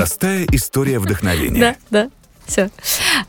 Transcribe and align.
Простая 0.00 0.46
история 0.52 0.98
вдохновения. 0.98 1.58
Да, 1.58 1.76
да. 2.02 2.10
Все. 2.44 2.68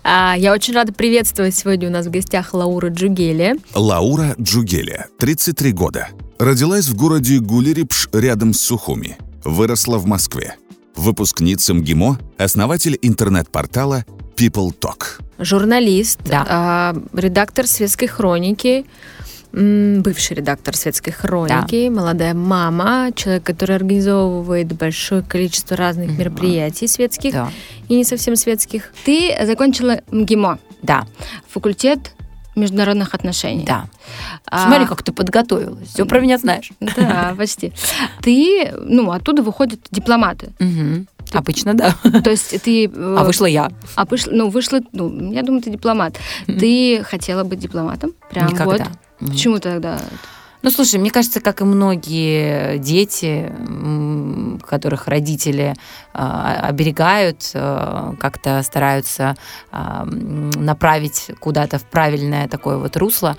А, 0.03 0.35
я 0.37 0.51
очень 0.51 0.73
рада 0.73 0.91
приветствовать 0.91 1.55
сегодня 1.55 1.87
у 1.87 1.91
нас 1.91 2.07
в 2.07 2.11
гостях 2.11 2.53
Лаура 2.53 2.89
Джугели. 2.89 3.55
Лаура 3.73 4.35
Джугели, 4.37 5.05
33 5.17 5.71
года. 5.71 6.09
Родилась 6.37 6.87
в 6.89 6.95
городе 6.97 7.39
Гулерипш 7.39 8.09
рядом 8.11 8.53
с 8.53 8.59
Сухуми. 8.59 9.17
Выросла 9.45 9.97
в 9.97 10.07
Москве. 10.07 10.55
Выпускница 10.97 11.73
МГИМО, 11.73 12.19
основатель 12.37 12.99
интернет-портала 13.01 14.03
People 14.35 14.73
Talk. 14.77 15.21
Журналист, 15.39 16.19
Да. 16.25 16.45
а, 16.49 16.97
редактор 17.13 17.65
светской 17.65 18.07
хроники, 18.07 18.85
бывший 19.61 20.35
редактор 20.35 20.75
светской 20.75 21.11
хроники, 21.11 21.89
молодая 21.89 22.33
мама, 22.33 23.11
человек, 23.15 23.43
который 23.43 23.75
организовывает 23.75 24.67
большое 24.73 25.21
количество 25.23 25.75
разных 25.75 26.17
мероприятий 26.17 26.87
светских 26.87 27.33
Да. 27.33 27.49
и 27.89 27.95
не 27.95 28.03
совсем 28.03 28.35
светских. 28.35 28.93
Ты 29.05 29.35
закончила 29.45 30.01
МГИМО, 30.11 30.59
Да, 30.83 31.05
факультет 31.49 32.11
международных 32.55 33.13
отношений. 33.13 33.65
да. 33.65 33.85
А, 34.45 34.67
Смотри, 34.67 34.85
как 34.87 35.03
ты 35.03 35.11
подготовилась. 35.11 35.89
Все 35.89 36.05
про 36.05 36.19
меня 36.19 36.37
знаешь. 36.37 36.71
Да, 36.79 37.35
почти. 37.37 37.71
Ты, 38.21 38.71
ну, 38.83 39.11
оттуда 39.11 39.43
выходят 39.43 39.79
дипломаты. 39.91 40.49
Мгм. 40.59 41.07
Обычно, 41.33 41.73
да. 41.73 41.93
То 42.23 42.29
есть 42.31 42.61
ты... 42.63 42.85
э, 42.85 43.15
А 43.19 43.23
вышла 43.25 43.45
я. 43.45 43.69
А 43.95 44.05
вышла, 44.05 44.31
ну, 44.31 44.49
вышла, 44.49 44.79
ну, 44.93 45.31
я 45.33 45.43
думаю, 45.43 45.61
ты 45.61 45.69
дипломат. 45.69 46.15
Ты 46.47 47.03
хотела 47.03 47.43
быть 47.43 47.59
дипломатом? 47.59 48.13
Прям 48.31 48.47
Никогда. 48.47 48.65
вот. 48.65 48.81
Мгм. 49.19 49.31
Почему 49.31 49.59
тогда? 49.59 49.99
Ну, 50.63 50.71
слушай, 50.71 50.99
мне 50.99 51.11
кажется, 51.11 51.39
как 51.39 51.61
и 51.61 51.63
многие 51.63 52.77
дети, 52.79 53.51
которых 54.67 55.07
родители 55.07 55.75
оберегают, 56.17 57.51
а, 57.53 58.15
как-то 58.19 58.61
стараются 58.63 59.35
а, 59.71 60.05
направить 60.05 61.31
куда-то 61.39 61.77
в 61.77 61.85
правильное 61.85 62.47
такое 62.47 62.77
вот 62.77 62.97
русло. 62.97 63.37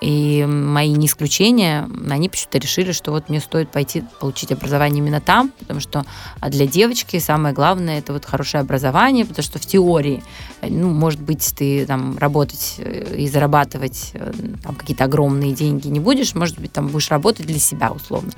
И 0.00 0.44
мои 0.46 0.92
не 0.92 1.06
исключения, 1.06 1.88
они 2.08 2.28
почему-то 2.28 2.58
решили, 2.58 2.92
что 2.92 3.10
вот 3.10 3.28
мне 3.28 3.40
стоит 3.40 3.70
пойти 3.70 4.04
получить 4.20 4.52
образование 4.52 5.02
именно 5.02 5.20
там, 5.20 5.50
потому 5.58 5.80
что 5.80 6.04
а, 6.40 6.50
для 6.50 6.66
девочки 6.66 7.18
самое 7.18 7.54
главное 7.54 7.98
это 7.98 8.12
вот 8.12 8.24
хорошее 8.24 8.60
образование, 8.60 9.24
потому 9.24 9.42
что 9.42 9.58
в 9.58 9.66
теории, 9.66 10.22
э, 10.60 10.68
ну, 10.70 10.90
может 10.90 11.20
быть, 11.20 11.52
ты 11.56 11.84
там 11.86 12.16
работать 12.18 12.76
э, 12.78 13.16
и 13.16 13.28
зарабатывать 13.28 14.10
э, 14.14 14.32
там, 14.62 14.74
какие-то 14.74 15.04
огромные 15.04 15.52
деньги 15.52 15.88
не 15.88 16.00
будешь, 16.00 16.34
может 16.34 16.58
быть, 16.58 16.72
там 16.72 16.88
будешь 16.88 17.10
работать 17.10 17.46
для 17.46 17.58
себя 17.58 17.90
условно. 17.90 18.32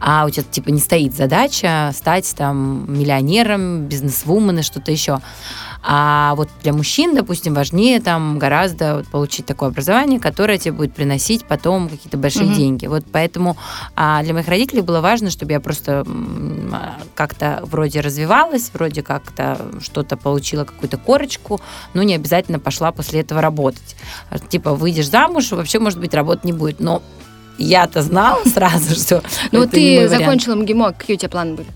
А 0.00 0.24
у 0.26 0.30
тебя 0.30 0.44
типа 0.44 0.68
не 0.70 0.80
стоит 0.80 1.14
задача 1.14 1.90
стать 1.94 2.34
там 2.36 2.84
миллионером, 2.92 3.86
бизнесвумен 3.86 4.58
и 4.58 4.62
что-то 4.62 4.92
еще. 4.92 5.20
А 5.88 6.34
вот 6.34 6.48
для 6.62 6.72
мужчин, 6.72 7.14
допустим, 7.14 7.54
важнее 7.54 8.00
там 8.00 8.38
гораздо 8.40 8.96
вот 8.96 9.06
получить 9.06 9.46
такое 9.46 9.68
образование, 9.68 10.18
которое 10.18 10.58
тебе 10.58 10.72
будет 10.72 10.94
приносить 10.94 11.44
потом 11.44 11.88
какие-то 11.88 12.16
большие 12.16 12.46
Мгм. 12.46 12.54
деньги. 12.54 12.86
Вот 12.86 13.04
поэтому 13.10 13.56
а, 13.94 14.22
для 14.24 14.34
моих 14.34 14.48
родителей 14.48 14.82
было 14.82 15.00
важно, 15.00 15.30
чтобы 15.30 15.52
я 15.52 15.60
просто 15.60 16.04
а, 16.72 16.98
как-то 17.14 17.60
вроде 17.62 18.00
развивалась, 18.00 18.70
вроде 18.74 19.02
как-то 19.02 19.58
что-то 19.80 20.16
получила, 20.16 20.64
какую-то 20.64 20.96
корочку, 20.96 21.60
но 21.94 22.02
не 22.02 22.16
обязательно 22.16 22.58
пошла 22.58 22.90
после 22.90 23.20
этого 23.20 23.40
работать. 23.40 23.96
Типа, 24.48 24.74
выйдешь 24.74 25.08
замуж, 25.08 25.52
вообще, 25.52 25.78
может 25.78 26.00
быть, 26.00 26.14
работы 26.14 26.40
не 26.44 26.52
будет. 26.52 26.80
Но 26.80 27.00
я-то 27.58 28.02
знала 28.02 28.42
сразу, 28.44 28.94
что 28.94 29.22
Ну, 29.52 29.62
не 29.64 29.66
ты 29.66 30.08
закончила 30.08 30.54
МГИМО, 30.54 30.92
какие 30.92 31.16
у 31.16 31.18
тебя 31.18 31.28
планы 31.28 31.54
были? 31.54 31.68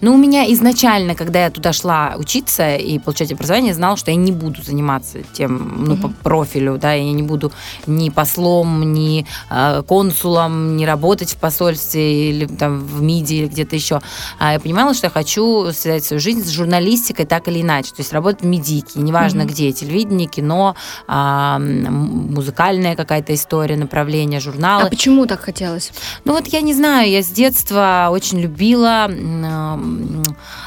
Ну, 0.00 0.14
у 0.14 0.16
меня 0.16 0.50
изначально, 0.52 1.14
когда 1.14 1.44
я 1.44 1.50
туда 1.50 1.72
шла 1.72 2.14
учиться 2.16 2.76
и 2.76 2.98
получать 2.98 3.32
образование, 3.32 3.74
знала, 3.74 3.96
что 3.96 4.10
я 4.10 4.16
не 4.16 4.32
буду 4.32 4.62
заниматься 4.62 5.18
тем, 5.32 5.84
ну, 5.84 5.96
по 5.96 6.08
профилю, 6.08 6.78
да, 6.78 6.92
я 6.92 7.12
не 7.12 7.22
буду 7.22 7.52
ни 7.86 8.10
послом, 8.10 8.92
ни 8.92 9.26
э, 9.50 9.82
консулом, 9.86 10.76
ни 10.76 10.84
работать 10.84 11.32
в 11.32 11.36
посольстве 11.36 12.30
или 12.30 12.46
там 12.46 12.80
в 12.80 13.02
МИДе 13.02 13.36
или 13.36 13.46
где-то 13.46 13.76
еще. 13.76 14.00
А 14.38 14.52
я 14.52 14.60
понимала, 14.60 14.94
что 14.94 15.06
я 15.06 15.10
хочу 15.10 15.72
связать 15.72 16.04
свою 16.04 16.20
жизнь 16.20 16.44
с 16.44 16.50
журналистикой 16.50 17.26
так 17.26 17.48
или 17.48 17.62
иначе, 17.62 17.90
то 17.90 18.00
есть 18.00 18.12
работать 18.12 18.42
в 18.42 18.46
медике, 18.46 19.00
неважно 19.00 19.44
где, 19.44 19.72
телевидение, 19.72 20.28
кино, 20.28 20.76
а, 21.06 21.58
музыкальная 21.58 22.96
какая-то 22.96 23.34
история, 23.34 23.76
направление, 23.76 24.40
журналы. 24.40 24.84
А 24.84 24.88
почему 24.88 25.26
так 25.28 25.40
хотелось? 25.40 25.92
Ну 26.24 26.32
вот 26.32 26.46
я 26.48 26.60
не 26.60 26.74
знаю, 26.74 27.10
я 27.10 27.22
с 27.22 27.28
детства 27.28 28.08
очень 28.10 28.40
любила 28.40 29.08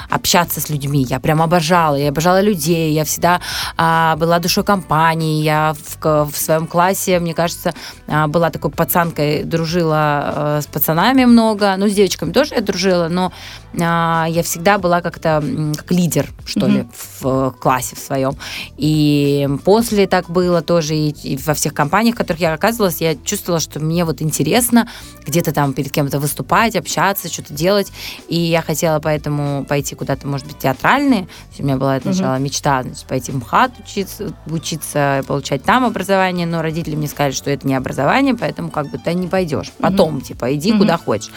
общаться 0.10 0.60
с 0.60 0.70
людьми. 0.70 1.06
Я 1.10 1.20
прям 1.20 1.42
обожала, 1.42 1.96
я 1.96 2.10
обожала 2.10 2.42
людей, 2.42 2.94
я 2.94 3.06
всегда 3.06 3.40
а, 3.78 4.16
была 4.18 4.40
душой 4.40 4.64
компании, 4.64 5.42
я 5.42 5.74
в, 5.74 6.32
в 6.32 6.38
своем 6.38 6.68
классе, 6.68 7.20
мне 7.20 7.34
кажется, 7.34 7.74
а, 8.08 8.28
была 8.28 8.50
такой 8.50 8.72
пацанкой, 8.72 9.44
дружила 9.44 10.34
э, 10.36 10.62
с 10.62 10.68
пацанами 10.68 11.26
много, 11.26 11.76
ну 11.78 11.88
с 11.88 11.94
девочками 11.94 12.32
тоже 12.32 12.56
я 12.56 12.62
дружила, 12.62 13.08
но 13.08 13.28
а, 13.28 13.32
я 13.74 14.42
всегда 14.44 14.78
была 14.78 15.02
как-то 15.02 15.44
как 15.78 15.92
лидер, 15.92 16.28
что 16.46 16.68
Мгм. 16.68 16.78
ли, 16.78 16.86
в 17.22 17.52
классе 17.60 17.96
в 17.96 18.00
своем. 18.00 18.34
И 18.78 19.48
после 19.64 20.08
так 20.08 20.30
было 20.30 20.62
тоже, 20.62 20.96
и, 20.96 21.10
и 21.24 21.38
во 21.38 21.54
всех 21.54 21.74
компаниях, 21.74 22.16
в 22.16 22.18
которых 22.18 22.42
я 22.42 22.54
оказывалась, 22.54 23.00
я 23.02 23.16
чувствовала, 23.16 23.60
что 23.62 23.80
мне 23.80 24.04
вот 24.06 24.22
интересно 24.22 24.88
где-то 25.26 25.54
там 25.54 25.74
перед 25.74 25.92
кем-то 25.92 26.20
выступать, 26.20 26.76
общаться, 26.76 27.32
что-то 27.32 27.54
делать. 27.54 27.92
И 28.28 28.38
я 28.38 28.62
хотела 28.62 29.00
поэтому 29.00 29.64
пойти 29.66 29.96
куда-то, 29.96 30.28
может 30.28 30.48
быть, 30.48 30.58
театральные. 30.60 31.28
У 31.60 31.64
меня 31.64 31.78
была 31.78 32.00
сначала 32.02 32.38
мечта 32.40 32.82
значит, 32.84 33.06
пойти 33.06 33.32
в 33.32 33.36
МХАТ 33.38 33.72
учиться, 33.80 34.34
учиться, 34.48 35.24
получать 35.28 35.64
там 35.64 35.86
образование, 35.86 36.46
но 36.46 36.62
родители 36.62 36.96
мне 36.96 37.08
сказали, 37.08 37.32
что 37.32 37.50
это 37.50 37.68
не 37.68 37.76
образование, 37.76 38.36
поэтому 38.36 38.70
как 38.70 38.90
бы 38.92 38.98
ты 38.98 39.14
не 39.14 39.28
пойдешь. 39.28 39.72
Потом, 39.80 40.22
типа, 40.22 40.54
иди 40.54 40.72
Мгм. 40.72 40.80
куда 40.80 40.98
хочешь. 40.98 41.32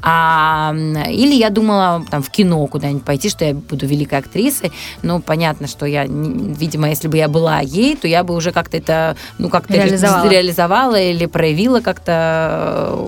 А, 0.00 0.72
или 0.74 1.34
я 1.34 1.50
думала 1.68 2.04
там 2.10 2.22
в 2.22 2.30
кино 2.30 2.66
куда-нибудь 2.66 3.04
пойти, 3.04 3.28
что 3.28 3.44
я 3.44 3.54
буду 3.54 3.86
великой 3.86 4.18
актрисой. 4.20 4.72
Ну, 5.02 5.20
понятно, 5.20 5.66
что 5.66 5.86
я, 5.86 6.04
видимо, 6.06 6.88
если 6.88 7.08
бы 7.08 7.16
я 7.18 7.28
была 7.28 7.60
ей, 7.60 7.96
то 7.96 8.08
я 8.08 8.24
бы 8.24 8.34
уже 8.34 8.52
как-то 8.52 8.76
это, 8.78 9.16
ну, 9.38 9.50
как-то 9.50 9.74
Реализовала. 9.74 10.28
реализовала 10.28 11.00
или 11.00 11.26
проявила 11.26 11.80
как-то 11.80 12.94
э, 12.98 13.06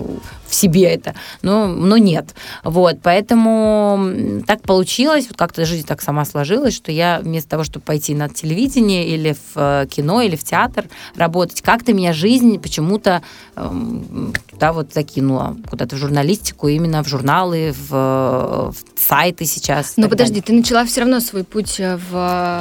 в 0.51 0.55
себе 0.55 0.83
это. 0.85 1.15
Но, 1.43 1.67
но 1.69 1.97
нет. 1.97 2.35
Вот, 2.65 2.99
поэтому 3.03 4.43
так 4.47 4.63
получилось, 4.63 5.27
вот 5.29 5.37
как-то 5.39 5.65
жизнь 5.65 5.87
так 5.87 6.03
сама 6.03 6.25
сложилась, 6.25 6.75
что 6.75 6.91
я 6.93 7.21
вместо 7.23 7.51
того, 7.51 7.65
чтобы 7.65 7.85
пойти 7.85 8.15
на 8.15 8.29
телевидение 8.29 9.07
или 9.09 9.33
в 9.33 9.57
э, 9.57 9.87
кино, 9.91 10.21
или 10.23 10.37
в 10.37 10.45
театр 10.45 10.87
работать, 11.17 11.63
как-то 11.63 11.93
меня 11.93 12.13
жизнь 12.13 12.59
почему-то 12.59 13.23
эм, 13.57 14.33
туда 14.51 14.73
вот 14.73 14.93
закинула, 14.93 15.57
куда-то 15.69 15.97
в 15.97 15.99
журналистику, 15.99 16.69
именно 16.69 17.03
в 17.05 17.09
журналы, 17.09 17.73
в, 17.89 17.91
в 18.73 18.75
сайты 18.97 19.45
сейчас. 19.45 19.95
и 19.97 20.01
Ну 20.01 20.09
подожди, 20.09 20.41
ты 20.41 20.53
начала 20.53 20.85
все 20.85 21.01
равно 21.03 21.21
свой 21.21 21.45
путь 21.45 21.79
э, 21.79 21.97
в 22.11 22.13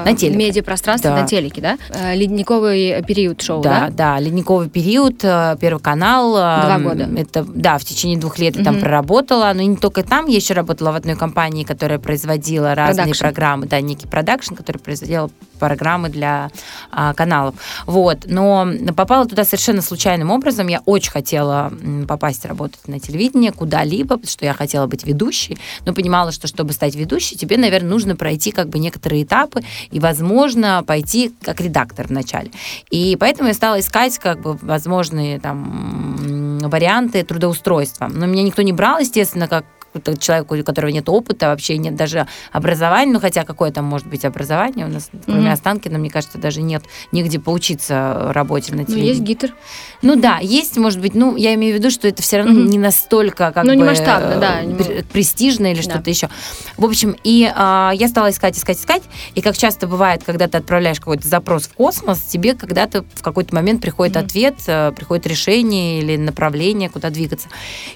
На 0.05 0.15
телеке. 0.15 0.37
медиапространстве, 0.37 1.09
Да. 1.09 1.21
на 1.21 1.27
телеке, 1.27 1.61
да? 1.61 1.77
Э, 1.89 2.15
Ледниковый 2.15 3.01
период 3.03 3.41
шоу, 3.41 3.61
Да, 3.61 3.87
да? 3.89 4.15
да, 4.15 4.19
ледниковый 4.19 4.69
период, 4.69 5.23
э, 5.23 5.57
Первый 5.59 5.79
канал. 5.81 6.35
э, 6.37 6.61
Два 6.65 6.79
года. 6.79 7.09
Это, 7.17 7.43
да, 7.43 7.78
в 7.79 7.85
течение 7.85 8.17
двух 8.17 8.37
лет 8.39 8.55
я 8.55 8.63
там 8.63 8.79
проработала, 8.79 9.51
но 9.53 9.61
не 9.61 9.77
только 9.77 10.03
там, 10.03 10.27
я 10.27 10.35
еще 10.35 10.53
работала 10.53 10.91
в 10.91 10.95
одной 10.95 11.15
компании, 11.15 11.63
которая 11.63 11.99
производила 11.99 12.75
разные 12.75 13.05
Продакшн. 13.05 13.21
программы, 13.21 13.67
да, 13.67 13.81
некий 13.81 14.07
продакшн, 14.07 14.55
который 14.55 14.77
производил 14.77 15.31
программы 15.59 16.09
для 16.09 16.51
а, 16.91 17.13
каналов. 17.13 17.55
Вот, 17.85 18.19
но 18.25 18.67
попала 18.95 19.25
туда 19.25 19.43
совершенно 19.43 19.81
случайным 19.81 20.31
образом. 20.31 20.67
Я 20.67 20.81
очень 20.85 21.11
хотела 21.11 21.71
попасть 22.07 22.45
работать 22.45 22.87
на 22.87 22.99
телевидение 22.99 23.51
куда-либо, 23.51 24.15
потому 24.15 24.27
что 24.27 24.45
я 24.45 24.53
хотела 24.53 24.87
быть 24.87 25.05
ведущей, 25.05 25.57
но 25.85 25.93
понимала, 25.93 26.31
что 26.31 26.47
чтобы 26.47 26.73
стать 26.73 26.95
ведущей, 26.95 27.35
тебе, 27.35 27.57
наверное, 27.57 27.89
нужно 27.89 28.15
пройти 28.15 28.51
как 28.51 28.69
бы 28.69 28.79
некоторые 28.79 29.23
этапы 29.23 29.61
и, 29.91 29.99
возможно, 29.99 30.83
пойти 30.85 31.33
как 31.41 31.61
редактор 31.61 32.07
вначале. 32.07 32.51
И 32.89 33.17
поэтому 33.19 33.49
я 33.49 33.53
стала 33.53 33.79
искать 33.79 34.17
как 34.17 34.41
бы 34.41 34.57
возможные 34.61 35.39
там 35.39 36.48
варианты 36.67 37.23
трудоустройства. 37.23 38.09
Но 38.11 38.25
меня 38.25 38.43
никто 38.43 38.61
не 38.61 38.73
брал, 38.73 38.99
естественно, 38.99 39.47
как 39.47 39.65
какой-то 39.93 40.17
человек, 40.17 40.51
у 40.51 40.63
которого 40.63 40.89
нет 40.91 41.09
опыта, 41.09 41.47
вообще 41.47 41.77
нет 41.77 41.95
даже 41.95 42.27
образования, 42.51 43.11
ну 43.13 43.19
хотя 43.19 43.43
какое 43.43 43.71
там 43.71 43.85
может 43.85 44.07
быть 44.07 44.25
образование, 44.25 44.85
у 44.85 44.89
нас 44.89 45.09
кроме 45.25 45.41
Мгм. 45.41 45.51
Останкина, 45.51 45.97
мне 45.97 46.09
кажется, 46.09 46.37
даже 46.37 46.61
нет 46.61 46.83
нигде 47.11 47.39
поучиться 47.39 48.31
работе 48.33 48.71
на 48.73 48.79
Ну, 48.79 48.85
телевидении. 48.85 49.09
есть 49.09 49.21
гитер. 49.21 49.53
Ну 50.01 50.15
да, 50.15 50.37
есть, 50.41 50.77
может 50.77 50.99
быть, 51.01 51.15
ну, 51.15 51.35
я 51.35 51.53
имею 51.55 51.75
в 51.75 51.79
виду, 51.79 51.89
что 51.91 52.07
это 52.07 52.21
все 52.21 52.37
равно 52.37 52.53
Мгм. 52.53 52.65
не 52.69 52.77
настолько 52.77 53.51
как 53.51 53.63
Ну, 53.65 53.73
не 53.73 53.79
бы 53.81 53.87
масштабно, 53.89 54.37
да, 54.37 54.61
э, 54.61 54.65
не 54.65 54.75
пр- 54.75 55.03
престижно 55.11 55.71
или 55.71 55.81
Да. 55.81 55.83
что-то 55.91 56.09
еще. 56.09 56.29
В 56.77 56.85
общем, 56.85 57.15
и 57.23 57.51
а, 57.55 57.91
я 57.95 58.07
стала 58.07 58.29
искать, 58.29 58.57
искать, 58.57 58.77
искать, 58.77 59.03
и 59.35 59.41
как 59.41 59.57
часто 59.57 59.87
бывает, 59.87 60.23
когда 60.25 60.47
ты 60.47 60.57
отправляешь 60.57 60.99
какой-то 60.99 61.27
запрос 61.27 61.63
в 61.63 61.73
космос, 61.73 62.19
тебе 62.21 62.53
когда-то 62.53 63.03
в 63.15 63.21
какой-то 63.23 63.53
момент 63.55 63.81
приходит 63.81 64.15
Мгм. 64.15 64.25
ответ, 64.25 64.55
э, 64.67 64.91
приходит 64.95 65.25
решение 65.27 65.99
или 65.99 66.15
направление, 66.17 66.89
куда 66.89 67.09
двигаться. 67.09 67.47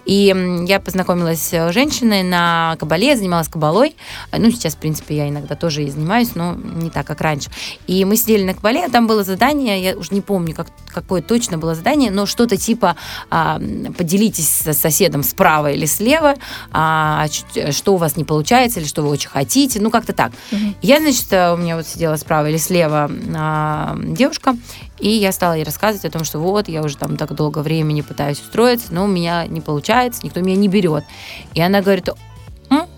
И 0.06 0.34
я 0.68 0.80
познакомилась 0.80 1.42
с 1.54 1.72
женщины 1.84 2.24
на 2.24 2.78
кабале, 2.80 3.08
я 3.08 3.18
занималась 3.18 3.50
кабалой. 3.50 3.96
Ну, 4.32 4.50
сейчас, 4.52 4.76
в 4.76 4.78
принципе, 4.78 5.18
я 5.18 5.30
иногда 5.30 5.56
тоже 5.56 5.84
и 5.84 5.90
занимаюсь, 5.90 6.34
но 6.36 6.54
не 6.54 6.90
так, 6.90 7.06
как 7.06 7.20
раньше. 7.20 7.50
И 7.88 8.06
мы 8.06 8.16
сидели 8.16 8.44
на 8.44 8.54
кабале, 8.54 8.86
а 8.86 8.90
там 8.90 9.06
было 9.06 9.24
задание, 9.24 9.84
я 9.84 9.98
уже 9.98 10.14
не 10.14 10.22
помню, 10.22 10.56
как, 10.56 10.68
какое 10.88 11.22
точно 11.22 11.58
было 11.58 11.76
задание, 11.76 12.10
но 12.10 12.26
что-то 12.26 12.56
типа 12.56 12.96
а, 13.30 13.60
поделитесь 13.98 14.48
с 14.48 14.74
соседом 14.74 15.24
справа 15.24 15.72
или 15.72 15.86
слева, 15.86 16.36
а, 16.72 17.28
что 17.72 17.96
у 17.96 17.98
вас 17.98 18.16
не 18.16 18.24
получается 18.24 18.80
или 18.80 18.88
что 18.88 19.02
вы 19.02 19.10
очень 19.10 19.30
хотите, 19.30 19.82
ну, 19.82 19.92
как-то 19.92 20.14
так. 20.14 20.32
Угу. 20.52 20.76
Я, 20.82 21.00
значит, 21.00 21.28
у 21.34 21.58
меня 21.58 21.76
вот 21.76 21.86
сидела 21.86 22.16
справа 22.16 22.50
или 22.50 22.58
слева 22.58 23.12
а, 23.36 23.98
девушка, 24.00 24.56
и 25.00 25.10
я 25.10 25.32
стала 25.32 25.54
ей 25.54 25.64
рассказывать 25.64 26.06
о 26.06 26.12
том, 26.12 26.24
что 26.24 26.40
вот, 26.40 26.68
я 26.68 26.82
уже 26.82 26.98
там 26.98 27.18
так 27.18 27.34
долго 27.34 27.60
времени 27.60 28.02
пытаюсь 28.02 28.40
устроиться, 28.40 28.94
но 28.94 29.06
у 29.06 29.08
меня 29.08 29.46
не 29.48 29.62
получается, 29.62 30.22
никто 30.24 30.40
меня 30.40 30.56
не 30.56 30.68
берет. 30.68 31.04
И 31.54 31.62
она 31.62 31.82
говорит, 31.82 32.10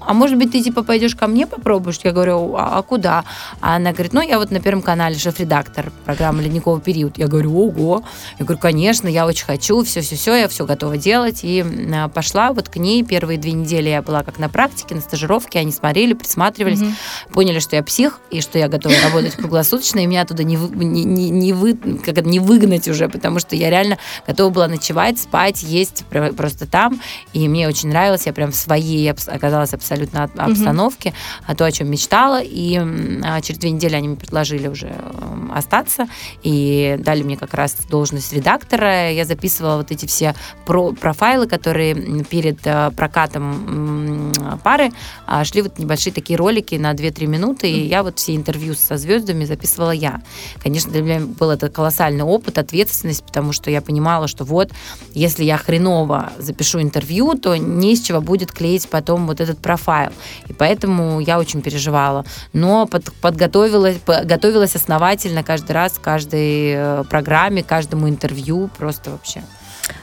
а 0.08 0.14
может 0.14 0.38
быть, 0.38 0.52
ты 0.52 0.62
типа 0.62 0.84
пойдешь 0.84 1.16
ко 1.16 1.28
мне 1.28 1.48
попробуешь? 1.48 2.00
Я 2.04 2.12
говорю, 2.12 2.56
а, 2.56 2.78
а 2.78 2.82
куда? 2.84 3.24
А 3.62 3.76
она 3.76 3.92
говорит, 3.92 4.14
ну, 4.14 4.22
я 4.22 4.38
вот 4.38 4.52
на 4.52 4.60
Первом 4.60 4.82
канале 4.82 5.18
шеф-редактор 5.18 5.92
программы 6.06 6.44
«Ледниковый 6.44 6.82
период». 6.82 7.18
Я 7.18 7.28
говорю, 7.28 7.58
ого. 7.58 8.04
Я 8.40 8.46
говорю, 8.46 8.62
конечно, 8.62 9.08
я 9.08 9.26
очень 9.26 9.46
хочу, 9.46 9.84
все-все-все, 9.84 10.36
я 10.36 10.48
все 10.48 10.66
готова 10.66 10.98
делать. 10.98 11.40
И 11.44 11.66
а, 11.94 12.08
пошла 12.10 12.54
вот 12.54 12.70
к 12.70 12.78
ней. 12.78 13.04
Первые 13.04 13.40
две 13.40 13.54
недели 13.54 13.90
я 13.90 14.02
была 14.02 14.24
как 14.24 14.40
на 14.40 14.50
практике, 14.50 14.96
на 14.96 15.02
стажировке. 15.02 15.60
Они 15.60 15.72
смотрели, 15.72 16.14
присматривались, 16.14 16.82
угу. 16.82 16.92
поняли, 17.34 17.60
что 17.60 17.76
я 17.76 17.84
псих 17.84 18.20
и 18.30 18.42
что 18.42 18.60
я 18.60 18.68
готова 18.68 18.96
работать 19.04 19.36
круглосуточно. 19.36 20.00
И 20.00 20.06
меня 20.06 20.22
оттуда 20.22 20.44
не, 20.44 20.56
не, 20.56 21.04
не, 21.04 21.30
не, 21.30 21.54
вы, 21.54 21.76
как 21.76 22.26
не 22.26 22.40
выгнать 22.40 22.88
уже, 22.88 23.10
потому 23.10 23.40
что 23.40 23.56
я 23.56 23.70
реально 23.70 23.98
готова 24.28 24.50
была 24.52 24.68
ночевать, 24.68 25.20
спать, 25.20 25.64
есть 25.64 26.06
просто 26.38 26.66
там. 26.68 27.02
И 27.34 27.48
мне 27.48 27.68
очень 27.68 27.90
нравилось. 27.90 28.26
Я 28.26 28.34
прям 28.34 28.52
в 28.52 28.56
своей 28.56 29.12
оказалась 29.12 29.74
абсолютно 29.74 29.95
абсолютно 29.96 30.44
обстановки, 30.44 31.14
угу. 31.48 31.58
то, 31.58 31.66
о 31.66 31.72
чем 31.72 31.90
мечтала. 31.90 32.42
И 32.42 32.78
а, 33.24 33.42
через 33.42 33.60
две 33.60 33.72
недели 33.72 33.96
они 33.96 34.10
мне 34.10 34.18
предложили 34.18 34.68
уже 34.68 34.88
эм, 34.88 35.52
остаться 35.54 36.08
и 36.44 36.98
дали 37.00 37.24
мне 37.24 37.38
как 37.38 37.54
раз 37.54 37.76
должность 37.90 38.34
редактора. 38.34 39.12
Я 39.12 39.26
записывала 39.26 39.78
вот 39.78 39.92
эти 39.92 40.06
все 40.06 40.36
про 40.66 40.92
профайлы, 40.92 41.48
которые 41.48 42.24
перед 42.24 42.60
э, 42.66 42.92
прокатом 42.96 44.32
пары 44.64 44.92
а, 45.26 45.44
шли 45.44 45.62
вот 45.62 45.80
небольшие 45.80 46.14
такие 46.14 46.38
ролики 46.38 46.76
на 46.76 46.94
2-3 46.94 47.28
минуты, 47.28 47.70
и 47.70 47.88
я 47.88 48.04
вот 48.04 48.20
все 48.20 48.36
интервью 48.36 48.74
со 48.76 48.98
звездами 48.98 49.46
записывала 49.46 49.92
я. 49.92 50.22
Конечно, 50.62 50.92
для 50.92 51.02
меня 51.02 51.20
был 51.22 51.52
это 51.52 51.70
колоссальный 51.70 52.24
опыт, 52.24 52.58
ответственность, 52.58 53.24
потому 53.24 53.54
что 53.54 53.72
я 53.72 53.82
понимала, 53.82 54.28
что 54.28 54.44
вот, 54.44 54.72
если 55.14 55.44
я 55.44 55.58
хреново 55.58 56.32
запишу 56.38 56.82
интервью, 56.82 57.36
то 57.36 57.56
не 57.56 57.94
из 57.94 58.02
чего 58.02 58.22
будет 58.22 58.52
клеить 58.52 58.90
потом 58.90 59.28
вот 59.28 59.42
этот 59.42 59.60
профайл 59.60 59.85
профайл. 59.86 60.12
И 60.48 60.54
поэтому 60.54 61.20
я 61.20 61.40
очень 61.40 61.62
переживала. 61.62 62.26
Но 62.54 62.86
под, 62.86 63.14
подготовилась, 63.22 63.98
готовилась 64.06 64.76
основательно 64.76 65.44
каждый 65.44 65.72
раз, 65.72 66.00
каждой 66.02 66.74
э, 66.76 67.04
программе, 67.10 67.64
каждому 67.64 68.10
интервью. 68.10 68.70
Просто 68.78 69.12
вообще. 69.12 69.44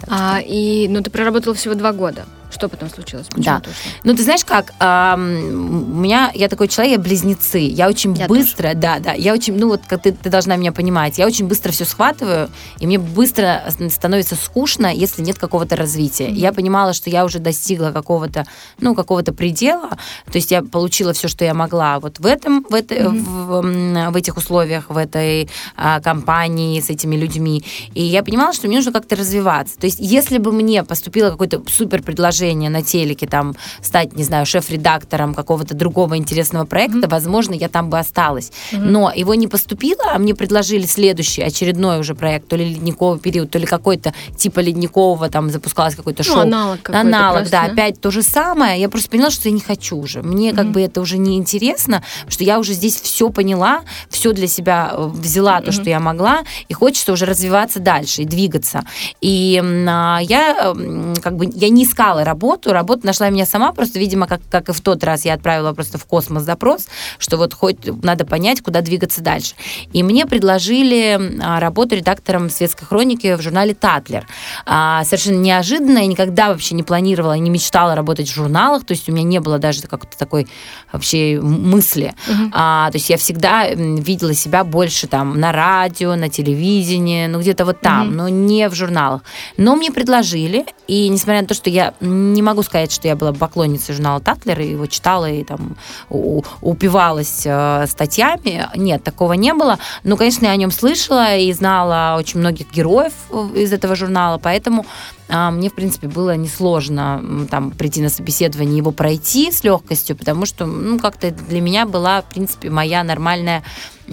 А, 0.08 0.40
и, 0.44 0.87
ну, 0.88 1.02
ты 1.02 1.11
проработала 1.11 1.55
всего 1.55 1.75
два 1.75 1.93
года. 1.93 2.25
Что 2.52 2.69
потом 2.69 2.90
случилось? 2.90 3.26
Почему 3.28 3.44
да. 3.44 3.62
Ну, 4.04 4.14
ты 4.14 4.22
знаешь 4.22 4.44
как, 4.44 4.72
а, 4.78 5.14
у 5.16 5.19
меня, 5.19 6.31
я 6.34 6.49
такой 6.49 6.69
человек, 6.69 6.93
я 6.93 6.99
близнецы. 6.99 7.60
Я 7.60 7.88
очень 7.88 8.14
я 8.14 8.26
быстро, 8.26 8.69
тоже. 8.69 8.78
да, 8.78 8.99
да, 8.99 9.12
я 9.12 9.32
очень, 9.32 9.56
ну 9.56 9.69
вот, 9.69 9.81
как 9.88 10.02
ты, 10.02 10.12
ты 10.12 10.28
должна 10.28 10.56
меня 10.56 10.70
понимать, 10.70 11.19
я 11.19 11.26
очень 11.26 11.46
быстро 11.46 11.72
все 11.72 11.87
схватываю, 11.87 12.50
и 12.78 12.87
мне 12.87 12.99
быстро 12.99 13.64
становится 13.88 14.37
скучно, 14.37 14.93
если 14.94 15.22
нет 15.22 15.38
какого-то 15.38 15.76
развития. 15.76 16.28
Mm-hmm. 16.28 16.34
Я 16.34 16.52
понимала, 16.52 16.93
что 16.93 17.08
я 17.08 17.25
уже 17.25 17.38
достигла 17.38 17.90
какого-то, 17.90 18.46
ну, 18.78 18.94
какого-то 18.94 19.32
предела, 19.32 19.88
то 19.88 20.34
есть 20.34 20.50
я 20.50 20.62
получила 20.62 21.14
все, 21.14 21.28
что 21.28 21.44
я 21.44 21.55
могла 21.55 21.98
вот 22.00 22.19
в 22.19 22.26
этом, 22.26 22.66
в, 22.69 22.75
это, 22.75 22.94
mm-hmm. 22.94 24.08
в, 24.08 24.10
в 24.10 24.16
этих 24.16 24.37
условиях, 24.37 24.90
в 24.90 24.96
этой 24.98 25.48
а, 25.76 26.00
компании, 26.00 26.81
с 26.81 26.90
этими 26.90 27.16
людьми. 27.16 27.64
И 27.94 28.02
я 28.02 28.22
понимала, 28.22 28.52
что 28.52 28.69
мне 28.69 28.76
нужно 28.76 28.93
как-то 28.93 29.16
развиваться. 29.16 29.78
То 29.78 29.87
есть 29.87 29.98
если 30.00 30.37
бы 30.37 30.52
мне 30.52 30.84
поступило 30.84 31.31
какое-то 31.31 31.62
супер 31.69 32.02
предложение 32.02 32.41
предложение 32.42 32.70
на 32.70 32.82
телеке, 32.82 33.26
там, 33.26 33.54
стать, 33.82 34.16
не 34.16 34.24
знаю, 34.24 34.46
шеф-редактором 34.46 35.34
какого-то 35.34 35.74
другого 35.74 36.16
интересного 36.16 36.64
проекта, 36.64 36.98
mm-hmm. 36.98 37.10
возможно, 37.10 37.54
я 37.54 37.68
там 37.68 37.88
бы 37.88 37.98
осталась. 37.98 38.50
Mm-hmm. 38.72 38.78
Но 38.78 39.12
его 39.14 39.34
не 39.34 39.46
поступило, 39.46 40.12
а 40.12 40.18
мне 40.18 40.34
предложили 40.34 40.86
следующий, 40.86 41.42
очередной 41.42 42.00
уже 42.00 42.14
проект, 42.14 42.48
то 42.48 42.56
ли 42.56 42.64
ледниковый 42.64 43.20
период, 43.20 43.50
то 43.50 43.58
ли 43.58 43.66
какой-то 43.66 44.12
типа 44.36 44.60
ледникового, 44.60 45.28
там, 45.28 45.50
запускалось 45.50 45.94
какое-то 45.94 46.24
ну, 46.26 46.34
шоу. 46.34 46.42
аналог 46.42 46.90
Аналог, 46.90 47.38
просто, 47.38 47.50
да, 47.52 47.72
опять 47.72 48.00
то 48.00 48.10
же 48.10 48.22
самое. 48.22 48.80
Я 48.80 48.88
просто 48.88 49.10
поняла, 49.10 49.30
что 49.30 49.48
я 49.48 49.54
не 49.54 49.60
хочу 49.60 49.96
уже. 49.96 50.22
Мне 50.22 50.50
mm-hmm. 50.50 50.56
как 50.56 50.66
бы 50.72 50.80
это 50.80 51.00
уже 51.00 51.18
не 51.18 51.36
интересно, 51.36 52.02
что 52.28 52.44
я 52.44 52.58
уже 52.58 52.72
здесь 52.72 53.00
все 53.00 53.30
поняла, 53.30 53.82
все 54.08 54.32
для 54.32 54.48
себя 54.48 54.90
э, 54.92 55.10
взяла 55.14 55.60
mm-hmm. 55.60 55.64
то, 55.64 55.72
что 55.72 55.90
я 55.90 56.00
могла, 56.00 56.42
и 56.68 56.74
хочется 56.74 57.12
уже 57.12 57.24
развиваться 57.24 57.78
дальше 57.78 58.22
и 58.22 58.24
двигаться. 58.24 58.84
И 59.20 59.62
а, 59.88 60.18
я 60.22 60.74
как 61.22 61.36
бы 61.36 61.48
я 61.54 61.68
не 61.68 61.84
искала 61.84 62.24
работу. 62.32 62.73
Работа 62.73 63.06
нашла 63.06 63.29
меня 63.29 63.44
сама, 63.44 63.73
просто, 63.73 63.99
видимо, 63.99 64.26
как, 64.26 64.40
как 64.50 64.69
и 64.70 64.73
в 64.73 64.81
тот 64.81 65.05
раз 65.05 65.25
я 65.25 65.34
отправила 65.34 65.73
просто 65.75 65.99
в 65.99 66.05
космос 66.06 66.44
запрос, 66.44 66.88
что 67.19 67.37
вот 67.37 67.52
хоть 67.52 67.76
надо 68.02 68.25
понять, 68.25 68.62
куда 68.62 68.81
двигаться 68.81 69.20
дальше. 69.20 69.55
И 69.93 70.02
мне 70.02 70.25
предложили 70.25 71.38
а, 71.43 71.61
работу 71.61 71.94
редактором 71.94 72.49
светской 72.49 72.87
хроники 72.87 73.37
в 73.37 73.43
журнале 73.43 73.75
«Татлер». 73.75 74.26
А, 74.64 75.05
совершенно 75.05 75.40
неожиданно, 75.40 75.99
я 75.99 76.06
никогда 76.06 76.49
вообще 76.49 76.75
не 76.75 76.82
планировала, 76.82 77.34
не 77.34 77.50
мечтала 77.50 77.94
работать 77.94 78.29
в 78.29 78.34
журналах, 78.34 78.84
то 78.84 78.93
есть 78.93 79.08
у 79.08 79.12
меня 79.12 79.25
не 79.25 79.40
было 79.40 79.58
даже 79.58 79.82
какой-то 79.82 80.17
такой 80.17 80.46
вообще 80.90 81.38
мысли. 81.43 82.14
Угу. 82.29 82.50
А, 82.52 82.90
то 82.90 82.96
есть 82.96 83.11
я 83.11 83.19
всегда 83.19 83.69
видела 83.69 84.32
себя 84.34 84.64
больше 84.64 85.06
там 85.06 85.38
на 85.38 85.52
радио, 85.52 86.14
на 86.14 86.31
телевидении, 86.31 87.26
ну 87.26 87.40
где-то 87.40 87.64
вот 87.67 87.81
там, 87.81 88.08
угу. 88.08 88.17
но 88.17 88.29
не 88.31 88.69
в 88.70 88.75
журналах. 88.75 89.23
Но 89.58 89.76
мне 89.76 89.90
предложили, 89.90 90.64
и 90.88 91.08
несмотря 91.08 91.43
на 91.43 91.49
то, 91.49 91.55
что 91.55 91.69
я 91.69 91.94
не 92.22 92.42
могу 92.42 92.62
сказать, 92.62 92.92
что 92.92 93.08
я 93.08 93.16
была 93.16 93.32
поклонницей 93.32 93.94
журнала 93.94 94.20
Татлер 94.20 94.60
и 94.60 94.70
его 94.70 94.86
читала 94.86 95.30
и 95.30 95.44
там 95.44 95.76
упивалась 96.08 97.42
э, 97.44 97.86
статьями. 97.88 98.69
Нет, 98.76 99.02
такого 99.02 99.34
не 99.34 99.52
было. 99.52 99.78
Но, 100.04 100.16
конечно, 100.16 100.46
я 100.46 100.52
о 100.52 100.56
нем 100.56 100.70
слышала 100.70 101.36
и 101.36 101.52
знала 101.52 102.16
очень 102.19 102.40
многих 102.40 102.70
героев 102.70 103.12
из 103.54 103.72
этого 103.72 103.96
журнала, 103.96 104.38
поэтому 104.38 104.86
мне, 105.32 105.70
в 105.70 105.75
принципе, 105.75 106.08
было 106.08 106.37
несложно 106.37 107.46
там 107.50 107.70
прийти 107.70 108.02
на 108.02 108.11
собеседование, 108.11 108.76
его 108.76 108.93
пройти 108.93 109.50
с 109.50 109.64
легкостью, 109.64 110.15
потому 110.15 110.44
что, 110.44 110.67
ну, 110.67 110.98
как-то 110.98 111.31
для 111.31 111.60
меня 111.62 111.86
была, 111.86 112.20
в 112.20 112.27
принципе, 112.27 112.69
моя 112.69 113.03
нормальная 113.03 113.62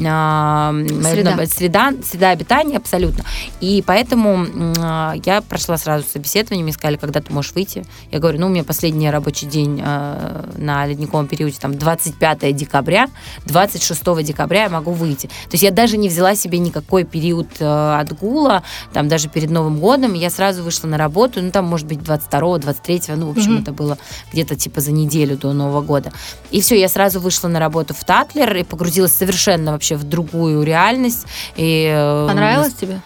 а, 0.06 0.72
среда. 1.04 1.46
среда, 1.48 1.94
среда 2.04 2.30
обитания 2.30 2.78
абсолютно. 2.78 3.26
И 3.60 3.84
поэтому 3.86 4.46
а, 4.80 5.16
я 5.26 5.42
прошла 5.42 5.78
сразу 5.78 6.06
собеседование, 6.08 6.64
мне 6.64 6.72
сказали, 6.72 6.96
когда 6.96 7.20
ты 7.22 7.34
можешь 7.34 7.52
выйти. 7.52 7.86
Я 8.12 8.20
говорю, 8.20 8.40
ну, 8.40 8.46
у 8.48 8.50
меня 8.50 8.64
последний 8.64 9.10
рабочий 9.10 9.48
день 9.48 9.82
на 9.82 10.86
ледниковом 10.86 11.28
периоде, 11.28 11.58
там, 11.60 11.78
25 11.78 12.56
декабря, 12.56 13.08
26 13.46 14.24
декабря 14.24 14.64
я 14.64 14.70
могу 14.70 14.92
выйти. 14.92 15.28
То 15.28 15.54
есть 15.54 15.64
я 15.64 15.72
даже 15.72 15.98
не 15.98 16.08
взяла 16.08 16.36
себе 16.36 16.60
никакой 16.60 17.04
период 17.04 17.62
отгула, 17.62 18.64
там, 18.94 19.08
даже 19.10 19.28
перед 19.28 19.50
Новым 19.50 19.80
годом, 19.80 20.14
я 20.14 20.30
сразу 20.30 20.64
вышла 20.64 20.88
на 20.88 20.98
работу 20.98 21.09
работу, 21.10 21.42
ну 21.42 21.52
там, 21.52 21.66
может 21.66 21.88
быть, 21.88 22.00
22-го, 22.00 22.58
23-го, 22.58 23.16
ну, 23.16 23.28
в 23.28 23.38
общем, 23.38 23.58
mm-hmm. 23.58 23.62
это 23.62 23.72
было 23.72 23.98
где-то 24.32 24.56
типа 24.56 24.82
за 24.82 24.92
неделю 24.92 25.38
до 25.38 25.54
Нового 25.54 25.82
года. 25.82 26.12
И 26.52 26.62
все, 26.62 26.80
я 26.80 26.88
сразу 26.88 27.20
вышла 27.20 27.48
на 27.48 27.60
работу 27.60 27.94
в 27.94 28.04
Татлер 28.04 28.56
и 28.56 28.64
погрузилась 28.64 29.14
совершенно 29.14 29.72
вообще 29.72 29.96
в 29.96 30.04
другую 30.04 30.64
реальность. 30.64 31.26
И, 31.58 31.90
э, 31.92 32.28
Понравилось 32.28 32.74
э, 32.78 32.82
тебе? 32.82 33.02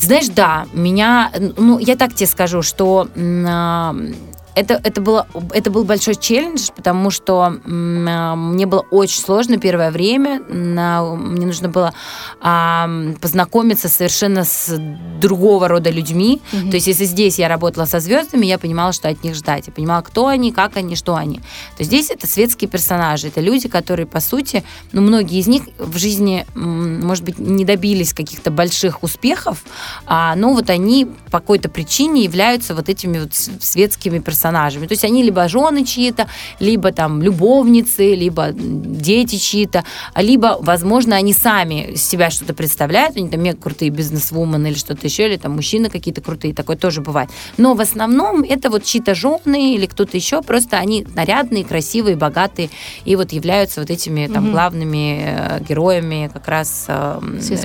Знаешь, 0.00 0.28
да, 0.28 0.66
меня, 0.72 1.30
ну, 1.56 1.78
я 1.78 1.96
так 1.96 2.14
тебе 2.14 2.26
скажу, 2.26 2.62
что 2.62 3.08
э, 3.14 4.12
это, 4.58 4.80
это, 4.82 5.00
было, 5.00 5.26
это 5.52 5.70
был 5.70 5.84
большой 5.84 6.16
челлендж, 6.16 6.70
потому 6.74 7.10
что 7.10 7.42
а, 7.64 8.36
мне 8.36 8.66
было 8.66 8.84
очень 8.90 9.20
сложно 9.20 9.58
первое 9.58 9.90
время. 9.90 10.42
На, 10.48 11.04
мне 11.04 11.46
нужно 11.46 11.68
было 11.68 11.94
а, 12.40 12.88
познакомиться 13.20 13.88
совершенно 13.88 14.44
с 14.44 14.76
другого 15.20 15.68
рода 15.68 15.90
людьми. 15.90 16.42
Mm-hmm. 16.52 16.70
То 16.70 16.74
есть, 16.76 16.86
если 16.88 17.04
здесь 17.04 17.38
я 17.38 17.48
работала 17.48 17.84
со 17.84 18.00
звездами, 18.00 18.46
я 18.46 18.58
понимала, 18.58 18.92
что 18.92 19.08
от 19.08 19.22
них 19.22 19.36
ждать. 19.36 19.68
Я 19.68 19.72
понимала, 19.72 20.02
кто 20.02 20.26
они, 20.26 20.52
как 20.52 20.76
они, 20.76 20.96
что 20.96 21.14
они. 21.14 21.40
То 21.76 21.84
здесь 21.84 22.10
это 22.10 22.26
светские 22.26 22.68
персонажи. 22.68 23.28
Это 23.28 23.40
люди, 23.40 23.68
которые, 23.68 24.06
по 24.06 24.20
сути, 24.20 24.64
ну, 24.92 25.02
многие 25.02 25.38
из 25.38 25.46
них 25.46 25.62
в 25.78 25.96
жизни, 25.98 26.46
может 26.54 27.24
быть, 27.24 27.38
не 27.38 27.64
добились 27.64 28.12
каких-то 28.12 28.50
больших 28.50 29.02
успехов, 29.04 29.62
а, 30.06 30.34
но 30.34 30.52
вот 30.52 30.68
они 30.68 31.06
по 31.30 31.38
какой-то 31.38 31.68
причине 31.68 32.24
являются 32.24 32.74
вот 32.74 32.88
этими 32.88 33.20
вот 33.20 33.34
светскими 33.34 34.18
персонажами 34.18 34.47
персонажами. 34.48 34.86
То 34.86 34.92
есть 34.92 35.04
они 35.04 35.22
либо 35.22 35.48
жены 35.48 35.84
чьи-то, 35.84 36.26
либо 36.60 36.92
там 36.92 37.22
любовницы, 37.22 38.14
либо 38.14 38.48
дети 38.52 39.36
чьи-то, 39.36 39.84
либо, 40.16 40.58
возможно, 40.60 41.16
они 41.16 41.32
сами 41.32 41.94
себя 41.96 42.30
что-то 42.30 42.54
представляют, 42.54 43.16
они 43.16 43.28
там 43.28 43.42
мега 43.42 43.58
крутые 43.58 43.90
бизнес-вумен 43.90 44.66
или 44.66 44.74
что-то 44.74 45.06
еще, 45.06 45.26
или 45.28 45.36
там 45.36 45.52
мужчины 45.52 45.90
какие-то 45.90 46.20
крутые, 46.20 46.54
такое 46.54 46.76
тоже 46.76 47.00
бывает. 47.00 47.30
Но 47.58 47.74
в 47.74 47.80
основном 47.80 48.42
это 48.42 48.70
вот 48.70 48.84
чьи-то 48.84 49.14
жены 49.14 49.74
или 49.74 49.86
кто-то 49.86 50.16
еще, 50.16 50.42
просто 50.42 50.78
они 50.78 51.06
нарядные, 51.14 51.64
красивые, 51.64 52.16
богатые, 52.16 52.70
и 53.04 53.16
вот 53.16 53.32
являются 53.32 53.80
вот 53.80 53.90
этими 53.90 54.26
там 54.26 54.44
угу. 54.44 54.52
главными 54.52 55.20
э, 55.24 55.60
героями 55.68 56.30
как 56.32 56.48
раз 56.48 56.86
э, 56.88 57.20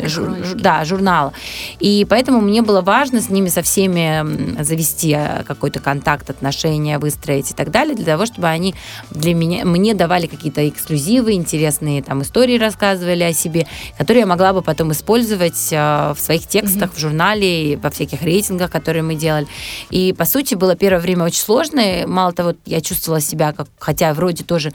жур, 0.08 0.36
да, 0.56 0.86
журнала. 0.86 1.34
И 1.80 2.06
поэтому 2.10 2.42
мне 2.42 2.62
было 2.62 2.82
важно 2.82 3.22
с 3.22 3.30
ними 3.30 3.50
со 3.50 3.62
всеми 3.62 4.64
завести 4.64 5.16
э, 5.18 5.44
какой-то 5.44 5.80
контакт, 5.80 6.30
отношения 6.30 6.63
выстроить 7.00 7.52
и 7.52 7.54
так 7.54 7.72
далее, 7.72 7.96
для 7.96 8.06
того, 8.06 8.26
чтобы 8.26 8.48
они 8.48 8.76
для 9.12 9.34
меня, 9.34 9.66
мне 9.66 9.94
давали 9.94 10.28
какие-то 10.28 10.68
эксклюзивы, 10.68 11.34
интересные 11.34 12.02
там 12.02 12.22
истории 12.22 12.58
рассказывали 12.58 13.24
о 13.24 13.34
себе, 13.34 13.68
которые 13.98 14.22
я 14.22 14.28
могла 14.28 14.54
бы 14.54 14.62
потом 14.62 14.92
использовать 14.92 15.72
в 15.72 16.16
своих 16.18 16.48
текстах, 16.48 16.92
mm-hmm. 16.92 16.96
в 16.96 17.00
журнале, 17.00 17.78
во 17.78 17.90
всяких 17.90 18.22
рейтингах, 18.22 18.72
которые 18.72 19.04
мы 19.04 19.16
делали. 19.16 19.48
И, 19.90 20.14
по 20.18 20.26
сути, 20.26 20.56
было 20.56 20.76
первое 20.76 21.02
время 21.02 21.26
очень 21.26 21.42
сложно. 21.42 21.82
Мало 22.08 22.34
того, 22.34 22.54
я 22.66 22.82
чувствовала 22.82 23.22
себя, 23.22 23.54
как, 23.54 23.68
хотя 23.80 24.14
вроде 24.14 24.44
тоже 24.44 24.72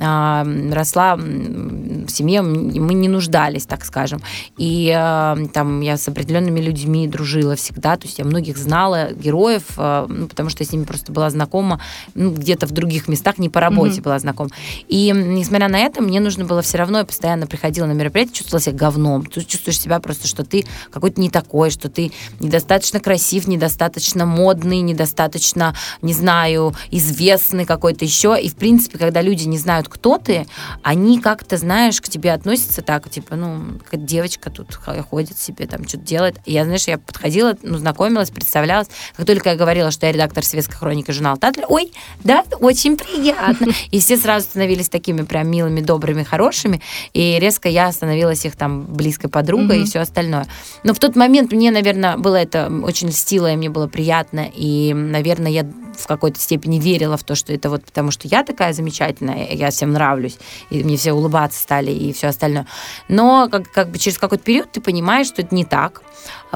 а, 0.00 0.46
росла 0.72 1.16
в 1.16 2.08
семье, 2.08 2.42
мы 2.42 2.94
не 2.94 3.08
нуждались, 3.08 3.66
так 3.66 3.84
скажем. 3.84 4.20
И 4.56 4.92
а, 4.94 5.36
там 5.52 5.80
я 5.80 5.96
с 5.96 6.08
определенными 6.08 6.60
людьми 6.60 7.06
дружила 7.06 7.56
всегда, 7.56 7.96
то 7.96 8.06
есть 8.06 8.18
я 8.18 8.24
многих 8.24 8.56
знала, 8.56 9.12
героев, 9.12 9.64
а, 9.76 10.06
ну, 10.08 10.28
потому 10.28 10.48
что 10.48 10.62
я 10.62 10.68
с 10.68 10.72
ними 10.72 10.84
просто 10.84 11.12
была 11.12 11.30
знакома 11.32 11.80
ну, 12.14 12.32
где-то 12.32 12.66
в 12.66 12.70
других 12.70 13.08
местах, 13.08 13.38
не 13.38 13.48
по 13.48 13.60
работе 13.60 13.98
mm-hmm. 13.98 14.02
была 14.02 14.18
знакома. 14.18 14.50
И 14.88 15.12
несмотря 15.12 15.68
на 15.68 15.78
это, 15.78 16.02
мне 16.02 16.20
нужно 16.20 16.44
было 16.44 16.62
все 16.62 16.78
равно, 16.78 16.98
я 16.98 17.04
постоянно 17.04 17.46
приходила 17.46 17.86
на 17.86 17.92
мероприятие, 17.92 18.34
чувствовала 18.34 18.62
себя 18.62 18.76
говном. 18.76 19.26
Ты 19.26 19.42
чувствуешь 19.42 19.80
себя 19.80 20.00
просто, 20.00 20.28
что 20.28 20.44
ты 20.44 20.64
какой-то 20.90 21.20
не 21.20 21.30
такой, 21.30 21.70
что 21.70 21.88
ты 21.88 22.12
недостаточно 22.40 23.00
красив, 23.00 23.48
недостаточно 23.48 24.26
модный, 24.26 24.80
недостаточно, 24.80 25.74
не 26.00 26.14
знаю, 26.14 26.74
известный 26.90 27.64
какой-то 27.64 28.04
еще. 28.04 28.38
И, 28.40 28.48
в 28.48 28.56
принципе, 28.56 28.98
когда 28.98 29.22
люди 29.22 29.44
не 29.44 29.58
знают, 29.58 29.88
кто 29.88 30.18
ты, 30.18 30.46
они 30.82 31.20
как-то, 31.20 31.56
знаешь, 31.56 32.00
к 32.00 32.08
тебе 32.08 32.32
относятся 32.32 32.82
так, 32.82 33.08
типа, 33.10 33.36
ну, 33.36 33.78
как 33.90 34.04
девочка 34.04 34.50
тут 34.50 34.74
ходит 34.74 35.38
себе, 35.38 35.66
там, 35.66 35.86
что-то 35.86 36.04
делает. 36.04 36.36
И 36.44 36.52
я, 36.52 36.64
знаешь, 36.64 36.86
я 36.86 36.98
подходила, 36.98 37.56
ну, 37.62 37.78
знакомилась, 37.78 38.30
представлялась. 38.30 38.88
Как 39.16 39.26
только 39.26 39.50
я 39.50 39.56
говорила, 39.56 39.90
что 39.90 40.06
я 40.06 40.12
редактор 40.12 40.44
«Светской 40.44 40.76
хроники» 40.76 41.10
журнала 41.22 41.36
«Татлер», 41.36 41.66
ой, 41.68 41.92
да, 42.24 42.44
очень 42.60 42.96
приятно. 42.96 43.68
И 43.90 44.00
все 44.00 44.16
сразу 44.16 44.46
становились 44.46 44.88
такими 44.88 45.22
прям 45.22 45.48
милыми, 45.48 45.80
добрыми, 45.80 46.24
хорошими. 46.24 46.80
И 47.14 47.38
резко 47.38 47.68
я 47.68 47.92
становилась 47.92 48.44
их 48.44 48.56
там 48.56 48.82
близкой 48.82 49.28
подругой 49.28 49.82
и 49.82 49.84
все 49.84 50.00
остальное. 50.00 50.46
Но 50.82 50.94
в 50.94 50.98
тот 50.98 51.16
момент 51.16 51.52
мне, 51.52 51.70
наверное, 51.70 52.16
было 52.16 52.36
это 52.36 52.70
очень 52.82 53.08
льстило, 53.08 53.52
и 53.52 53.56
мне 53.56 53.70
было 53.70 53.86
приятно. 53.86 54.48
И, 54.52 54.92
наверное, 54.94 55.52
я 55.52 55.66
в 55.96 56.06
какой-то 56.06 56.40
степени 56.40 56.80
верила 56.80 57.16
в 57.16 57.22
то, 57.22 57.34
что 57.34 57.52
это 57.52 57.70
вот 57.70 57.84
потому, 57.84 58.10
что 58.10 58.26
я 58.26 58.42
такая 58.42 58.72
замечательная, 58.72 59.52
я 59.52 59.70
всем 59.70 59.92
нравлюсь, 59.92 60.38
и 60.70 60.82
мне 60.82 60.96
все 60.96 61.12
улыбаться 61.12 61.60
стали, 61.60 61.90
и 61.90 62.12
все 62.12 62.28
остальное. 62.28 62.66
Но 63.08 63.48
как, 63.50 63.70
как 63.70 63.90
бы 63.90 63.98
через 63.98 64.18
какой-то 64.18 64.42
период 64.42 64.72
ты 64.72 64.80
понимаешь, 64.80 65.26
что 65.26 65.42
это 65.42 65.54
не 65.54 65.64
так, 65.64 66.02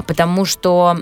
потому 0.03 0.45
что 0.45 0.95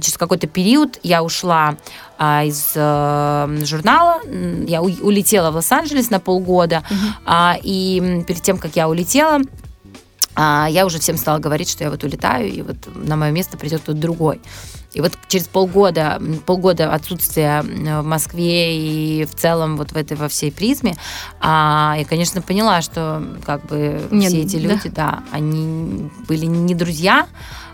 через 0.00 0.16
какой-то 0.16 0.46
период 0.46 0.98
я 1.02 1.22
ушла 1.22 1.76
а, 2.18 2.44
из 2.44 2.72
э, 2.74 3.64
журнала, 3.64 4.20
я 4.66 4.82
улетела 4.82 5.50
в 5.50 5.56
Лос-Анджелес 5.56 6.10
на 6.10 6.20
полгода, 6.20 6.82
а, 7.24 7.56
и 7.62 8.24
перед 8.26 8.42
тем, 8.42 8.58
как 8.58 8.76
я 8.76 8.88
улетела, 8.88 9.40
а, 10.34 10.66
я 10.70 10.86
уже 10.86 10.98
всем 10.98 11.16
стала 11.16 11.38
говорить, 11.38 11.68
что 11.68 11.84
я 11.84 11.90
вот 11.90 12.04
улетаю, 12.04 12.48
и 12.48 12.62
вот 12.62 12.76
на 12.94 13.16
мое 13.16 13.32
место 13.32 13.58
придет 13.58 13.82
кто-то 13.82 13.98
другой. 13.98 14.40
И 14.94 15.00
вот 15.00 15.12
через 15.28 15.48
полгода, 15.48 16.20
полгода 16.44 16.92
отсутствия 16.92 17.62
в 17.62 18.04
Москве 18.04 18.76
и 18.76 19.24
в 19.24 19.34
целом 19.34 19.76
вот 19.76 19.92
в 19.92 19.96
этой 19.96 20.16
во 20.16 20.28
всей 20.28 20.52
призме, 20.52 20.94
а, 21.40 21.96
я, 21.98 22.04
конечно, 22.04 22.42
поняла, 22.42 22.82
что 22.82 23.22
как 23.44 23.66
бы 23.66 24.02
Нет, 24.10 24.30
все 24.30 24.42
эти 24.42 24.56
люди, 24.56 24.88
да, 24.88 24.92
да 25.10 25.22
они 25.32 26.10
были 26.28 26.46
не 26.46 26.74
друзья, 26.74 27.26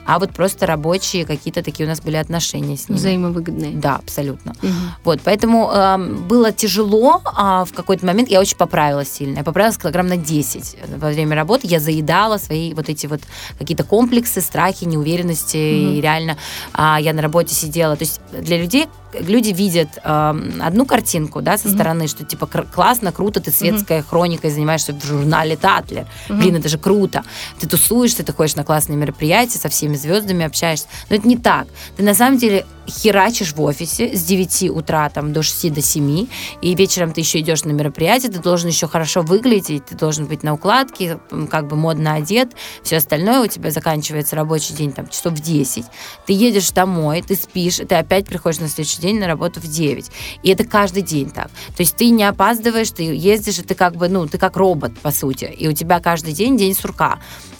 а 0.09 0.19
вот 0.19 0.33
просто 0.33 0.65
рабочие 0.65 1.27
какие-то 1.27 1.62
такие 1.62 1.85
у 1.85 1.88
нас 1.88 2.00
были 2.00 2.17
отношения 2.17 2.79
с 2.79 2.88
ними. 2.88 2.99
Взаимовыгодные. 2.99 3.73
Да, 3.73 3.97
абсолютно. 3.97 4.53
Угу. 4.62 4.73
Вот, 5.05 5.21
поэтому 5.23 5.71
э, 5.71 5.99
было 5.99 6.50
тяжело, 6.50 7.21
а 7.27 7.67
в 7.67 7.75
какой-то 7.75 8.07
момент 8.07 8.31
я 8.31 8.41
очень 8.41 8.57
поправилась 8.57 9.12
сильно. 9.12 9.37
Я 9.37 9.45
поправилась 9.45 9.77
килограмм 9.77 10.07
на 10.07 10.17
10 10.17 10.77
во 10.97 11.09
время 11.09 11.37
работы. 11.37 11.67
Я 11.67 11.79
заедала 11.79 12.38
свои 12.38 12.73
вот 12.73 12.88
эти 12.88 13.07
вот 13.07 13.21
какие-то 13.59 13.85
комплексы, 13.85 14.41
страхи, 14.41 14.87
неуверенности. 14.87 15.57
Угу. 15.57 15.93
И 15.93 16.00
реально 16.00 16.38
а, 16.73 16.99
я 16.99 17.12
на 17.12 17.21
работе 17.21 17.55
сидела. 17.55 17.95
То 17.95 18.05
есть 18.05 18.23
для 18.33 18.57
людей 18.57 18.88
люди 19.12 19.50
видят 19.50 19.88
э, 20.03 20.35
одну 20.61 20.87
картинку, 20.87 21.43
да, 21.43 21.59
со 21.59 21.69
mm-hmm. 21.69 21.75
стороны, 21.75 22.09
что 22.09 22.25
типа 22.25 22.47
классно, 22.47 23.12
круто, 23.12 23.41
ты 23.41 23.50
светская 23.50 24.00
mm-hmm. 24.00 24.09
хроникой 24.09 24.50
занимаешься 24.50 24.93
в 24.93 25.05
журнале 25.05 25.57
Татлер. 25.57 26.07
Mm-hmm. 26.29 26.37
Блин, 26.37 26.57
это 26.57 26.69
же 26.69 26.79
круто. 26.79 27.25
Ты 27.59 27.67
тусуешься, 27.67 28.25
ты 28.25 28.33
ходишь 28.33 28.57
на 28.57 28.65
классные 28.65 28.97
мероприятия, 28.97 29.59
со 29.59 29.69
всеми 29.69 29.97
звездами 29.97 30.45
общаешься. 30.45 30.87
Но 31.11 31.17
это 31.17 31.27
не 31.27 31.37
так. 31.37 31.67
Ты 31.97 32.03
на 32.03 32.15
самом 32.15 32.38
деле 32.38 32.65
херачишь 32.88 33.53
в 33.53 33.62
офисе 33.62 34.17
с 34.17 34.25
9 34.25 34.71
утра 34.71 35.09
там, 35.11 35.33
до 35.33 35.43
6 35.43 35.73
до 35.73 35.83
7, 35.83 36.27
и 36.62 36.75
вечером 36.75 37.12
ты 37.12 37.21
еще 37.21 37.41
идешь 37.41 37.65
на 37.65 37.71
мероприятие, 37.71 38.33
ты 38.33 38.38
должен 38.38 38.69
еще 38.69 38.88
хорошо 38.88 39.23
выглядеть, 39.23 39.87
ты 39.87 39.95
должен 39.95 40.27
быть 40.27 40.43
на 40.43 40.55
укладке, 40.55 41.19
как 41.50 41.69
бы 41.69 41.77
модно 41.77 42.15
одет, 42.15 42.53
все 42.83 42.97
остальное 42.97 43.41
у 43.41 43.47
тебя 43.47 43.71
заканчивается 43.71 44.37
рабочий 44.37 44.75
день 44.75 44.93
там 44.93 45.09
часов 45.09 45.35
в 45.35 45.41
10. 45.41 45.85
Ты 46.27 46.33
едешь 46.33 46.71
домой, 46.71 47.23
ты 47.23 47.35
спишь, 47.35 47.77
ты 47.77 47.95
опять 47.95 48.27
приходишь 48.27 48.61
на 48.61 48.69
следующий 48.69 48.98
день 48.99 49.19
на 49.19 49.26
работу 49.26 49.61
в 49.61 49.67
9. 49.67 50.11
И 50.43 50.50
это 50.50 50.64
каждый 50.64 51.02
день 51.02 51.31
так. 51.31 51.49
То 51.49 51.81
есть 51.81 51.97
ты 51.97 52.11
не 52.11 52.25
опаздываешь, 52.25 52.90
ты 52.90 53.02
ездишь, 53.02 53.59
и 53.59 53.62
ты 53.62 53.75
как 53.75 53.97
бы, 53.97 54.09
ну, 54.09 54.26
ты 54.26 54.38
как 54.38 54.57
робот, 54.57 54.99
по 54.99 55.11
сути. 55.11 55.45
И 55.45 55.69
у 55.69 55.73
тебя 55.73 56.00
каждый 56.00 56.33
день 56.33 56.57
день 56.57 56.75
сурка. 56.75 57.19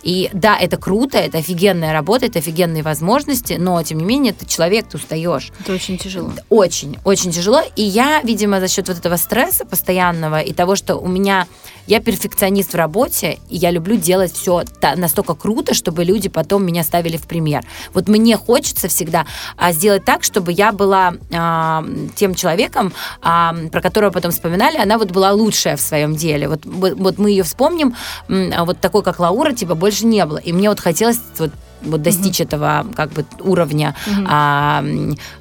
И 0.09 0.31
да, 0.33 0.57
это 0.57 0.79
круто, 0.79 1.19
это 1.19 1.37
офигенная 1.37 1.93
работа, 1.93 2.25
это 2.25 2.39
офигенные 2.39 2.83
возможности, 2.83 3.59
но 3.59 3.83
тем 3.83 3.99
не 3.99 4.07
менее 4.07 4.33
ты 4.33 4.47
человек, 4.47 4.89
ты 4.89 4.97
устаешь. 4.97 5.53
Это 5.61 5.75
очень 5.75 5.99
тяжело. 5.99 6.33
Очень, 6.49 6.97
очень 7.05 7.31
тяжело. 7.31 7.61
И 7.77 7.83
я, 7.83 8.23
видимо, 8.23 8.59
за 8.59 8.69
счет 8.69 8.89
вот 8.89 8.97
этого 8.97 9.17
стресса 9.17 9.67
постоянного 9.67 10.41
и 10.41 10.55
того, 10.55 10.77
что 10.77 10.97
у 10.97 11.09
меня 11.09 11.47
я 11.89 12.01
перфекционист 12.01 12.75
в 12.75 12.77
работе, 12.77 13.39
и 13.49 13.57
я 13.57 13.71
люблю 13.71 13.97
делать 13.97 14.33
все 14.33 14.63
настолько 14.97 15.35
круто, 15.35 15.73
чтобы 15.73 16.05
люди 16.05 16.29
потом 16.29 16.65
меня 16.65 16.85
ставили 16.85 17.17
в 17.17 17.27
пример. 17.27 17.65
Вот 17.95 18.09
мне 18.09 18.37
хочется 18.37 18.89
всегда 18.89 19.27
а, 19.57 19.73
сделать 19.73 20.05
так, 20.05 20.23
чтобы 20.23 20.53
я 20.53 20.73
была 20.73 21.15
а, 21.33 21.85
тем 22.15 22.35
человеком, 22.35 22.93
а, 23.23 23.55
про 23.73 23.81
которого 23.81 24.11
потом 24.11 24.33
вспоминали, 24.33 24.77
она 24.77 24.99
вот 24.99 25.11
была 25.13 25.33
лучшая 25.33 25.77
в 25.77 25.81
своем 25.81 26.15
деле. 26.15 26.49
Вот, 26.49 26.61
вот, 26.65 27.19
мы 27.19 27.31
ее 27.31 27.43
вспомним, 27.43 27.95
вот 28.29 28.81
такой, 28.81 29.03
как 29.03 29.19
Лаура, 29.19 29.53
типа 29.53 29.75
больше 29.75 29.98
не 30.07 30.25
было. 30.25 30.39
И 30.39 30.53
мне 30.53 30.69
вот 30.69 30.81
хотелось 30.81 31.21
вот 31.39 31.51
вот 31.83 32.03
достичь 32.03 32.41
mm-hmm. 32.41 32.45
этого 32.45 32.87
как 32.95 33.13
бы 33.13 33.25
уровня 33.41 33.95
mm-hmm. 34.07 34.27
а, 34.29 34.85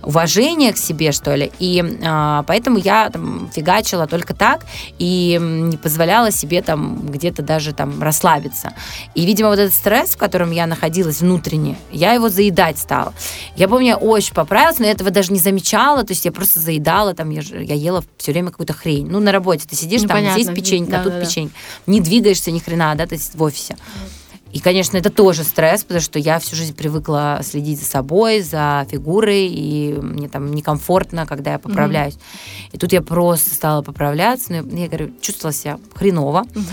уважения 0.04 0.74
к 0.74 0.78
себе, 0.78 1.12
что 1.12 1.36
ли. 1.36 1.52
И 1.60 1.84
а, 2.06 2.44
поэтому 2.44 2.78
я 2.78 3.10
там 3.10 3.50
фигачила 3.54 4.08
только 4.08 4.34
так 4.34 4.62
и 5.00 5.40
не 5.42 5.78
позволяла 5.78 6.32
себе 6.32 6.62
там 6.62 7.08
где-то 7.08 7.42
даже 7.42 7.74
там 7.74 8.02
расслабиться. 8.02 8.74
И, 9.16 9.26
видимо, 9.26 9.50
вот 9.50 9.60
этот 9.60 9.74
стресс, 9.74 10.12
в 10.12 10.18
котором 10.18 10.52
я 10.52 10.68
находилась 10.68 11.22
внутренне, 11.22 11.78
я 11.92 12.14
его 12.14 12.30
заедать 12.30 12.78
стала. 12.78 13.14
Я 13.56 13.68
помню, 13.68 13.88
я 13.88 13.98
очень 13.98 14.34
поправилась, 14.34 14.80
но 14.80 14.86
я 14.86 14.92
этого 14.92 15.10
даже 15.10 15.34
не 15.34 15.40
замечала, 15.40 16.04
то 16.04 16.12
есть 16.12 16.26
я 16.26 16.32
просто 16.32 16.60
заедала, 16.60 17.14
там, 17.14 17.30
я, 17.30 17.42
я 17.42 17.76
ела 17.76 18.04
все 18.18 18.32
время 18.32 18.52
какую-то 18.52 18.74
хрень. 18.74 19.08
Ну, 19.10 19.20
на 19.20 19.32
работе 19.32 19.68
ты 19.68 19.76
сидишь, 19.76 20.02
ну, 20.02 20.08
там, 20.08 20.18
понятно. 20.18 20.42
здесь 20.42 20.56
печенька, 20.56 20.92
да, 20.92 21.04
тут 21.04 21.14
да, 21.14 21.22
печенька. 21.22 21.54
Да. 21.86 21.92
Не 21.92 22.02
двигаешься 22.02 22.52
ни 22.52 22.60
хрена, 22.60 22.96
да, 22.96 23.08
то 23.08 23.16
есть 23.16 23.36
в 23.36 23.42
офисе. 23.42 23.74
Mm. 23.74 24.17
И, 24.52 24.60
конечно, 24.60 24.98
это 24.98 25.10
тоже 25.10 25.44
стресс, 25.44 25.84
потому 25.84 26.00
что 26.02 26.20
я 26.20 26.40
всю 26.40 26.56
жизнь 26.56 26.74
привыкла 26.74 27.42
следить 27.44 27.80
за 27.80 27.86
собой, 27.86 28.42
за 28.42 28.86
фигурой, 28.90 29.48
и 29.48 29.94
мне 30.02 30.30
там 30.30 30.52
некомфортно, 30.52 31.26
когда 31.26 31.54
я 31.54 31.60
поправляюсь. 31.60 32.16
Mm-hmm. 32.16 32.70
И 32.74 32.78
тут 32.78 32.94
я 32.94 33.02
просто 33.02 33.54
стала 33.54 33.82
поправляться, 33.82 34.54
но 34.54 34.78
я 34.78 34.88
говорю, 34.88 35.12
чувствовала 35.22 35.54
себя 35.54 35.80
хреново. 35.94 36.44
Mm-hmm. 36.44 36.64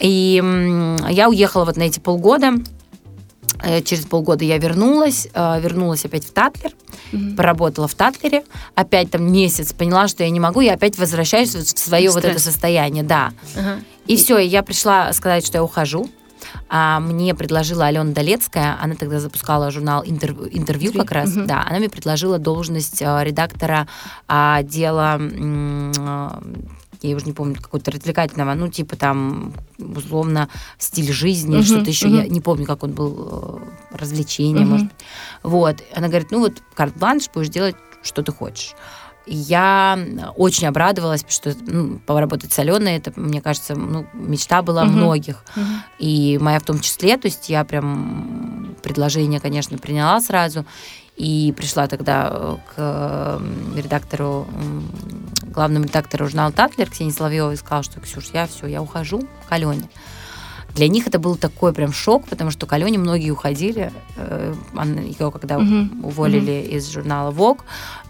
И 0.00 0.42
я 1.10 1.28
уехала 1.28 1.64
вот 1.64 1.76
на 1.76 1.84
эти 1.84 2.00
полгода. 2.00 2.54
Э, 3.62 3.80
через 3.80 4.04
полгода 4.04 4.44
я 4.44 4.58
вернулась, 4.58 5.28
э, 5.32 5.60
вернулась 5.60 6.04
опять 6.04 6.24
в 6.24 6.32
Татлер, 6.32 6.72
mm-hmm. 7.12 7.36
поработала 7.36 7.88
в 7.88 7.94
Татлере, 7.94 8.44
опять 8.74 9.10
там 9.10 9.32
месяц 9.32 9.72
поняла, 9.72 10.08
что 10.08 10.24
я 10.24 10.30
не 10.30 10.40
могу, 10.40 10.60
я 10.60 10.74
опять 10.74 10.98
возвращаюсь 10.98 11.54
в 11.54 11.78
свое 11.78 12.10
Стресс. 12.10 12.24
вот 12.24 12.30
это 12.30 12.40
состояние, 12.40 13.04
да. 13.04 13.32
Uh-huh. 13.54 13.82
И, 14.06 14.14
и 14.14 14.16
все, 14.16 14.38
я 14.38 14.62
пришла 14.62 15.12
сказать, 15.12 15.46
что 15.46 15.58
я 15.58 15.64
ухожу 15.64 16.10
а, 16.68 17.00
мне 17.00 17.34
предложила 17.34 17.86
Алена 17.86 18.12
Долецкая, 18.12 18.78
она 18.80 18.94
тогда 18.94 19.20
запускала 19.20 19.70
журнал 19.70 20.02
интер, 20.04 20.32
интервью 20.50 20.92
как 20.92 21.12
раз, 21.12 21.36
угу. 21.36 21.46
да, 21.46 21.64
она 21.66 21.78
мне 21.78 21.88
предложила 21.88 22.38
должность 22.38 23.02
а, 23.02 23.22
редактора 23.24 23.88
отдела 24.26 25.20
я 27.02 27.16
уже 27.16 27.26
не 27.26 27.32
помню, 27.32 27.56
какого-то 27.56 27.90
развлекательного, 27.90 28.54
ну, 28.54 28.68
типа 28.68 28.96
там, 28.96 29.52
условно, 29.78 30.48
стиль 30.78 31.12
жизни, 31.12 31.58
uh-huh, 31.58 31.62
что-то 31.62 31.90
еще, 31.90 32.08
uh-huh. 32.08 32.22
я 32.22 32.28
не 32.28 32.40
помню, 32.40 32.66
как 32.66 32.82
он 32.82 32.92
был, 32.92 33.60
э, 33.92 33.96
развлечение, 33.96 34.64
uh-huh. 34.64 34.68
может 34.68 34.90
Вот. 35.42 35.82
Она 35.94 36.08
говорит, 36.08 36.30
ну, 36.30 36.40
вот 36.40 36.62
карт-бланш, 36.74 37.30
будешь 37.32 37.48
делать, 37.48 37.76
что 38.02 38.22
ты 38.22 38.32
хочешь. 38.32 38.74
Я 39.26 39.98
очень 40.36 40.68
обрадовалась, 40.68 41.24
потому 41.24 41.54
что 41.54 41.72
ну, 41.72 41.98
поработать 42.06 42.52
с 42.52 42.58
Аленой, 42.60 42.96
это, 42.96 43.12
мне 43.16 43.42
кажется, 43.42 43.74
ну, 43.74 44.06
мечта 44.12 44.62
была 44.62 44.84
uh-huh. 44.84 44.90
многих. 44.90 45.44
Uh-huh. 45.56 45.64
И 45.98 46.38
моя 46.40 46.60
в 46.60 46.64
том 46.64 46.78
числе, 46.78 47.16
то 47.16 47.26
есть 47.26 47.48
я 47.48 47.64
прям 47.64 48.76
предложение, 48.82 49.40
конечно, 49.40 49.78
приняла 49.78 50.20
сразу. 50.20 50.64
И 51.16 51.54
пришла 51.56 51.88
тогда 51.88 52.28
э, 52.30 52.56
к 52.74 53.40
редактору, 53.74 54.46
главному 55.42 55.86
редактору 55.86 56.26
журнала 56.26 56.52
«Татлер» 56.52 56.90
Ксении 56.90 57.10
Соловьевой 57.10 57.54
и 57.54 57.56
сказала, 57.56 57.82
что, 57.82 58.00
Ксюш, 58.00 58.26
я 58.34 58.46
все, 58.46 58.66
я 58.66 58.82
ухожу 58.82 59.26
к 59.48 59.52
Алене. 59.52 59.88
Для 60.76 60.88
них 60.88 61.06
это 61.06 61.18
был 61.18 61.36
такой 61.36 61.72
прям 61.72 61.90
шок, 61.90 62.26
потому 62.28 62.50
что 62.50 62.66
к 62.66 62.72
Алене 62.74 62.98
многие 62.98 63.30
уходили. 63.30 63.90
Э, 64.16 64.54
Ее 64.74 65.30
когда 65.30 65.56
угу. 65.56 66.06
уволили 66.06 66.66
угу. 66.66 66.76
из 66.76 66.90
журнала 66.92 67.32
Vogue, 67.32 67.60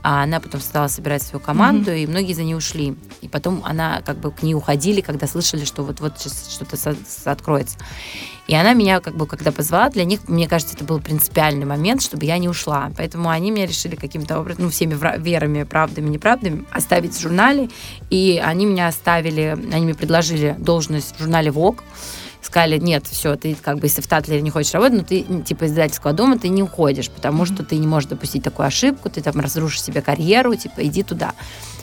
а 0.02 0.24
она 0.24 0.40
потом 0.40 0.60
стала 0.60 0.88
собирать 0.88 1.22
свою 1.22 1.40
команду, 1.40 1.92
угу. 1.92 1.98
и 1.98 2.06
многие 2.08 2.32
за 2.32 2.42
ней 2.42 2.56
ушли. 2.56 2.96
И 3.22 3.28
потом 3.28 3.62
она 3.64 4.02
как 4.04 4.18
бы 4.18 4.32
к 4.32 4.42
ней 4.42 4.54
уходили, 4.54 5.00
когда 5.00 5.28
слышали, 5.28 5.64
что 5.64 5.84
вот-вот 5.84 6.18
сейчас 6.18 6.50
что-то 6.50 6.96
откроется. 7.30 7.78
И 8.48 8.54
она 8.54 8.74
меня, 8.74 9.00
как 9.00 9.14
бы, 9.16 9.26
когда 9.26 9.52
позвала, 9.52 9.88
для 9.88 10.04
них, 10.04 10.28
мне 10.28 10.48
кажется, 10.48 10.74
это 10.74 10.84
был 10.84 11.00
принципиальный 11.00 11.66
момент, 11.66 12.02
чтобы 12.02 12.24
я 12.24 12.38
не 12.38 12.48
ушла. 12.48 12.90
Поэтому 12.96 13.28
они 13.28 13.52
меня 13.52 13.66
решили 13.66 13.94
каким-то 13.94 14.40
образом, 14.40 14.64
ну, 14.64 14.70
всеми 14.70 14.96
верами, 15.20 15.62
правдами, 15.62 16.08
неправдами, 16.08 16.64
оставить 16.72 17.14
в 17.14 17.20
журнале. 17.20 17.70
И 18.10 18.42
они 18.44 18.66
меня 18.66 18.88
оставили, 18.88 19.56
они 19.72 19.84
мне 19.84 19.94
предложили 19.94 20.56
должность 20.58 21.14
в 21.16 21.22
журнале 21.22 21.50
Vogue 21.50 21.80
сказали, 22.46 22.78
нет, 22.78 23.06
все, 23.06 23.36
ты 23.36 23.54
как 23.54 23.78
бы, 23.78 23.86
если 23.86 24.00
в 24.00 24.06
Татлере 24.06 24.42
не 24.42 24.50
хочешь 24.50 24.72
работать, 24.74 24.98
ну, 24.98 25.04
ты, 25.04 25.42
типа, 25.42 25.64
из 25.64 25.72
издательского 25.72 26.12
дома 26.12 26.38
ты 26.38 26.48
не 26.48 26.62
уходишь, 26.62 27.10
потому 27.10 27.44
что 27.44 27.64
ты 27.64 27.76
не 27.76 27.86
можешь 27.86 28.08
допустить 28.08 28.42
такую 28.42 28.66
ошибку, 28.66 29.10
ты 29.10 29.20
там 29.20 29.38
разрушишь 29.40 29.82
себе 29.82 30.00
карьеру, 30.02 30.54
типа, 30.54 30.84
иди 30.84 31.02
туда. 31.02 31.34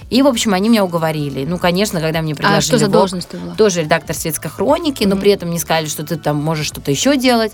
И, 0.10 0.22
в 0.22 0.28
общем, 0.28 0.54
они 0.54 0.70
меня 0.70 0.84
уговорили. 0.84 1.44
Ну, 1.44 1.58
конечно, 1.58 2.00
когда 2.00 2.22
мне 2.22 2.36
предложили... 2.36 2.60
А 2.60 2.62
что 2.62 2.78
за 2.78 2.88
должность 2.88 3.30
ты 3.30 3.38
была? 3.38 3.56
Тоже 3.56 3.82
редактор 3.82 4.16
светской 4.16 4.50
хроники, 4.50 5.04
mm-hmm. 5.04 5.08
но 5.08 5.18
при 5.18 5.32
этом 5.32 5.50
не 5.50 5.58
сказали, 5.58 5.88
что 5.88 6.04
ты 6.04 6.18
там 6.18 6.36
можешь 6.38 6.68
что-то 6.68 6.92
еще 6.92 7.18
делать. 7.18 7.54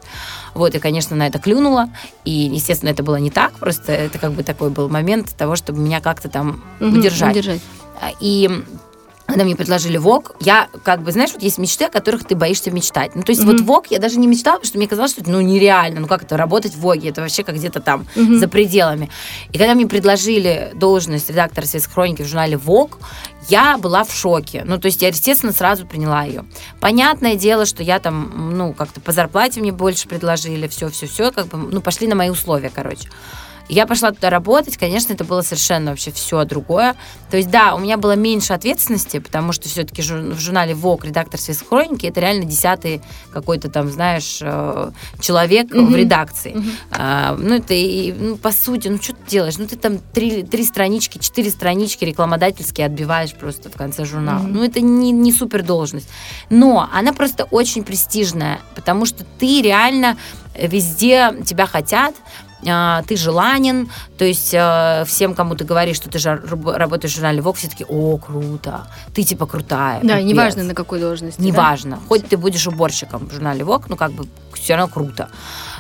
Вот, 0.54 0.76
и, 0.76 0.80
конечно, 0.80 1.16
на 1.16 1.28
это 1.28 1.40
клюнула. 1.40 1.90
И, 2.26 2.32
естественно, 2.32 2.90
это 2.90 3.02
было 3.02 3.16
не 3.16 3.32
так, 3.32 3.54
просто 3.54 3.94
это 3.94 4.20
как 4.20 4.34
бы 4.34 4.44
такой 4.44 4.72
был 4.72 4.90
момент 4.90 5.34
того, 5.38 5.56
чтобы 5.56 5.80
меня 5.80 6.02
как-то 6.02 6.28
там 6.28 6.62
mm-hmm, 6.80 6.98
удержать. 6.98 7.32
удержать. 7.32 7.62
И 8.20 8.50
когда 9.30 9.44
мне 9.44 9.56
предложили 9.56 9.98
ВОК, 9.98 10.36
я 10.40 10.68
как 10.84 11.04
бы, 11.04 11.12
знаешь, 11.12 11.32
вот 11.34 11.44
есть 11.44 11.58
мечты, 11.58 11.86
о 11.86 11.90
которых 11.90 12.26
ты 12.26 12.36
боишься 12.36 12.72
мечтать. 12.72 13.16
Ну, 13.16 13.22
то 13.22 13.32
есть 13.32 13.42
mm-hmm. 13.42 13.58
вот 13.58 13.62
ВОК 13.62 13.88
я 13.92 14.00
даже 14.00 14.18
не 14.18 14.28
мечтала, 14.28 14.56
потому 14.56 14.68
что 14.68 14.78
мне 14.78 14.88
казалось, 14.88 15.12
что 15.12 15.22
это 15.22 15.32
ну, 15.32 15.40
нереально. 15.42 16.00
Ну, 16.00 16.08
как 16.08 16.24
это 16.24 16.36
работать 16.36 16.74
в 16.74 16.80
ВОГе? 16.80 17.10
Это 17.10 17.22
вообще 17.22 17.44
как 17.44 17.56
где-то 17.56 17.80
там, 17.80 18.08
mm-hmm. 18.16 18.38
за 18.38 18.48
пределами. 18.48 19.10
И 19.52 19.58
когда 19.58 19.76
мне 19.76 19.88
предложили 19.88 20.72
должность 20.74 21.30
редактора 21.30 21.66
светской 21.66 21.94
хроники 21.94 22.24
в 22.24 22.28
журнале 22.28 22.58
ВОК, 22.58 22.98
я 23.50 23.78
была 23.78 24.04
в 24.04 24.14
шоке. 24.14 24.64
Ну, 24.66 24.78
то 24.80 24.88
есть 24.88 25.02
я, 25.02 25.10
естественно, 25.10 25.54
сразу 25.54 25.86
приняла 25.86 26.24
ее. 26.24 26.46
Понятное 26.80 27.36
дело, 27.36 27.66
что 27.66 27.84
я 27.84 28.00
там, 28.00 28.58
ну, 28.58 28.74
как-то 28.74 29.00
по 29.00 29.12
зарплате 29.12 29.62
мне 29.62 29.72
больше 29.72 30.08
предложили, 30.08 30.68
все-все-все, 30.68 31.32
как 31.32 31.48
бы, 31.48 31.58
ну, 31.58 31.82
пошли 31.82 32.08
на 32.08 32.16
мои 32.16 32.30
условия, 32.30 32.72
короче. 32.74 33.10
Я 33.70 33.86
пошла 33.86 34.12
туда 34.12 34.32
работать, 34.32 34.78
конечно, 34.78 35.14
это 35.14 35.24
было 35.24 35.44
совершенно 35.44 35.92
вообще 35.92 36.12
все 36.12 36.44
другое. 36.44 36.96
То 37.30 37.38
есть, 37.38 37.52
да, 37.52 37.76
у 37.76 37.80
меня 37.80 37.98
было 37.98 38.16
меньше 38.16 38.54
ответственности, 38.54 39.20
потому 39.20 39.52
что 39.52 39.70
все-таки 39.70 40.02
в 40.02 40.40
журнале 40.40 40.74
ВОК 40.74 41.06
редактор 41.06 41.40
светской 41.40 41.68
хроники 41.68 42.08
это 42.08 42.20
реально 42.20 42.46
десятый 42.46 43.02
какой-то 43.32 43.70
там, 43.70 43.92
знаешь, 43.92 44.40
э, 44.42 44.92
человек 45.22 45.68
mm-hmm. 45.68 45.86
в 45.86 45.96
редакции. 45.96 46.54
Mm-hmm. 46.54 46.72
А, 46.92 47.36
ну, 47.38 47.56
это 47.56 47.76
и, 47.76 48.12
ну, 48.12 48.38
по 48.38 48.52
сути, 48.52 48.88
ну, 48.88 49.00
что 49.00 49.14
ты 49.14 49.30
делаешь? 49.30 49.58
Ну, 49.60 49.68
ты 49.68 49.76
там 49.76 50.00
три, 50.14 50.42
три 50.42 50.64
странички, 50.64 51.20
четыре 51.20 51.52
странички 51.52 52.04
рекламодательские 52.04 52.88
отбиваешь 52.88 53.34
просто 53.34 53.70
в 53.70 53.74
конце 53.74 54.04
журнала. 54.04 54.48
Mm-hmm. 54.48 54.52
Ну, 54.52 54.64
это 54.64 54.82
не, 54.82 55.12
не 55.12 55.32
супер 55.32 55.62
должность. 55.62 56.10
Но 56.50 56.90
она 56.92 57.14
просто 57.14 57.44
очень 57.44 57.84
престижная, 57.84 58.62
потому 58.74 59.06
что 59.06 59.24
ты 59.38 59.62
реально 59.62 60.18
везде 60.60 61.36
тебя 61.46 61.68
хотят, 61.68 62.16
ты 62.62 63.16
желанен, 63.16 63.90
то 64.18 64.26
есть 64.26 64.54
э, 64.54 65.04
всем, 65.08 65.34
кому 65.34 65.56
ты 65.56 65.64
говоришь, 65.64 65.96
что 65.96 66.10
ты 66.10 66.20
же 66.20 66.42
работаешь 66.66 67.14
в 67.14 67.16
журнале 67.16 67.40
Vogue, 67.40 67.56
все 67.56 67.70
таки 67.70 67.86
о, 67.88 68.18
круто, 68.18 68.88
ты 69.14 69.24
типа 69.24 69.46
крутая. 69.46 70.00
Да, 70.04 70.22
неважно 70.22 70.64
на 70.64 70.74
какой 70.74 71.00
должности. 71.00 71.42
Неважно, 71.42 71.98
да? 71.98 72.02
хоть 72.08 72.28
ты 72.28 72.38
будешь 72.38 72.68
уборщиком 72.68 73.28
в 73.28 73.34
журнале 73.34 73.62
Vogue, 73.62 73.86
ну 73.88 73.96
как 73.96 74.12
бы 74.12 74.26
все 74.54 74.76
равно 74.76 74.94
круто. 74.94 75.30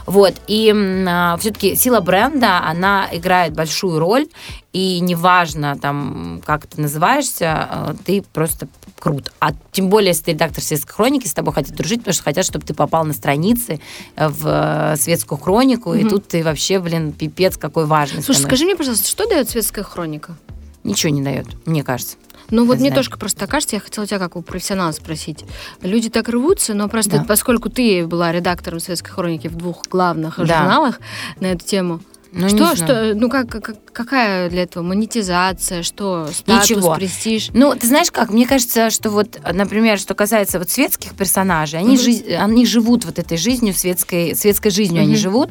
Вот, 0.09 0.33
и 0.47 0.73
а, 1.07 1.37
все-таки 1.37 1.75
сила 1.75 1.99
бренда, 1.99 2.63
она 2.65 3.07
играет 3.11 3.53
большую 3.53 3.99
роль, 3.99 4.27
и 4.73 4.99
неважно, 5.01 5.77
там, 5.79 6.41
как 6.43 6.65
ты 6.65 6.81
называешься, 6.81 7.69
э, 7.71 7.93
ты 8.05 8.23
просто 8.33 8.67
крут. 8.97 9.31
А 9.39 9.51
тем 9.71 9.89
более, 9.89 10.07
если 10.07 10.23
ты 10.23 10.31
редактор 10.31 10.63
светской 10.63 10.93
хроники, 10.93 11.27
с 11.27 11.33
тобой 11.35 11.53
хотят 11.53 11.75
дружить, 11.75 11.99
потому 11.99 12.15
что 12.15 12.23
хотят, 12.23 12.43
чтобы 12.43 12.65
ты 12.65 12.73
попал 12.73 13.05
на 13.05 13.13
страницы 13.13 13.79
э, 14.15 14.27
в 14.29 14.47
э, 14.47 14.95
светскую 14.97 15.37
хронику, 15.37 15.91
угу. 15.91 15.99
и 15.99 16.09
тут 16.09 16.27
ты 16.27 16.43
вообще, 16.43 16.79
блин, 16.79 17.11
пипец 17.11 17.55
какой 17.57 17.85
важный. 17.85 18.23
Слушай, 18.23 18.39
становишься. 18.39 18.47
скажи 18.47 18.65
мне, 18.65 18.75
пожалуйста, 18.75 19.07
что 19.07 19.27
дает 19.27 19.51
светская 19.51 19.83
хроника? 19.83 20.35
Ничего 20.83 21.13
не 21.13 21.21
дает, 21.21 21.45
мне 21.67 21.83
кажется. 21.83 22.17
Ну 22.51 22.65
вот 22.65 22.79
мне 22.79 22.91
тоже 22.91 23.09
просто 23.11 23.47
кажется, 23.47 23.75
я 23.75 23.79
хотела 23.79 24.07
тебя 24.07 24.19
как 24.19 24.35
у 24.35 24.41
профессионала 24.41 24.91
спросить. 24.91 25.45
Люди 25.81 26.09
так 26.09 26.29
рвутся, 26.29 26.73
но 26.73 26.87
просто 26.89 27.17
да. 27.17 27.25
поскольку 27.27 27.69
ты 27.69 28.05
была 28.05 28.31
редактором 28.31 28.79
светской 28.79 29.11
хроники 29.11 29.47
в 29.47 29.55
двух 29.55 29.83
главных 29.89 30.37
да. 30.37 30.45
журналах 30.45 30.99
на 31.39 31.47
эту 31.47 31.65
тему, 31.65 32.01
ну, 32.31 32.47
что, 32.47 32.75
что, 32.75 33.13
ну 33.15 33.27
как, 33.27 33.49
как, 33.49 33.75
какая 33.91 34.49
для 34.49 34.63
этого 34.63 34.83
монетизация, 34.83 35.81
что 35.81 36.27
статус, 36.31 36.69
Ничего. 36.69 36.93
престиж? 36.93 37.49
Ну, 37.53 37.73
ты 37.75 37.87
знаешь 37.87 38.11
как, 38.11 38.29
мне 38.29 38.45
кажется, 38.45 38.91
что 38.91 39.09
вот, 39.09 39.39
например, 39.51 39.97
что 39.97 40.13
касается 40.13 40.59
вот 40.59 40.69
светских 40.69 41.15
персонажей, 41.15 41.79
они, 41.79 41.95
угу. 41.95 42.03
жи- 42.03 42.35
они 42.35 42.67
живут 42.67 43.05
вот 43.05 43.17
этой 43.17 43.37
жизнью, 43.37 43.73
светской, 43.73 44.35
светской 44.35 44.69
жизнью 44.69 45.01
угу. 45.01 45.07
они 45.07 45.15
живут, 45.15 45.49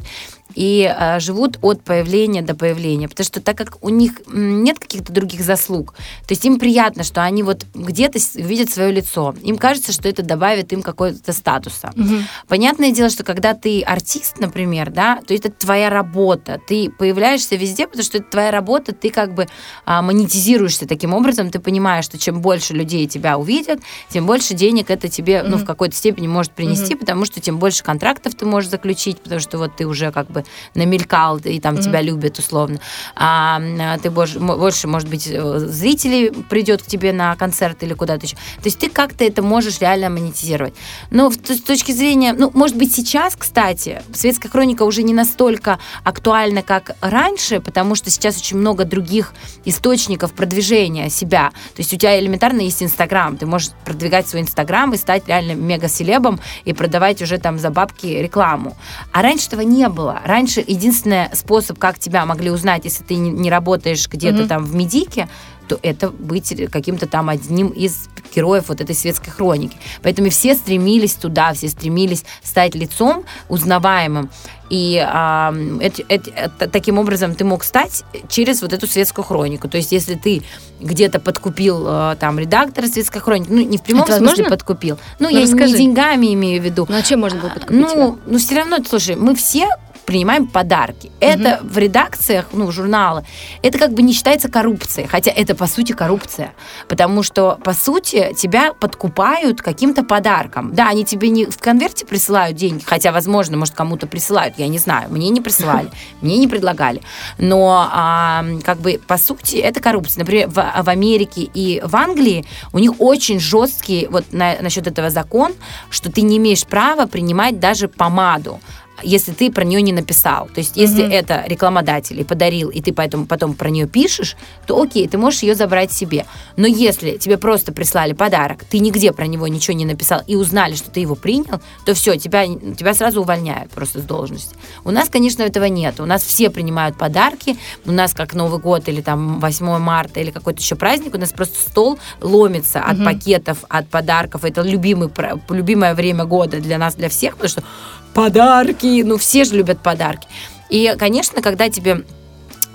и 0.55 0.93
э, 0.93 1.19
живут 1.19 1.57
от 1.61 1.83
появления 1.83 2.41
до 2.41 2.55
появления, 2.55 3.07
потому 3.07 3.25
что 3.25 3.41
так 3.41 3.57
как 3.57 3.83
у 3.83 3.89
них 3.89 4.21
нет 4.27 4.79
каких-то 4.79 5.13
других 5.13 5.41
заслуг, 5.41 5.93
то 5.93 6.31
есть 6.33 6.43
им 6.45 6.59
приятно, 6.59 7.03
что 7.03 7.23
они 7.23 7.43
вот 7.43 7.65
где-то 7.73 8.19
видят 8.35 8.69
свое 8.69 8.91
лицо, 8.91 9.35
им 9.43 9.57
кажется, 9.57 9.91
что 9.91 10.09
это 10.09 10.23
добавит 10.23 10.73
им 10.73 10.81
какого-то 10.81 11.33
статуса. 11.33 11.91
Угу. 11.95 12.15
Понятное 12.47 12.91
дело, 12.91 13.09
что 13.09 13.23
когда 13.23 13.53
ты 13.53 13.81
артист, 13.81 14.39
например, 14.39 14.89
да, 14.89 15.19
то 15.25 15.33
это 15.33 15.51
твоя 15.51 15.89
работа, 15.89 16.59
ты 16.67 16.89
появляешься 16.89 17.55
везде, 17.55 17.87
потому 17.87 18.03
что 18.03 18.17
это 18.17 18.29
твоя 18.29 18.51
работа, 18.51 18.93
ты 18.93 19.09
как 19.09 19.33
бы 19.33 19.47
а, 19.85 20.01
монетизируешься 20.01 20.87
таким 20.87 21.13
образом, 21.13 21.51
ты 21.51 21.59
понимаешь, 21.59 22.05
что 22.05 22.17
чем 22.17 22.41
больше 22.41 22.73
людей 22.73 23.07
тебя 23.07 23.37
увидят, 23.37 23.79
тем 24.09 24.25
больше 24.25 24.53
денег 24.53 24.89
это 24.89 25.09
тебе, 25.09 25.41
угу. 25.41 25.51
ну, 25.51 25.57
в 25.57 25.65
какой-то 25.65 25.95
степени 25.95 26.27
может 26.27 26.53
принести, 26.53 26.95
угу. 26.95 27.01
потому 27.01 27.25
что 27.25 27.39
тем 27.39 27.59
больше 27.59 27.83
контрактов 27.83 28.35
ты 28.35 28.45
можешь 28.45 28.69
заключить, 28.69 29.21
потому 29.21 29.39
что 29.39 29.57
вот 29.57 29.75
ты 29.75 29.85
уже 29.85 30.11
как 30.11 30.29
бы 30.31 30.38
бы 30.39 30.45
намелькал, 30.75 31.37
и 31.37 31.59
там 31.59 31.75
mm-hmm. 31.75 31.83
тебя 31.83 32.01
любят 32.01 32.39
условно. 32.39 32.79
А, 33.15 33.61
ты 34.01 34.09
больше, 34.09 34.39
больше, 34.39 34.87
может 34.87 35.09
быть, 35.09 35.27
э, 35.27 35.59
зрителей 35.59 36.31
придет 36.49 36.83
к 36.83 36.85
тебе 36.85 37.13
на 37.13 37.35
концерт 37.35 37.83
или 37.83 37.93
куда-то 37.93 38.25
еще. 38.25 38.35
То 38.35 38.65
есть 38.65 38.79
ты 38.79 38.89
как-то 38.89 39.23
это 39.23 39.41
можешь 39.41 39.79
реально 39.79 40.09
монетизировать. 40.09 40.73
Но 41.11 41.31
с 41.31 41.61
точки 41.61 41.91
зрения, 41.91 42.33
ну, 42.33 42.51
может 42.53 42.77
быть, 42.77 42.95
сейчас, 42.95 43.35
кстати, 43.35 44.01
светская 44.13 44.51
хроника 44.51 44.83
уже 44.83 45.03
не 45.03 45.13
настолько 45.13 45.79
актуальна, 46.03 46.61
как 46.61 46.95
раньше, 47.01 47.59
потому 47.59 47.95
что 47.95 48.09
сейчас 48.09 48.37
очень 48.37 48.57
много 48.57 48.85
других 48.85 49.33
источников 49.65 50.33
продвижения 50.33 51.09
себя. 51.09 51.49
То 51.75 51.81
есть 51.81 51.93
у 51.93 51.97
тебя 51.97 52.19
элементарно 52.19 52.61
есть 52.61 52.83
Инстаграм, 52.83 53.37
ты 53.37 53.45
можешь 53.45 53.71
продвигать 53.85 54.27
свой 54.27 54.41
Инстаграм 54.41 54.93
и 54.93 54.97
стать 54.97 55.27
реально 55.27 55.53
мега-селебом 55.53 56.39
и 56.65 56.73
продавать 56.73 57.21
уже 57.21 57.37
там 57.37 57.59
за 57.59 57.69
бабки 57.69 58.07
рекламу. 58.07 58.77
А 59.11 59.21
раньше 59.21 59.47
этого 59.47 59.61
не 59.61 59.87
было. 59.89 60.21
Раньше 60.29 60.63
единственный 60.65 61.27
способ, 61.33 61.79
как 61.79 61.97
тебя 61.97 62.23
могли 62.23 62.51
узнать, 62.51 62.85
если 62.85 63.03
ты 63.03 63.15
не 63.15 63.49
работаешь 63.49 64.07
где-то 64.07 64.43
mm-hmm. 64.43 64.47
там 64.47 64.63
в 64.63 64.75
медике, 64.75 65.27
то 65.67 65.79
это 65.81 66.11
быть 66.11 66.53
каким-то 66.71 67.07
там 67.07 67.29
одним 67.29 67.69
из 67.69 68.09
героев 68.35 68.65
вот 68.67 68.79
этой 68.79 68.93
светской 68.93 69.31
хроники. 69.31 69.75
Поэтому 70.03 70.29
все 70.29 70.53
стремились 70.53 71.15
туда, 71.15 71.53
все 71.53 71.67
стремились 71.67 72.25
стать 72.43 72.75
лицом 72.75 73.23
узнаваемым. 73.49 74.29
И 74.69 75.03
а, 75.03 75.51
это, 75.81 76.03
это, 76.07 76.67
таким 76.67 76.99
образом 76.99 77.33
ты 77.33 77.43
мог 77.43 77.63
стать 77.63 78.03
через 78.27 78.61
вот 78.61 78.71
эту 78.71 78.85
светскую 78.85 79.25
хронику. 79.25 79.67
То 79.67 79.77
есть, 79.77 79.91
если 79.91 80.13
ты 80.13 80.43
где-то 80.79 81.19
подкупил 81.19 81.85
а, 81.87 82.15
там 82.17 82.37
редактора 82.37 82.85
светской 82.85 83.19
хроники, 83.19 83.47
ну, 83.49 83.61
не 83.61 83.79
в 83.79 83.81
прямом 83.81 84.03
это 84.03 84.17
смысле 84.17 84.43
возможно? 84.43 84.55
подкупил. 84.57 84.99
Ну, 85.17 85.29
ну 85.29 85.35
я 85.35 85.41
расскажи. 85.41 85.71
не 85.71 85.77
деньгами 85.77 86.33
имею 86.35 86.61
в 86.61 86.65
виду. 86.65 86.85
Ну, 86.87 86.95
а 86.95 87.01
чем 87.01 87.21
можно 87.21 87.39
было 87.39 87.49
подкупить? 87.49 87.81
Ну, 87.81 88.19
ну 88.27 88.37
все 88.37 88.57
равно, 88.57 88.77
слушай, 88.87 89.15
мы 89.15 89.33
все 89.33 89.67
принимаем 90.09 90.47
подарки. 90.47 91.11
Это 91.19 91.59
угу. 91.61 91.69
в 91.69 91.77
редакциях, 91.77 92.47
ну, 92.51 92.71
журнала, 92.71 93.23
это 93.61 93.77
как 93.77 93.93
бы 93.93 94.01
не 94.01 94.11
считается 94.11 94.49
коррупцией, 94.49 95.07
хотя 95.07 95.29
это 95.29 95.53
по 95.53 95.67
сути 95.67 95.91
коррупция, 95.91 96.53
потому 96.87 97.21
что 97.21 97.59
по 97.63 97.73
сути 97.73 98.33
тебя 98.33 98.73
подкупают 98.73 99.61
каким-то 99.61 100.03
подарком. 100.03 100.73
Да, 100.73 100.87
они 100.89 101.05
тебе 101.05 101.29
не 101.29 101.45
в 101.45 101.59
конверте 101.59 102.07
присылают 102.07 102.57
деньги, 102.57 102.83
хотя, 102.83 103.11
возможно, 103.11 103.55
может, 103.55 103.75
кому-то 103.75 104.07
присылают, 104.07 104.55
я 104.57 104.67
не 104.67 104.79
знаю, 104.79 105.11
мне 105.11 105.29
не 105.29 105.41
присылали, 105.41 105.91
мне 106.21 106.39
не 106.39 106.47
предлагали, 106.47 107.03
но 107.37 107.87
а, 107.91 108.43
как 108.63 108.79
бы 108.79 108.99
по 109.05 109.19
сути 109.19 109.57
это 109.57 109.79
коррупция. 109.79 110.21
Например, 110.21 110.47
в, 110.47 110.53
в 110.55 110.89
Америке 110.89 111.41
и 111.53 111.81
в 111.85 111.95
Англии 111.95 112.45
у 112.73 112.79
них 112.79 112.93
очень 112.97 113.39
жесткий 113.39 114.07
вот 114.09 114.25
на, 114.31 114.55
насчет 114.59 114.87
этого 114.87 115.11
закон, 115.11 115.53
что 115.91 116.11
ты 116.11 116.23
не 116.23 116.37
имеешь 116.37 116.65
права 116.65 117.05
принимать 117.05 117.59
даже 117.59 117.87
помаду 117.87 118.59
если 119.03 119.31
ты 119.31 119.51
про 119.51 119.63
нее 119.63 119.81
не 119.81 119.91
написал. 119.91 120.47
То 120.47 120.59
есть, 120.59 120.77
если 120.77 121.03
угу. 121.03 121.11
это 121.11 121.43
рекламодатель 121.47 122.19
и 122.19 122.23
подарил, 122.23 122.69
и 122.69 122.81
ты 122.81 122.93
поэтому 122.93 123.25
потом 123.25 123.53
про 123.53 123.69
нее 123.69 123.87
пишешь, 123.87 124.35
то 124.65 124.81
окей, 124.81 125.07
ты 125.07 125.17
можешь 125.17 125.43
ее 125.43 125.55
забрать 125.55 125.91
себе. 125.91 126.25
Но 126.57 126.67
если 126.67 127.17
тебе 127.17 127.37
просто 127.37 127.71
прислали 127.71 128.13
подарок, 128.13 128.63
ты 128.63 128.79
нигде 128.79 129.11
про 129.11 129.25
него 129.27 129.47
ничего 129.47 129.75
не 129.75 129.85
написал 129.85 130.21
и 130.27 130.35
узнали, 130.35 130.75
что 130.75 130.89
ты 130.91 130.99
его 130.99 131.15
принял, 131.15 131.61
то 131.85 131.93
все, 131.93 132.17
тебя, 132.17 132.45
тебя 132.45 132.93
сразу 132.93 133.21
увольняют 133.21 133.71
просто 133.71 133.99
с 133.99 134.03
должности. 134.03 134.55
У 134.83 134.91
нас, 134.91 135.09
конечно, 135.09 135.43
этого 135.43 135.65
нет. 135.65 135.99
У 135.99 136.05
нас 136.05 136.23
все 136.23 136.49
принимают 136.49 136.97
подарки. 136.97 137.57
У 137.85 137.91
нас 137.91 138.13
как 138.13 138.33
Новый 138.33 138.59
год 138.59 138.87
или 138.89 139.01
там 139.01 139.39
8 139.39 139.77
марта 139.79 140.19
или 140.19 140.31
какой-то 140.31 140.59
еще 140.59 140.75
праздник, 140.75 141.15
у 141.15 141.17
нас 141.17 141.31
просто 141.31 141.59
стол 141.59 141.99
ломится 142.21 142.81
от 142.81 142.97
угу. 142.97 143.05
пакетов, 143.05 143.59
от 143.69 143.87
подарков. 143.87 144.43
Это 144.43 144.61
любимый, 144.61 145.09
любимое 145.49 145.93
время 145.93 146.25
года 146.25 146.59
для 146.59 146.77
нас, 146.77 146.95
для 146.95 147.09
всех, 147.09 147.35
потому 147.35 147.49
что 147.49 147.63
подарки. 148.13 149.03
Ну, 149.03 149.17
все 149.17 149.43
же 149.43 149.55
любят 149.55 149.79
подарки. 149.79 150.27
И, 150.69 150.95
конечно, 150.97 151.41
когда 151.41 151.69
тебе 151.69 152.03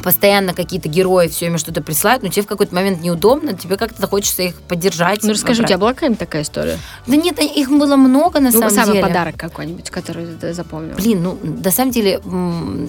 постоянно 0.04 0.52
какие-то 0.52 0.90
герои 0.90 1.28
все 1.28 1.46
время 1.46 1.56
что-то 1.56 1.82
присылают, 1.82 2.22
но 2.22 2.28
тебе 2.28 2.42
в 2.42 2.46
какой-то 2.46 2.74
момент 2.74 3.00
неудобно, 3.00 3.54
тебе 3.54 3.78
как-то 3.78 4.06
хочется 4.06 4.42
их 4.42 4.54
поддержать. 4.60 5.22
Ну, 5.22 5.30
расскажи, 5.30 5.62
у 5.62 5.66
тебя 5.66 5.78
была 5.78 5.94
какая-нибудь 5.94 6.18
такая 6.18 6.42
история? 6.42 6.78
Да 7.06 7.16
нет, 7.16 7.40
их 7.40 7.70
было 7.70 7.96
много, 7.96 8.38
на 8.38 8.50
ну, 8.50 8.58
самом 8.58 8.70
самый 8.70 8.84
деле. 8.84 9.00
самый 9.00 9.02
подарок 9.02 9.36
какой-нибудь, 9.38 9.88
который 9.88 10.26
ты 10.26 10.52
запомнил? 10.52 10.94
Блин, 10.94 11.22
ну, 11.22 11.38
на 11.42 11.70
самом 11.70 11.90
деле, 11.90 12.20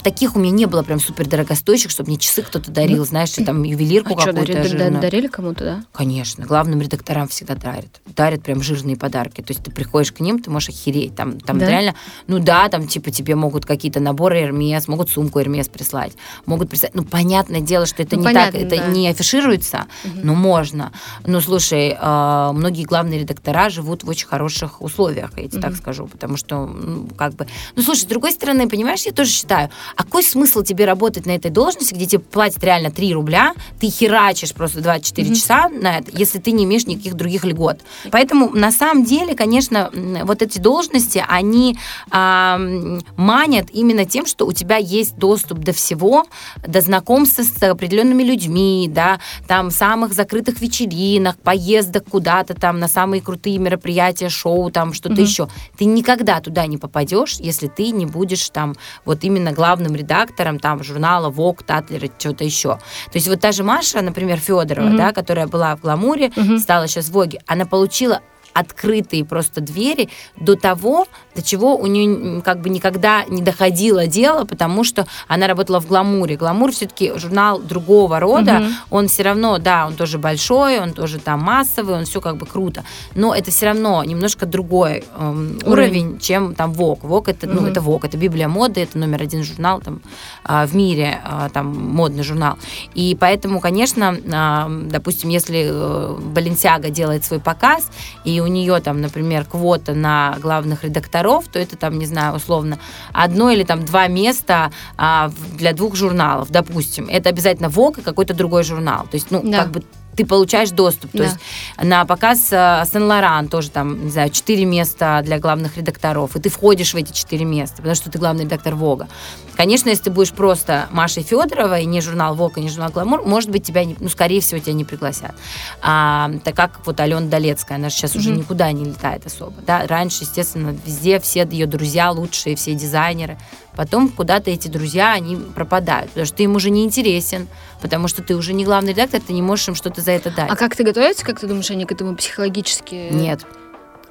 таких 0.04 0.36
у 0.36 0.39
меня 0.39 0.51
не 0.51 0.65
было 0.65 0.84
прям 0.84 0.99
супер 0.99 1.25
дорогостоящих, 1.25 1.89
чтобы 1.89 2.10
мне 2.10 2.17
часы 2.17 2.41
кто-то 2.41 2.69
дарил, 2.69 2.97
ну, 2.97 3.06
знаешь, 3.06 3.32
там 3.32 3.63
ювелирку 3.63 4.13
а 4.13 4.17
какую-то. 4.17 4.54
Дарили, 4.54 4.89
дарили 4.89 5.28
кому-то, 5.28 5.63
да? 5.63 5.84
Конечно, 5.93 6.45
главным 6.45 6.82
редакторам 6.82 7.30
всегда 7.30 7.56
дарят. 7.56 8.01
Дарят 8.13 8.43
прям 8.43 8.62
жирные 8.62 8.97
подарки. 8.97 9.39
То 9.39 9.54
есть 9.54 9.63
ты 9.63 9.71
приходишь 9.71 10.12
к 10.12 10.19
ним, 10.19 10.39
ты 10.39 10.49
можешь 10.51 10.69
охереть. 10.69 11.15
Там, 11.15 11.39
там 11.39 11.60
да? 11.60 11.69
реально, 11.69 11.95
ну 12.28 12.39
да, 12.39 12.67
там 12.67 12.88
типа 12.88 13.10
тебе 13.10 13.36
могут 13.36 13.65
какие-то 13.65 14.01
наборы 14.01 14.41
Эрмес, 14.41 14.89
могут 14.89 15.10
сумку 15.10 15.39
Эрмес 15.39 15.69
прислать, 15.69 16.12
могут 16.45 16.69
прислать. 16.69 16.93
Ну, 16.93 17.05
понятное 17.10 17.62
дело, 17.62 17.86
что 17.86 18.04
это 18.04 18.15
ну, 18.15 18.22
не 18.22 18.26
понятно, 18.26 18.60
так, 18.60 18.68
это 18.68 18.78
да. 18.78 18.88
не 18.88 19.08
афишируется, 19.08 19.86
угу. 20.04 20.20
но 20.24 20.36
можно. 20.36 20.91
Ну, 21.26 21.41
слушай, 21.41 21.96
э, 22.00 22.52
многие 22.54 22.84
главные 22.84 23.20
редактора 23.20 23.70
живут 23.70 24.04
в 24.04 24.10
очень 24.10 24.28
хороших 24.28 24.82
условиях, 24.82 25.32
я 25.38 25.48
тебе 25.48 25.60
угу. 25.60 25.68
так 25.68 25.76
скажу, 25.76 26.08
потому 26.08 26.38
что, 26.38 26.65
ну, 26.65 27.08
как 27.15 27.34
бы... 27.34 27.48
Ну, 27.76 27.84
слушай, 27.84 28.02
с 28.02 28.06
другой 28.06 28.32
стороны, 28.32 28.68
понимаешь, 28.68 29.04
я 29.04 29.12
тоже 29.12 29.32
считаю, 29.32 29.70
а 29.96 30.04
какой 30.04 30.24
смысл 30.24 30.62
тебе 30.62 30.86
работать 30.86 31.26
на 31.26 31.32
этой 31.32 31.52
должности, 31.52 31.94
где 31.94 32.06
тебе 32.06 32.20
платят 32.20 32.63
реально 32.63 32.91
3 32.91 33.13
рубля, 33.13 33.54
ты 33.80 33.89
херачишь 33.89 34.54
просто 34.54 34.82
24 34.82 35.28
угу. 35.28 35.36
часа 35.36 35.70
на 35.70 36.00
это, 36.00 36.12
если 36.12 36.39
ты 36.39 36.52
не 36.52 36.65
имеешь 36.65 36.86
никаких 36.86 37.15
других 37.15 37.44
льгот. 37.44 37.80
Поэтому, 38.12 38.50
на 38.50 38.72
самом 38.72 39.04
деле, 39.04 39.36
конечно, 39.36 39.91
вот 40.24 40.41
эти 40.41 40.60
должности, 40.60 41.24
они 41.28 41.78
э, 42.12 43.00
манят 43.18 43.68
именно 43.72 44.06
тем, 44.06 44.26
что 44.26 44.46
у 44.46 44.52
тебя 44.52 44.78
есть 44.78 45.18
доступ 45.18 45.60
до 45.60 45.74
всего, 45.74 46.26
до 46.65 46.82
знакомства 46.95 47.43
с 47.43 47.63
определенными 47.63 48.23
людьми, 48.23 48.89
да, 48.89 49.19
там 49.47 49.69
самых 49.69 50.13
закрытых 50.13 50.62
вечеринок, 50.62 51.38
поездок 51.38 52.05
куда-то 52.10 52.53
там 52.53 52.79
на 52.79 52.88
самые 52.88 53.21
крутые 53.21 53.58
мероприятия, 53.58 54.29
шоу, 54.29 54.71
там 54.71 54.93
что-то 54.93 55.15
mm-hmm. 55.15 55.21
еще. 55.21 55.49
Ты 55.77 55.86
никогда 55.86 56.39
туда 56.39 56.65
не 56.67 56.77
попадешь, 56.77 57.36
если 57.39 57.67
ты 57.67 57.91
не 57.91 58.05
будешь 58.05 58.49
там 58.49 58.75
вот 59.03 59.23
именно 59.23 59.51
главным 59.51 59.93
редактором 59.93 60.60
там 60.60 60.84
журнала 60.84 61.29
Vogue, 61.29 61.63
Татлер, 61.65 62.10
что-то 62.17 62.45
еще. 62.45 62.75
То 63.12 63.15
есть 63.15 63.27
вот 63.27 63.41
та 63.41 63.51
же 63.51 63.63
Маша, 63.63 64.01
например, 64.01 64.39
Федорова, 64.39 64.88
mm-hmm. 64.88 64.97
да, 64.97 65.12
которая 65.12 65.47
была 65.47 65.75
в 65.75 65.81
Гламуре, 65.81 66.27
mm-hmm. 66.27 66.60
стала 66.60 66.88
сейчас 66.88 67.08
в 67.08 67.12
Воге, 67.12 67.41
она 67.45 67.65
получила 67.65 68.21
открытые 68.56 69.26
просто 69.26 69.60
двери 69.60 70.10
до 70.38 70.56
того, 70.56 71.08
до 71.36 71.41
чего 71.41 71.76
у 71.76 71.86
нее 71.88 72.41
как 72.41 72.62
бы 72.62 72.70
никогда 72.70 73.26
не 73.26 73.41
доходило 73.41 74.08
дело, 74.08 74.46
потому 74.46 74.86
что 74.86 75.06
она 75.28 75.48
работала 75.48 75.82
в 75.82 75.88
«Гламуре». 75.88 76.38
«Гламур» 76.38 76.72
все-таки 76.72 77.12
журнал 77.18 77.60
другого 77.60 78.20
рода, 78.20 78.58
угу. 78.58 78.98
он 78.98 79.08
все 79.10 79.24
равно, 79.24 79.58
да, 79.58 79.88
он 79.88 79.96
тоже 79.96 80.18
большой, 80.18 80.80
он 80.80 80.94
тоже 80.94 81.20
там 81.20 81.41
массовый, 81.41 81.96
он 81.96 82.06
все 82.06 82.22
как 82.22 82.38
бы 82.38 82.46
круто, 82.46 82.86
но 83.13 83.36
это 83.36 83.52
все 83.52 83.65
равно 83.68 84.02
немножко 84.06 84.46
другой 84.46 85.04
эм, 85.18 85.60
уровень. 85.65 85.72
уровень, 85.72 86.20
чем 86.20 86.56
там 86.56 86.72
«Вок». 86.72 87.04
«Вок» 87.04 87.28
это, 87.28 87.48
угу. 87.48 87.60
ну, 87.60 87.68
это 87.68 87.82
«Вок», 87.82 88.06
это 88.06 88.18
Библия 88.18 88.48
моды, 88.48 88.82
это 88.82 88.98
номер 88.98 89.22
один 89.22 89.44
журнал 89.44 89.82
там 89.82 90.02
э, 90.48 90.65
в 90.65 90.74
мире, 90.74 91.20
э, 91.26 91.50
там 91.54 91.68
модный 91.78 92.24
журнал. 92.24 92.58
И 92.94 93.18
поэтому, 93.20 93.60
конечно, 93.60 94.15
э, 94.24 94.88
допустим, 94.89 95.30
если 95.30 95.68
э, 95.70 96.18
Баленсиага 96.34 96.89
делает 96.89 97.26
свой 97.26 97.41
показ, 97.41 97.89
и 98.24 98.39
у 98.45 98.47
нее 98.47 98.79
там, 98.79 99.01
например, 99.01 99.45
квота 99.45 99.93
на 99.93 100.38
главных 100.41 100.84
редакторов, 100.84 101.47
то 101.47 101.60
это 101.60 101.75
там, 101.75 101.99
не 101.99 102.05
знаю, 102.05 102.36
условно, 102.36 102.79
одно 103.12 103.51
или 103.51 103.63
там 103.63 103.84
два 103.84 104.08
места 104.08 104.71
а, 104.97 105.31
для 105.53 105.73
двух 105.73 105.95
журналов, 105.95 106.49
допустим. 106.49 107.08
Это 107.10 107.29
обязательно 107.29 107.69
ВОК 107.69 107.99
и 107.99 108.01
какой-то 108.01 108.34
другой 108.34 108.63
журнал. 108.63 109.03
То 109.03 109.15
есть, 109.15 109.31
ну, 109.31 109.41
да. 109.43 109.63
как 109.63 109.71
бы 109.71 109.84
ты 110.15 110.25
получаешь 110.25 110.71
доступ. 110.71 111.12
Да. 111.13 111.17
То 111.19 111.23
есть 111.25 111.38
на 111.81 112.05
показ 112.05 112.47
Сен-Лоран 112.47 113.47
тоже 113.47 113.69
там, 113.69 114.05
не 114.05 114.12
знаю, 114.12 114.29
четыре 114.29 114.65
места 114.65 115.21
для 115.23 115.39
главных 115.39 115.77
редакторов, 115.77 116.36
и 116.36 116.39
ты 116.39 116.49
входишь 116.49 116.93
в 116.93 116.97
эти 116.97 117.12
четыре 117.12 117.45
места, 117.45 117.77
потому 117.77 117.95
что 117.95 118.10
ты 118.10 118.17
главный 118.17 118.45
редактор 118.45 118.75
Вога. 118.75 119.08
Конечно, 119.56 119.89
если 119.89 120.06
ты 120.06 120.12
будешь 120.12 120.32
просто 120.32 120.88
Машей 120.91 121.24
Федоровой, 121.24 121.86
не 121.86 122.02
журнал 122.02 122.36
Вог, 122.36 122.58
и 122.58 122.62
не 122.62 122.70
журнал 122.70 122.91
Гламур, 122.91 123.24
может 123.24 123.50
быть, 123.50 123.63
тебя, 123.63 123.86
не, 123.86 123.96
ну, 124.00 124.10
скорее 124.10 124.41
всего, 124.41 124.60
тебя 124.60 124.74
не 124.74 124.86
пригласят. 124.86 125.36
А, 125.82 126.32
так 126.44 126.56
как 126.56 126.86
вот 126.86 127.00
Алена 127.00 127.28
Долецкая, 127.28 127.78
она 127.78 127.89
же 127.89 127.96
сейчас 127.96 128.15
mm-hmm. 128.15 128.20
уже 128.20 128.32
никуда 128.32 128.72
не 128.72 128.86
летает 128.86 129.26
особо. 129.26 129.54
Да? 129.65 129.88
Раньше, 129.88 130.24
естественно, 130.24 130.76
везде 130.86 131.20
все 131.20 131.48
ее 131.50 131.68
друзья 131.68 132.12
лучшие, 132.12 132.56
все 132.56 132.74
дизайнеры. 132.74 133.38
Потом 133.76 134.10
куда-то 134.10 134.52
эти 134.52 134.68
друзья, 134.68 135.13
они 135.13 135.36
пропадают, 135.36 136.10
потому 136.10 136.26
что 136.26 136.36
ты 136.36 136.44
им 136.44 136.56
уже 136.56 136.70
не 136.70 136.86
интересен, 136.86 137.48
потому 137.82 138.08
что 138.08 138.24
ты 138.24 138.36
уже 138.36 138.54
не 138.54 138.63
главный 138.63 138.94
редактор, 138.94 139.22
ты 139.22 139.34
не 139.34 139.41
можешь 139.41 139.68
им 139.68 139.76
что-то 139.76 140.02
за 140.02 140.12
это 140.12 140.32
дать. 140.32 140.50
А 140.50 140.56
как 140.56 140.76
ты 140.76 140.84
готовятся, 140.84 141.26
как 141.26 141.39
ты 141.39 141.48
думаешь, 141.48 141.70
они 141.72 141.86
к 141.86 141.91
этому 141.91 142.15
психологически? 142.15 143.10
Нет 143.12 143.46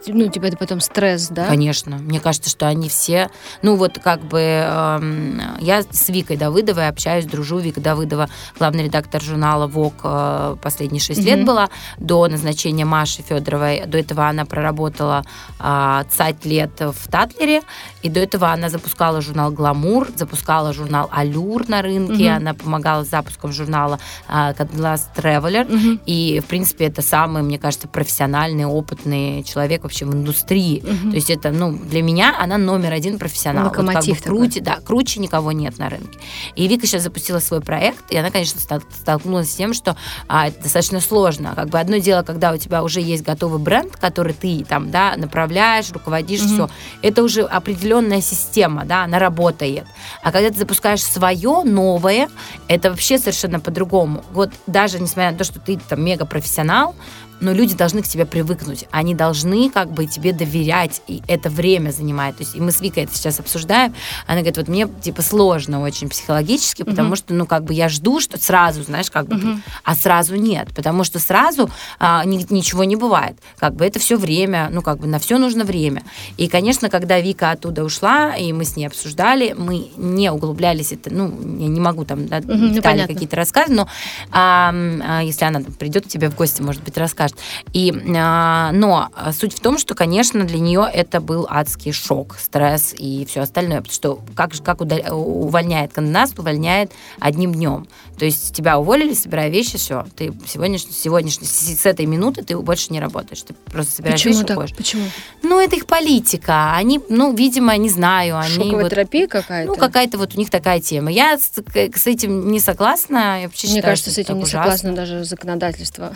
ну, 0.06 0.28
типа, 0.28 0.46
это 0.46 0.56
потом 0.56 0.80
стресс, 0.80 1.28
да? 1.28 1.46
Конечно. 1.46 1.96
Мне 1.98 2.20
кажется, 2.20 2.50
что 2.50 2.66
они 2.66 2.88
все... 2.88 3.30
Ну, 3.62 3.76
вот 3.76 3.98
как 3.98 4.20
бы 4.22 4.40
э, 4.40 5.40
я 5.60 5.82
с 5.82 6.08
Викой 6.08 6.36
Давыдовой 6.36 6.88
общаюсь, 6.88 7.24
дружу. 7.24 7.58
Вика 7.58 7.80
Давыдова, 7.80 8.28
главный 8.58 8.84
редактор 8.84 9.22
журнала 9.22 9.66
ВОК 9.66 9.94
э, 10.04 10.56
последние 10.62 11.00
шесть 11.00 11.20
mm-hmm. 11.20 11.36
лет 11.36 11.44
была 11.44 11.70
до 11.98 12.26
назначения 12.28 12.84
Маши 12.84 13.22
Федоровой. 13.22 13.86
До 13.86 13.98
этого 13.98 14.28
она 14.28 14.44
проработала 14.44 15.24
э, 15.58 16.04
цать 16.10 16.44
лет 16.44 16.72
в 16.80 17.08
Татлере. 17.10 17.62
И 18.02 18.08
до 18.08 18.20
этого 18.20 18.52
она 18.52 18.68
запускала 18.68 19.20
журнал 19.20 19.50
«Гламур», 19.50 20.08
запускала 20.14 20.72
журнал 20.72 21.08
«Алюр» 21.12 21.68
на 21.68 21.82
рынке. 21.82 22.24
Mm-hmm. 22.24 22.36
Она 22.36 22.54
помогала 22.54 23.04
с 23.04 23.08
запуском 23.08 23.52
журнала 23.52 23.98
э, 24.28 24.52
«Last 24.52 25.14
Traveler». 25.16 25.68
Mm-hmm. 25.68 26.00
И, 26.06 26.40
в 26.40 26.46
принципе, 26.46 26.86
это 26.86 27.00
самый, 27.00 27.42
мне 27.42 27.58
кажется, 27.58 27.88
профессиональный, 27.88 28.66
опытный 28.66 29.42
человек 29.44 29.82
вообще 29.82 29.93
вообще 29.94 30.06
в 30.06 30.14
индустрии. 30.14 30.82
Угу. 30.82 31.10
То 31.10 31.16
есть 31.16 31.30
это, 31.30 31.50
ну, 31.50 31.72
для 31.72 32.02
меня 32.02 32.34
она 32.38 32.58
номер 32.58 32.92
один 32.92 33.18
профессионал. 33.18 33.66
Локомотив 33.66 34.16
вот 34.16 34.24
как 34.24 34.32
бы 34.32 34.38
круче, 34.38 34.60
да, 34.60 34.78
круче 34.84 35.20
никого 35.20 35.52
нет 35.52 35.78
на 35.78 35.88
рынке. 35.88 36.18
И 36.56 36.66
Вика 36.66 36.86
сейчас 36.86 37.02
запустила 37.02 37.38
свой 37.38 37.60
проект, 37.60 38.10
и 38.10 38.16
она, 38.16 38.30
конечно, 38.30 38.60
столкнулась 38.60 39.50
с 39.50 39.54
тем, 39.54 39.72
что 39.74 39.96
а, 40.28 40.48
это 40.48 40.62
достаточно 40.62 41.00
сложно. 41.00 41.54
Как 41.54 41.68
бы 41.68 41.78
одно 41.78 41.98
дело, 41.98 42.22
когда 42.22 42.52
у 42.52 42.56
тебя 42.56 42.82
уже 42.82 43.00
есть 43.00 43.22
готовый 43.22 43.58
бренд, 43.58 43.96
который 43.96 44.34
ты 44.34 44.64
там, 44.68 44.90
да, 44.90 45.14
направляешь, 45.16 45.90
руководишь, 45.92 46.40
угу. 46.40 46.48
все. 46.48 46.70
Это 47.02 47.22
уже 47.22 47.42
определенная 47.42 48.20
система, 48.20 48.84
да, 48.84 49.04
она 49.04 49.18
работает. 49.18 49.84
А 50.22 50.32
когда 50.32 50.50
ты 50.50 50.58
запускаешь 50.58 51.02
свое 51.02 51.62
новое, 51.64 52.28
это 52.68 52.90
вообще 52.90 53.18
совершенно 53.18 53.60
по-другому. 53.60 54.24
Вот 54.32 54.50
даже 54.66 54.98
несмотря 54.98 55.32
на 55.32 55.38
то, 55.38 55.44
что 55.44 55.60
ты 55.60 55.78
там 55.88 56.04
мега 56.04 56.26
профессионал, 56.26 56.94
но 57.40 57.52
люди 57.52 57.74
должны 57.74 58.02
к 58.02 58.08
тебе 58.08 58.26
привыкнуть. 58.26 58.86
Они 58.90 59.14
должны 59.14 59.70
как 59.70 59.90
бы 59.90 60.06
тебе 60.06 60.32
доверять, 60.32 61.02
и 61.06 61.22
это 61.28 61.50
время 61.50 61.90
занимает. 61.90 62.36
То 62.36 62.42
есть 62.42 62.54
и 62.54 62.60
мы 62.60 62.72
с 62.72 62.80
Викой 62.80 63.04
это 63.04 63.14
сейчас 63.14 63.40
обсуждаем. 63.40 63.94
Она 64.26 64.38
говорит, 64.38 64.56
вот 64.56 64.68
мне 64.68 64.88
типа 65.02 65.22
сложно 65.22 65.82
очень 65.82 66.08
психологически, 66.08 66.82
угу. 66.82 66.90
потому 66.90 67.16
что, 67.16 67.34
ну, 67.34 67.46
как 67.46 67.64
бы 67.64 67.74
я 67.74 67.88
жду, 67.88 68.20
что 68.20 68.38
сразу, 68.38 68.82
знаешь, 68.82 69.10
как 69.10 69.26
бы, 69.26 69.36
угу. 69.36 69.60
а 69.82 69.94
сразу 69.94 70.36
нет, 70.36 70.68
потому 70.74 71.04
что 71.04 71.18
сразу 71.18 71.70
а, 71.98 72.24
ни, 72.24 72.44
ничего 72.52 72.84
не 72.84 72.96
бывает. 72.96 73.36
Как 73.58 73.74
бы 73.74 73.84
это 73.84 73.98
все 73.98 74.16
время, 74.16 74.68
ну, 74.70 74.82
как 74.82 74.98
бы 74.98 75.06
на 75.06 75.18
все 75.18 75.38
нужно 75.38 75.64
время. 75.64 76.02
И, 76.36 76.48
конечно, 76.48 76.88
когда 76.88 77.20
Вика 77.20 77.50
оттуда 77.50 77.84
ушла, 77.84 78.34
и 78.36 78.52
мы 78.52 78.64
с 78.64 78.76
ней 78.76 78.86
обсуждали, 78.86 79.54
мы 79.56 79.90
не 79.96 80.30
углублялись, 80.30 80.92
это, 80.92 81.12
ну, 81.12 81.28
я 81.58 81.68
не 81.68 81.80
могу 81.80 82.04
там 82.04 82.26
да, 82.26 82.38
угу, 82.38 82.68
детали 82.68 83.02
ну, 83.02 83.08
какие-то 83.08 83.36
рассказать, 83.36 83.70
но 83.70 83.88
а, 84.30 84.72
а, 85.02 85.22
если 85.22 85.44
она 85.44 85.60
придет 85.78 86.06
к 86.06 86.08
тебе 86.08 86.30
в 86.30 86.36
гости, 86.36 86.62
может 86.62 86.82
быть, 86.82 86.96
расскажет 86.96 87.23
скажет. 87.28 87.38
И, 87.72 87.92
а, 88.16 88.70
но 88.72 89.08
суть 89.32 89.54
в 89.54 89.60
том, 89.60 89.78
что, 89.78 89.94
конечно, 89.94 90.44
для 90.44 90.58
нее 90.58 90.88
это 90.92 91.20
был 91.20 91.46
адский 91.48 91.92
шок, 91.92 92.36
стресс 92.38 92.94
и 92.96 93.26
все 93.28 93.40
остальное, 93.40 93.78
потому 93.78 93.92
что 93.92 94.20
как, 94.34 94.52
как 94.62 94.80
увольняет 94.80 95.92
кандидат, 95.92 96.38
увольняет 96.38 96.92
одним 97.18 97.52
днем. 97.54 97.86
То 98.18 98.24
есть 98.24 98.54
тебя 98.54 98.78
уволили, 98.78 99.12
собирая 99.14 99.48
вещи, 99.48 99.76
все, 99.76 100.06
ты 100.16 100.32
сегодняшний, 100.46 100.92
сегодняшний, 100.92 101.46
с 101.46 101.84
этой 101.84 102.06
минуты 102.06 102.44
ты 102.44 102.56
больше 102.56 102.92
не 102.92 103.00
работаешь, 103.00 103.42
ты 103.42 103.54
просто 103.54 103.96
собираешь 103.96 104.20
Почему 104.20 104.34
вещи, 104.34 104.46
так? 104.46 104.56
уходишь. 104.56 104.76
Почему? 104.76 105.04
Ну, 105.42 105.60
это 105.60 105.76
их 105.76 105.86
политика. 105.86 106.74
Они, 106.74 107.00
ну, 107.08 107.34
видимо, 107.34 107.76
не 107.76 107.90
знаю. 107.90 108.38
Они 108.38 108.54
Шоковая 108.54 108.84
вот, 108.84 108.90
терапия 108.90 109.26
какая-то? 109.26 109.72
Ну, 109.72 109.76
какая-то 109.76 110.18
вот 110.18 110.36
у 110.36 110.38
них 110.38 110.50
такая 110.50 110.80
тема. 110.80 111.10
Я 111.10 111.38
с, 111.38 111.50
с 111.52 112.06
этим 112.06 112.50
не 112.52 112.60
согласна. 112.60 113.40
Я 113.40 113.46
вообще 113.46 113.66
Мне 113.66 113.76
считаю, 113.76 113.92
кажется, 113.92 114.10
с 114.10 114.18
этим 114.18 114.36
не 114.36 114.44
ужасно. 114.44 114.62
согласно 114.62 114.92
даже 114.94 115.24
законодательство. 115.24 116.14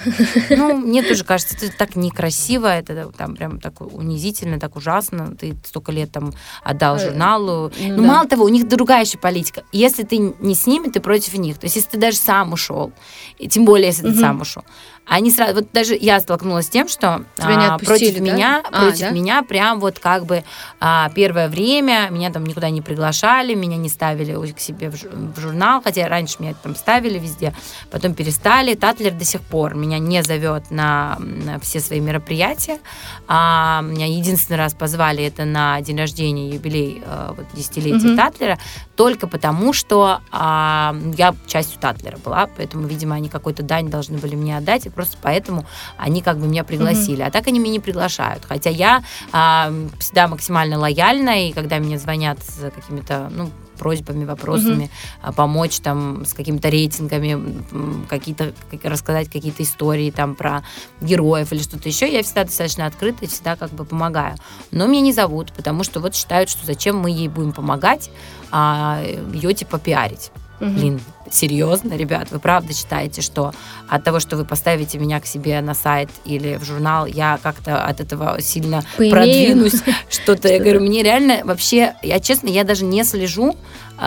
Ну, 0.51 0.79
мне 0.99 1.09
тоже 1.09 1.25
кажется, 1.25 1.55
это 1.57 1.77
так 1.77 1.97
некрасиво, 1.97 2.67
это 2.67 3.11
там 3.17 3.37
прям 3.37 3.61
так 3.61 3.81
унизительно, 3.81 4.59
так 4.59 4.77
ужасно. 4.77 5.35
Ты 5.37 5.57
столько 5.65 5.93
лет 5.93 6.11
там 6.11 6.33
отдал 6.63 6.97
э, 6.97 6.99
журналу. 6.99 7.73
Ну, 7.79 7.97
ну 7.97 8.03
да. 8.03 8.09
мало 8.09 8.29
того, 8.29 8.45
у 8.45 8.49
них 8.49 8.69
другая 8.69 9.05
еще 9.05 9.19
политика. 9.19 9.65
Если 9.73 10.03
ты 10.03 10.19
не 10.19 10.55
с 10.55 10.67
ними, 10.67 10.89
ты 10.89 11.01
против 11.01 11.35
них. 11.35 11.59
То 11.59 11.67
есть, 11.67 11.77
если 11.77 11.91
ты 11.91 11.99
даже 11.99 12.17
сам 12.17 12.53
ушел, 12.53 12.93
и 13.39 13.49
тем 13.49 13.65
более, 13.65 13.89
если 13.89 14.07
угу. 14.07 14.15
ты 14.15 14.21
сам 14.21 14.41
ушел, 14.41 14.65
они 15.09 15.31
сразу, 15.31 15.55
вот 15.55 15.69
даже 15.73 15.97
я 15.99 16.21
столкнулась 16.21 16.67
с 16.67 16.71
тем, 16.71 16.87
что 16.87 17.25
а, 17.39 17.79
против 17.79 18.15
да? 18.15 18.21
меня, 18.21 18.63
а, 18.65 18.83
против 18.83 19.01
да? 19.01 19.11
меня 19.11 19.43
прям 19.43 19.81
вот 19.81 19.99
как 19.99 20.27
бы 20.27 20.45
а, 20.81 21.11
первое 21.15 21.49
время 21.49 22.09
меня 22.11 22.31
там 22.31 22.45
никуда 22.45 22.69
не 22.69 22.83
приглашали, 22.83 23.55
меня 23.55 23.77
не 23.77 23.89
ставили 23.89 24.53
к 24.53 24.61
себе 24.61 24.91
в, 24.91 25.41
журнал, 25.41 25.81
хотя 25.83 26.09
раньше 26.09 26.37
меня 26.41 26.55
там 26.63 26.77
ставили 26.77 27.19
везде, 27.19 27.55
потом 27.91 28.15
перестали. 28.15 28.75
Татлер 28.75 29.13
до 29.13 29.25
сих 29.25 29.41
пор 29.41 29.75
меня 29.75 29.99
не 29.99 30.23
зовет 30.23 30.71
на, 30.71 31.17
на 31.19 31.59
все 31.59 31.81
свои 31.81 32.01
мероприятия. 32.01 32.79
А, 33.27 33.81
меня 33.83 34.07
единственный 34.07 34.57
раз 34.57 34.75
позвали 34.75 35.25
это 35.25 35.45
на 35.45 35.81
день 35.81 35.99
рождения, 35.99 36.51
юбилей 36.51 37.03
а, 37.07 37.33
вот, 37.33 37.47
десятилетия 37.55 38.09
угу. 38.09 38.17
Татлера, 38.17 38.59
только 38.99 39.29
потому, 39.29 39.73
что 39.73 40.23
а, 40.33 40.93
я 41.17 41.33
частью 41.47 41.81
Татлера 41.81 42.19
была, 42.19 42.49
поэтому, 42.57 42.85
видимо, 42.89 43.15
они 43.15 43.29
какой-то 43.29 43.63
дань 43.63 43.91
должны 43.91 44.19
были 44.19 44.35
мне 44.35 44.57
отдать, 44.57 44.93
просто 44.93 45.17
поэтому 45.23 45.65
они 45.97 46.21
как 46.21 46.39
бы 46.39 46.49
меня 46.49 46.65
пригласили. 46.65 47.23
Mm-hmm. 47.23 47.29
А 47.29 47.31
так 47.31 47.47
они 47.47 47.61
меня 47.61 47.75
не 47.75 47.79
приглашают. 47.79 48.45
Хотя 48.45 48.71
я 48.71 49.05
а, 49.31 49.73
всегда 50.01 50.27
максимально 50.27 50.81
лояльна, 50.81 51.47
и 51.47 51.53
когда 51.53 51.79
мне 51.79 51.97
звонят 51.97 52.41
с 52.41 52.73
какими-то, 52.73 53.31
ну, 53.31 53.53
просьбами, 53.79 54.25
вопросами, 54.25 54.91
mm-hmm. 55.23 55.35
помочь 55.35 55.81
там 55.81 56.25
с 56.25 56.35
какими-то 56.35 56.69
рейтингами, 56.69 57.63
какие-то 58.09 58.53
рассказать 58.83 59.31
какие-то 59.31 59.63
истории 59.63 60.11
там 60.11 60.35
про 60.35 60.63
героев 61.01 61.53
или 61.53 61.63
что-то 61.63 61.89
еще, 61.89 62.13
я 62.13 62.23
всегда 62.23 62.45
достаточно 62.45 62.87
открыта 62.87 63.25
и 63.25 63.29
всегда 63.29 63.57
как 63.57 63.71
бы 63.71 63.85
помогаю. 63.85 64.37
Но 64.71 64.87
меня 64.87 65.01
не 65.01 65.13
зовут, 65.13 65.53
потому 65.53 65.85
что 65.85 66.01
вот 66.01 66.15
считают, 66.15 66.51
что 66.51 66.67
зачем 66.67 66.99
мы 66.99 67.11
ей 67.11 67.29
будем 67.29 67.53
помогать, 67.53 68.11
а 68.51 69.03
ее 69.33 69.55
типа 69.55 69.79
пиарить. 69.79 70.31
Угу. 70.61 70.71
Блин, 70.71 71.01
серьезно, 71.31 71.95
ребят, 71.95 72.31
вы 72.31 72.39
правда 72.39 72.73
считаете, 72.73 73.23
что 73.23 73.53
от 73.89 74.05
того, 74.05 74.21
что 74.21 74.37
вы 74.37 74.45
поставите 74.45 74.99
меня 74.99 75.21
к 75.21 75.27
себе 75.27 75.61
на 75.61 75.75
сайт 75.75 76.11
или 76.25 76.57
в 76.57 76.65
журнал, 76.65 77.07
я 77.07 77.39
как-то 77.43 77.85
от 77.85 78.01
этого 78.01 78.41
сильно 78.41 78.83
Поимею. 78.97 79.15
продвинусь, 79.15 79.83
что-то. 80.11 80.49
Я 80.49 80.59
говорю, 80.59 80.81
мне 80.81 81.03
реально 81.03 81.41
вообще, 81.45 81.95
я 82.03 82.21
честно, 82.21 82.49
я 82.49 82.65
даже 82.65 82.85
не 82.85 83.05
слежу 83.05 83.57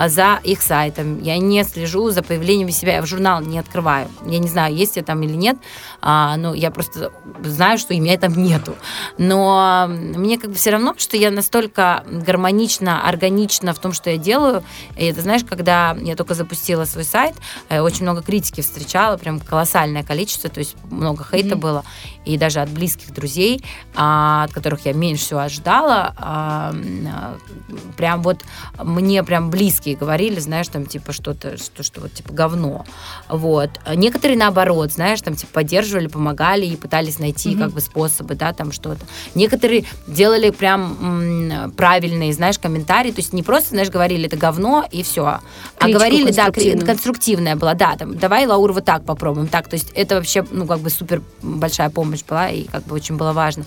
за 0.06 0.40
их 0.42 0.62
сайтом. 0.62 1.20
Я 1.20 1.38
не 1.38 1.64
слежу 1.64 2.10
за 2.10 2.22
появлением 2.22 2.70
себя. 2.70 2.94
Я 2.94 3.02
в 3.02 3.06
журнал 3.06 3.40
не 3.40 3.58
открываю. 3.58 4.08
Я 4.26 4.38
не 4.38 4.48
знаю, 4.48 4.74
есть 4.74 4.96
я 4.96 5.02
там 5.02 5.22
или 5.22 5.34
нет. 5.34 5.56
А, 6.00 6.36
но 6.36 6.54
я 6.54 6.70
просто 6.70 7.12
знаю, 7.44 7.78
что 7.78 7.94
меня 7.94 8.18
там 8.18 8.34
нету. 8.42 8.74
Но 9.18 9.86
мне 9.88 10.38
как 10.38 10.50
бы 10.50 10.56
все 10.56 10.70
равно, 10.70 10.94
что 10.96 11.16
я 11.16 11.30
настолько 11.30 12.04
гармонично, 12.06 13.06
органично 13.06 13.74
в 13.74 13.78
том, 13.78 13.92
что 13.92 14.10
я 14.10 14.16
делаю. 14.16 14.62
И 14.96 15.04
это, 15.04 15.20
знаешь, 15.22 15.44
когда 15.48 15.96
я 16.00 16.16
только 16.16 16.34
запустила 16.34 16.84
свой 16.84 17.04
сайт, 17.04 17.34
э, 17.68 17.80
очень 17.80 18.02
много 18.02 18.22
критики 18.22 18.60
встречала, 18.60 19.16
прям 19.16 19.40
колоссальное 19.40 20.02
количество, 20.02 20.50
то 20.50 20.60
есть 20.60 20.76
много 20.90 21.24
хейта 21.24 21.54
mm-hmm. 21.54 21.56
было. 21.56 21.84
И 22.24 22.38
даже 22.38 22.60
от 22.60 22.70
близких 22.70 23.12
друзей, 23.12 23.64
а, 23.94 24.44
от 24.44 24.52
которых 24.52 24.86
я 24.86 24.92
меньше 24.92 25.24
всего 25.24 25.40
ожидала, 25.40 26.14
а, 26.16 26.74
прям 27.96 28.22
вот 28.22 28.38
мне 28.82 29.22
прям 29.22 29.50
близкие 29.50 29.96
говорили, 29.96 30.38
знаешь, 30.40 30.68
там, 30.68 30.86
типа, 30.86 31.12
что-то, 31.12 31.56
что, 31.58 31.82
что 31.82 32.00
вот, 32.00 32.14
типа, 32.14 32.32
говно. 32.32 32.84
Вот. 33.28 33.70
Некоторые, 33.94 34.38
наоборот, 34.38 34.92
знаешь, 34.92 35.20
там, 35.20 35.34
типа, 35.34 35.52
поддерживали, 35.52 36.06
помогали 36.06 36.66
и 36.66 36.76
пытались 36.76 37.18
найти, 37.18 37.50
mm-hmm. 37.50 37.58
как 37.58 37.72
бы, 37.72 37.80
способы, 37.80 38.34
да, 38.34 38.52
там, 38.52 38.72
что-то. 38.72 39.00
Некоторые 39.34 39.84
делали 40.06 40.50
прям 40.50 41.72
правильные, 41.76 42.32
знаешь, 42.32 42.58
комментарии, 42.58 43.10
то 43.10 43.20
есть 43.20 43.32
не 43.32 43.42
просто, 43.42 43.70
знаешь, 43.70 43.90
говорили, 43.90 44.26
это 44.26 44.36
говно, 44.36 44.86
и 44.90 45.02
все. 45.02 45.40
А 45.78 45.88
говорили, 45.88 46.30
да, 46.30 46.50
конструктивная 46.84 47.56
была, 47.56 47.74
да, 47.74 47.96
там, 47.96 48.16
давай, 48.16 48.46
Лаур, 48.46 48.72
вот 48.72 48.84
так 48.84 49.04
попробуем, 49.04 49.48
так, 49.48 49.68
то 49.68 49.74
есть 49.74 49.90
это 49.94 50.16
вообще, 50.16 50.44
ну, 50.50 50.66
как 50.66 50.80
бы, 50.80 50.90
супер 50.90 51.22
большая 51.42 51.90
помощь 51.90 52.11
была, 52.16 52.50
и, 52.50 52.64
как 52.64 52.84
бы, 52.84 52.94
очень 52.94 53.16
было 53.16 53.32
важно. 53.32 53.64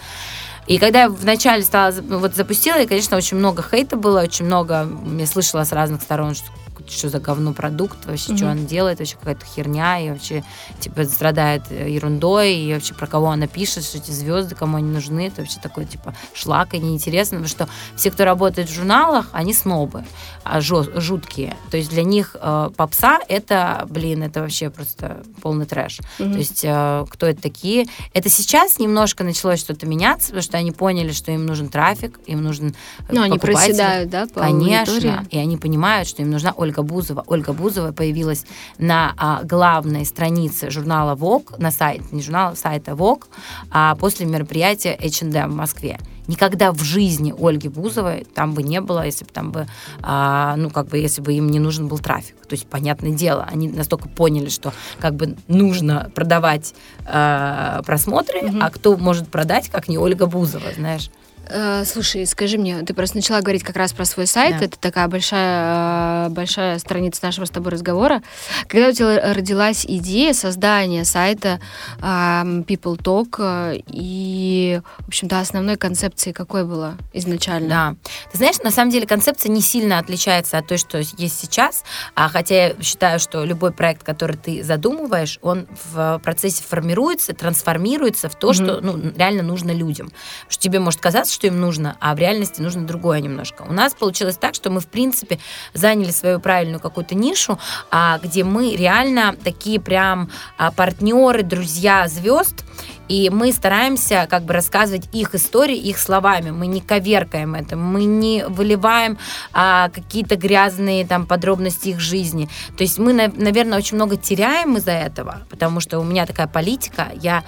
И 0.68 0.80
когда 0.80 1.04
я 1.04 1.10
вначале 1.10 1.64
стала, 1.64 1.92
вот 1.92 2.36
запустила, 2.36 2.82
и, 2.82 2.88
конечно, 2.88 3.18
очень 3.18 3.38
много 3.38 3.64
хейта 3.64 3.96
было, 3.98 4.22
очень 4.22 4.46
много, 4.46 4.88
я 5.18 5.28
слышала 5.28 5.64
с 5.64 5.72
разных 5.72 6.02
сторон, 6.02 6.34
что 6.34 6.48
что 6.88 7.10
за 7.10 7.20
говно 7.20 7.54
продукт, 7.54 8.06
вообще, 8.06 8.34
mm-hmm. 8.34 8.38
что 8.38 8.52
она 8.52 8.62
делает, 8.62 9.00
вообще 9.00 9.16
какая-то 9.18 9.46
херня, 9.46 10.00
и 10.00 10.10
вообще, 10.10 10.44
типа, 10.80 11.06
страдает 11.06 11.64
э, 11.70 11.90
ерундой, 11.92 12.56
и 12.56 12.74
вообще 12.74 12.94
про 12.94 13.08
кого 13.08 13.30
она 13.30 13.48
пишет, 13.48 13.84
что 13.84 13.98
эти 13.98 14.12
звезды, 14.12 14.56
кому 14.56 14.78
они 14.78 14.90
нужны, 14.90 15.28
это 15.28 15.42
вообще 15.42 15.60
такой, 15.60 15.86
типа, 15.86 16.16
шлак 16.34 16.74
и 16.74 16.80
неинтересно, 16.80 17.38
потому 17.38 17.50
что 17.50 17.70
все, 17.96 18.12
кто 18.12 18.26
работает 18.26 18.70
в 18.70 18.74
журналах, 18.74 19.30
они 19.32 19.54
снобы, 19.54 20.04
а 20.44 20.62
жуткие. 20.62 21.56
То 21.72 21.78
есть 21.78 21.90
для 21.90 22.04
них 22.04 22.36
э, 22.40 22.70
попса 22.76 23.20
это, 23.28 23.86
блин, 23.90 24.24
это 24.24 24.42
вообще 24.42 24.70
просто 24.70 25.24
полный 25.42 25.66
трэш. 25.66 26.00
Mm-hmm. 26.20 26.32
То 26.32 26.38
есть 26.38 26.62
э, 26.64 27.06
кто 27.10 27.26
это 27.26 27.42
такие? 27.42 27.86
Это 28.14 28.30
сейчас 28.30 28.80
немножко 28.80 29.24
началось 29.24 29.60
что-то 29.60 29.86
меняться, 29.86 30.28
потому 30.28 30.44
что 30.44 30.58
они 30.58 30.72
поняли, 30.72 31.12
что 31.12 31.32
им 31.32 31.46
нужен 31.46 31.70
трафик, 31.70 32.20
им 32.26 32.44
нужен 32.44 32.76
Ну, 33.10 33.22
они 33.22 33.40
проседают, 33.40 34.10
да, 34.10 34.28
по 34.28 34.42
Конечно, 34.42 34.94
аудитории. 34.94 35.28
и 35.32 35.38
они 35.38 35.58
понимают, 35.58 36.08
что 36.08 36.22
им 36.22 36.32
нужна 36.32 36.54
Ольга 36.66 36.82
Бузова. 36.82 37.24
Ольга 37.28 37.54
Бузова 37.54 37.92
появилась 37.92 38.46
на 38.80 39.14
а, 39.18 39.44
главной 39.44 40.06
странице 40.06 40.72
журнала 40.72 41.16
Vogue, 41.16 41.54
на 41.60 41.72
сайте, 41.72 42.04
не 42.12 42.22
журнала, 42.24 42.52
а 42.52 42.56
сайта 42.56 42.92
Vogue, 42.92 43.26
а, 43.70 43.96
после 43.96 44.26
мероприятия 44.26 44.98
H&M 45.00 45.52
в 45.52 45.56
Москве. 45.56 46.00
Никогда 46.28 46.72
в 46.72 46.82
жизни 46.84 47.36
Ольги 47.38 47.68
Бузовой 47.68 48.26
там 48.34 48.56
бы 48.56 48.64
не 48.64 48.82
было, 48.82 49.06
если 49.06 49.26
бы 49.26 49.32
там 49.32 49.52
бы, 49.52 49.68
а, 50.02 50.56
ну, 50.58 50.72
как 50.72 50.88
бы, 50.88 50.98
если 50.98 51.22
бы 51.22 51.34
им 51.34 51.52
не 51.52 51.60
нужен 51.60 51.88
был 51.88 52.00
трафик. 52.00 52.36
То 52.48 52.54
есть, 52.54 52.66
понятное 52.66 53.12
дело, 53.12 53.48
они 53.48 53.68
настолько 53.68 54.10
поняли, 54.10 54.50
что 54.50 54.74
как 55.00 55.14
бы 55.14 55.36
нужно 55.48 56.10
продавать 56.16 56.74
а, 57.06 57.84
просмотры, 57.84 58.40
угу. 58.40 58.58
а 58.60 58.72
кто 58.72 58.98
может 58.98 59.28
продать, 59.28 59.70
как 59.70 59.88
не 59.88 60.00
Ольга 60.00 60.26
Бузова, 60.26 60.74
знаешь. 60.76 61.12
Э, 61.50 61.84
слушай, 61.86 62.26
скажи 62.26 62.58
мне, 62.58 62.80
ты 62.82 62.94
просто 62.94 63.18
начала 63.18 63.42
говорить 63.42 63.64
как 63.64 63.76
раз 63.76 63.94
про 63.94 64.06
свой 64.06 64.28
сайт. 64.28 64.58
Да. 64.60 64.66
Это 64.66 64.80
такая 64.80 65.08
большая, 65.08 66.30
большая 66.30 66.80
страница 66.80 67.26
нашего 67.26 67.46
с 67.46 67.50
тобой 67.50 67.72
разговора. 67.72 68.22
Когда 68.68 68.90
у 68.90 68.92
тебя 68.92 69.34
родилась 69.34 69.86
идея 69.86 70.34
создания 70.34 71.06
сайта 71.06 71.60
People 72.00 72.98
Talk, 72.98 73.36
э, 73.40 73.82
и, 73.88 74.82
в 75.00 75.08
общем-то, 75.08 75.40
основной 75.40 75.78
концепции 75.78 76.32
какой 76.32 76.66
была 76.66 76.96
изначально? 77.14 77.70
Да. 77.70 77.96
Ты 78.32 78.38
знаешь, 78.38 78.58
на 78.64 78.72
самом 78.72 78.92
деле 78.92 79.06
концепция 79.06 79.50
не 79.52 79.62
сильно 79.62 80.00
отличается 80.00 80.58
от 80.58 80.68
той, 80.68 80.78
что 80.78 80.98
есть 80.98 81.40
сейчас, 81.40 81.84
а 82.16 82.30
хотя 82.30 82.68
я 82.68 82.76
считаю, 82.82 83.20
что 83.20 83.44
любой 83.44 83.72
проект, 83.72 84.04
который 84.04 84.38
ты 84.38 84.64
задумываешь, 84.64 85.40
он 85.42 85.68
в 85.94 86.20
процессе 86.24 86.64
формируется, 86.64 87.34
трансформируется 87.34 88.30
в 88.30 88.36
то, 88.36 88.52
mm-hmm. 88.52 88.54
что 88.54 88.82
ну, 88.82 89.14
реально 89.16 89.44
нужно 89.44 89.72
людям. 89.72 90.12
Что 90.48 90.64
тебе 90.64 90.80
может 90.80 91.00
казаться, 91.00 91.35
что 91.36 91.48
им 91.48 91.60
нужно, 91.60 91.98
а 92.00 92.16
в 92.16 92.20
реальности 92.20 92.62
нужно 92.62 92.88
другое 92.88 93.20
немножко. 93.20 93.64
У 93.68 93.74
нас 93.74 93.94
получилось 93.94 94.38
так, 94.38 94.56
что 94.56 94.72
мы, 94.72 94.80
в 94.80 94.88
принципе, 94.88 95.40
заняли 95.74 96.12
свою 96.12 96.40
правильную 96.40 96.80
какую-то 96.80 97.14
нишу, 97.14 97.60
а, 97.92 98.20
где 98.24 98.44
мы 98.44 98.76
реально 98.76 99.36
такие 99.44 99.80
прям 99.80 100.30
а, 100.58 100.72
партнеры, 100.72 101.44
друзья 101.44 102.08
звезд, 102.08 102.64
и 103.08 103.30
мы 103.30 103.52
стараемся 103.52 104.28
как 104.30 104.44
бы 104.44 104.54
рассказывать 104.54 105.08
их 105.14 105.36
истории 105.36 105.78
их 105.78 106.00
словами. 106.00 106.52
Мы 106.52 106.68
не 106.68 106.82
коверкаем 106.82 107.54
это, 107.54 107.76
мы 107.76 108.06
не 108.06 108.46
выливаем 108.48 109.18
а, 109.54 109.90
какие-то 109.90 110.36
грязные 110.36 111.06
там 111.06 111.28
подробности 111.28 111.90
их 111.90 112.00
жизни. 112.00 112.50
То 112.78 112.84
есть 112.84 112.98
мы, 112.98 113.14
наверное, 113.14 113.78
очень 113.78 113.98
много 113.98 114.18
теряем 114.18 114.78
из-за 114.78 114.92
этого, 114.92 115.42
потому 115.50 115.80
что 115.82 116.00
у 116.00 116.04
меня 116.04 116.26
такая 116.26 116.48
политика, 116.48 117.10
я 117.22 117.44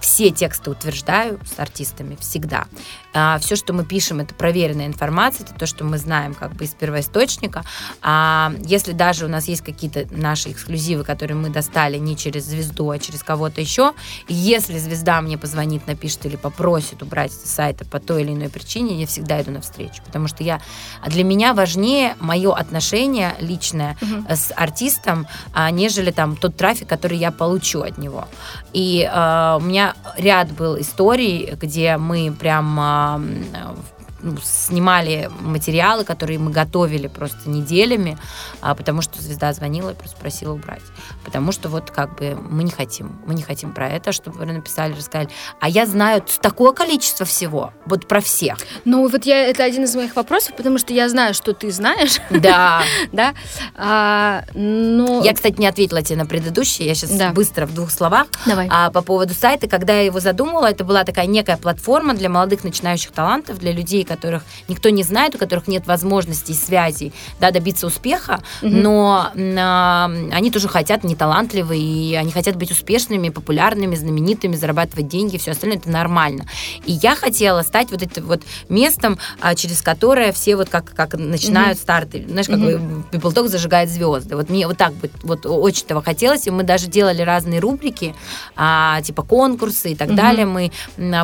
все 0.00 0.30
тексты 0.30 0.70
утверждаю 0.70 1.40
с 1.44 1.58
артистами 1.58 2.16
всегда. 2.20 2.66
А, 3.14 3.38
все, 3.38 3.56
что 3.56 3.72
мы 3.72 3.84
пишем, 3.84 4.20
это 4.20 4.34
проверенная 4.34 4.86
информация, 4.86 5.44
это 5.44 5.54
то, 5.54 5.66
что 5.66 5.84
мы 5.84 5.98
знаем 5.98 6.34
как 6.34 6.52
бы 6.54 6.64
из 6.64 6.70
первоисточника. 6.70 7.64
А 8.02 8.52
если 8.64 8.92
даже 8.92 9.24
у 9.24 9.28
нас 9.28 9.48
есть 9.48 9.62
какие-то 9.62 10.06
наши 10.10 10.50
эксклюзивы, 10.50 11.04
которые 11.04 11.36
мы 11.36 11.48
достали 11.48 11.98
не 11.98 12.16
через 12.16 12.44
звезду, 12.44 12.90
а 12.90 12.98
через 12.98 13.22
кого-то 13.22 13.60
еще, 13.60 13.92
если 14.28 14.78
звезда 14.78 15.20
мне 15.20 15.38
позвонит, 15.38 15.86
напишет 15.86 16.26
или 16.26 16.36
попросит 16.36 17.02
убрать 17.02 17.32
с 17.32 17.50
сайта 17.50 17.84
по 17.84 17.98
той 17.98 18.22
или 18.22 18.32
иной 18.32 18.50
причине, 18.50 19.00
я 19.00 19.06
всегда 19.06 19.40
иду 19.40 19.50
навстречу, 19.50 20.02
потому 20.04 20.28
что 20.28 20.44
я 20.44 20.60
для 21.06 21.24
меня 21.24 21.54
важнее 21.54 22.16
мое 22.20 22.54
отношение 22.54 23.34
личное 23.40 23.96
угу. 24.00 24.24
с 24.28 24.52
артистом, 24.54 25.26
а, 25.52 25.70
нежели 25.70 26.10
там 26.10 26.36
тот 26.36 26.56
трафик, 26.56 26.88
который 26.88 27.18
я 27.18 27.30
получу 27.32 27.82
от 27.82 27.98
него. 27.98 28.28
И 28.72 29.08
э, 29.10 29.56
у 29.58 29.60
меня 29.60 29.87
ряд 30.16 30.52
был 30.52 30.80
историй, 30.80 31.54
где 31.60 31.96
мы 31.96 32.32
прям 32.38 32.80
э, 32.80 33.74
ну, 34.20 34.36
снимали 34.42 35.30
материалы, 35.40 36.04
которые 36.04 36.38
мы 36.38 36.50
готовили 36.50 37.06
просто 37.06 37.48
неделями, 37.48 38.18
а, 38.60 38.74
потому 38.74 39.02
что 39.02 39.20
звезда 39.20 39.52
звонила 39.52 39.90
и 39.90 39.94
просто 39.94 40.16
просила 40.16 40.52
убрать. 40.54 40.82
Потому 41.24 41.52
что 41.52 41.68
вот 41.68 41.90
как 41.90 42.16
бы 42.16 42.36
мы 42.50 42.64
не 42.64 42.70
хотим, 42.70 43.20
мы 43.26 43.34
не 43.34 43.42
хотим 43.42 43.72
про 43.72 43.88
это, 43.88 44.12
чтобы 44.12 44.38
вы 44.38 44.46
написали, 44.46 44.94
рассказали. 44.94 45.28
А 45.60 45.68
я 45.68 45.86
знаю 45.86 46.22
такое 46.40 46.72
количество 46.72 47.24
всего, 47.26 47.72
вот 47.86 48.08
про 48.08 48.20
всех. 48.20 48.58
Ну 48.84 49.08
вот 49.08 49.24
я, 49.26 49.46
это 49.46 49.64
один 49.64 49.84
из 49.84 49.94
моих 49.94 50.16
вопросов, 50.16 50.56
потому 50.56 50.78
что 50.78 50.92
я 50.92 51.08
знаю, 51.08 51.34
что 51.34 51.52
ты 51.52 51.70
знаешь. 51.70 52.20
Да. 52.30 52.82
да. 53.12 53.34
А, 53.76 54.44
но... 54.54 55.22
Я, 55.22 55.34
кстати, 55.34 55.58
не 55.58 55.66
ответила 55.66 56.02
тебе 56.02 56.18
на 56.18 56.26
предыдущие, 56.26 56.88
я 56.88 56.94
сейчас 56.94 57.10
да. 57.10 57.30
быстро 57.30 57.66
в 57.66 57.74
двух 57.74 57.90
словах. 57.90 58.26
Давай. 58.46 58.68
А, 58.70 58.90
по 58.90 59.02
поводу 59.02 59.34
сайта, 59.34 59.68
когда 59.68 59.94
я 59.94 60.02
его 60.02 60.20
задумала, 60.20 60.66
это 60.66 60.84
была 60.84 61.04
такая 61.04 61.26
некая 61.26 61.56
платформа 61.56 62.14
для 62.14 62.28
молодых 62.28 62.64
начинающих 62.64 63.12
талантов, 63.12 63.58
для 63.58 63.72
людей, 63.72 64.04
которых 64.08 64.42
никто 64.66 64.88
не 64.88 65.02
знает, 65.02 65.34
у 65.34 65.38
которых 65.38 65.68
нет 65.68 65.86
возможностей, 65.86 66.54
связей, 66.54 67.12
да, 67.38 67.50
добиться 67.50 67.86
успеха, 67.86 68.40
угу. 68.62 68.70
но 68.70 69.30
э, 69.34 70.30
они 70.32 70.50
тоже 70.50 70.68
хотят, 70.68 71.04
не 71.04 71.14
талантливые, 71.14 71.80
и 71.80 72.14
они 72.14 72.32
хотят 72.32 72.56
быть 72.56 72.70
успешными, 72.70 73.28
популярными, 73.28 73.94
знаменитыми, 73.94 74.56
зарабатывать 74.56 75.08
деньги, 75.08 75.36
все 75.38 75.52
остальное 75.52 75.78
это 75.78 75.90
нормально. 75.90 76.46
И 76.84 76.92
я 76.92 77.14
хотела 77.14 77.62
стать 77.62 77.90
вот 77.90 78.02
этим 78.02 78.26
вот 78.26 78.42
местом, 78.68 79.18
а, 79.40 79.54
через 79.54 79.82
которое 79.82 80.32
все 80.32 80.56
вот 80.56 80.68
как, 80.68 80.92
как 80.94 81.14
начинают 81.14 81.78
угу. 81.78 81.82
старты, 81.82 82.24
знаешь, 82.28 82.46
как 82.46 82.58
угу. 82.58 83.04
People 83.12 83.34
Talk 83.34 83.48
зажигает 83.48 83.90
звезды. 83.90 84.36
Вот 84.36 84.50
мне 84.50 84.66
вот 84.66 84.76
так 84.76 84.92
вот, 85.02 85.10
вот 85.22 85.46
очень 85.46 85.84
этого 85.84 86.02
хотелось, 86.02 86.46
и 86.46 86.50
мы 86.50 86.62
даже 86.62 86.86
делали 86.86 87.22
разные 87.22 87.60
рубрики, 87.60 88.14
а, 88.56 89.00
типа 89.02 89.22
конкурсы 89.22 89.92
и 89.92 89.94
так 89.94 90.08
угу. 90.08 90.16
далее. 90.16 90.46
Мы 90.46 90.72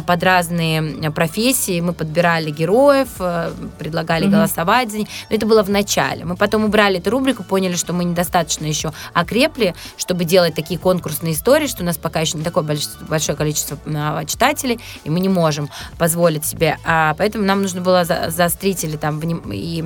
под 0.06 0.22
разные 0.22 1.10
профессии 1.10 1.80
мы 1.80 1.92
подбирали 1.92 2.50
героев, 2.50 2.73
героев, 2.74 3.08
э, 3.20 3.52
предлагали 3.78 4.24
угу. 4.24 4.32
голосовать 4.32 4.90
за 4.90 4.98
них. 4.98 5.08
Но 5.30 5.36
это 5.36 5.46
было 5.46 5.62
в 5.62 5.70
начале. 5.70 6.24
Мы 6.24 6.36
потом 6.36 6.64
убрали 6.64 6.98
эту 6.98 7.10
рубрику, 7.10 7.44
поняли, 7.44 7.76
что 7.76 7.92
мы 7.92 8.04
недостаточно 8.04 8.66
еще 8.66 8.92
окрепли, 9.12 9.74
чтобы 9.96 10.24
делать 10.24 10.54
такие 10.54 10.78
конкурсные 10.78 11.34
истории, 11.34 11.66
что 11.66 11.82
у 11.82 11.86
нас 11.86 11.96
пока 11.96 12.20
еще 12.20 12.38
не 12.38 12.44
такое 12.44 12.64
большое 13.08 13.36
количество 13.36 13.78
а, 13.86 14.24
читателей, 14.24 14.80
и 15.04 15.10
мы 15.10 15.20
не 15.20 15.28
можем 15.28 15.68
позволить 15.98 16.44
себе. 16.44 16.78
А, 16.84 17.14
поэтому 17.14 17.44
нам 17.44 17.62
нужно 17.62 17.80
было 17.80 18.04
за, 18.04 18.30
заострить 18.30 18.84
или 18.84 18.96
там 18.96 19.20
и 19.52 19.84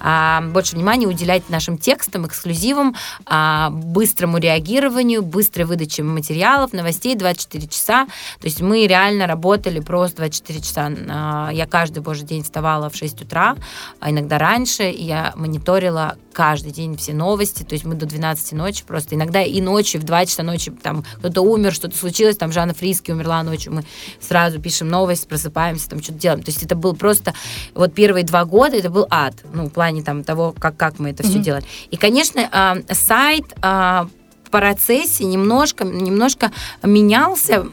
а, 0.00 0.40
больше 0.42 0.76
внимания 0.76 1.06
уделять 1.06 1.48
нашим 1.50 1.78
текстам, 1.78 2.26
эксклюзивам, 2.26 2.94
а, 3.26 3.70
быстрому 3.70 4.38
реагированию, 4.38 5.22
быстрой 5.22 5.66
выдаче 5.66 6.02
материалов, 6.02 6.72
новостей 6.72 7.14
24 7.16 7.66
часа. 7.68 8.06
То 8.40 8.46
есть 8.46 8.60
мы 8.60 8.86
реально 8.86 9.26
работали 9.26 9.80
просто 9.80 10.18
24 10.18 10.60
часа. 10.60 10.92
А, 11.08 11.50
я 11.52 11.66
каждый 11.66 12.00
божий 12.00 12.19
день 12.26 12.42
вставала 12.42 12.90
в 12.90 12.96
6 12.96 13.22
утра, 13.22 13.56
а 14.00 14.10
иногда 14.10 14.38
раньше, 14.38 14.90
и 14.90 15.04
я 15.04 15.32
мониторила 15.36 16.16
каждый 16.32 16.72
день 16.72 16.96
все 16.96 17.12
новости, 17.12 17.62
то 17.62 17.74
есть 17.74 17.84
мы 17.84 17.94
до 17.94 18.06
12 18.06 18.52
ночи 18.52 18.84
просто, 18.86 19.14
иногда 19.14 19.42
и 19.42 19.60
ночью, 19.60 20.00
в 20.00 20.04
2 20.04 20.26
часа 20.26 20.42
ночи, 20.42 20.70
там 20.70 21.04
кто-то 21.18 21.42
умер, 21.42 21.72
что-то 21.72 21.96
случилось, 21.96 22.36
там 22.36 22.52
Жанна 22.52 22.74
Фриски 22.74 23.10
умерла 23.10 23.42
ночью, 23.42 23.72
мы 23.72 23.84
сразу 24.20 24.60
пишем 24.60 24.88
новость, 24.88 25.28
просыпаемся, 25.28 25.90
там 25.90 26.02
что-то 26.02 26.18
делаем. 26.18 26.42
То 26.42 26.50
есть 26.50 26.62
это 26.62 26.76
был 26.76 26.94
просто, 26.94 27.34
вот 27.74 27.94
первые 27.94 28.24
два 28.24 28.44
года 28.44 28.76
это 28.76 28.90
был 28.90 29.06
ад, 29.10 29.34
ну, 29.52 29.66
в 29.66 29.70
плане 29.70 30.02
там 30.02 30.24
того, 30.24 30.54
как, 30.58 30.76
как 30.76 30.98
мы 30.98 31.10
это 31.10 31.22
mm-hmm. 31.22 31.28
все 31.28 31.38
делали. 31.38 31.64
И, 31.90 31.96
конечно, 31.96 32.40
э, 32.40 32.94
сайт 32.94 33.44
э, 33.62 34.06
процессе 34.50 35.24
немножко, 35.24 35.84
немножко 35.84 36.52
менялся, 36.82 37.64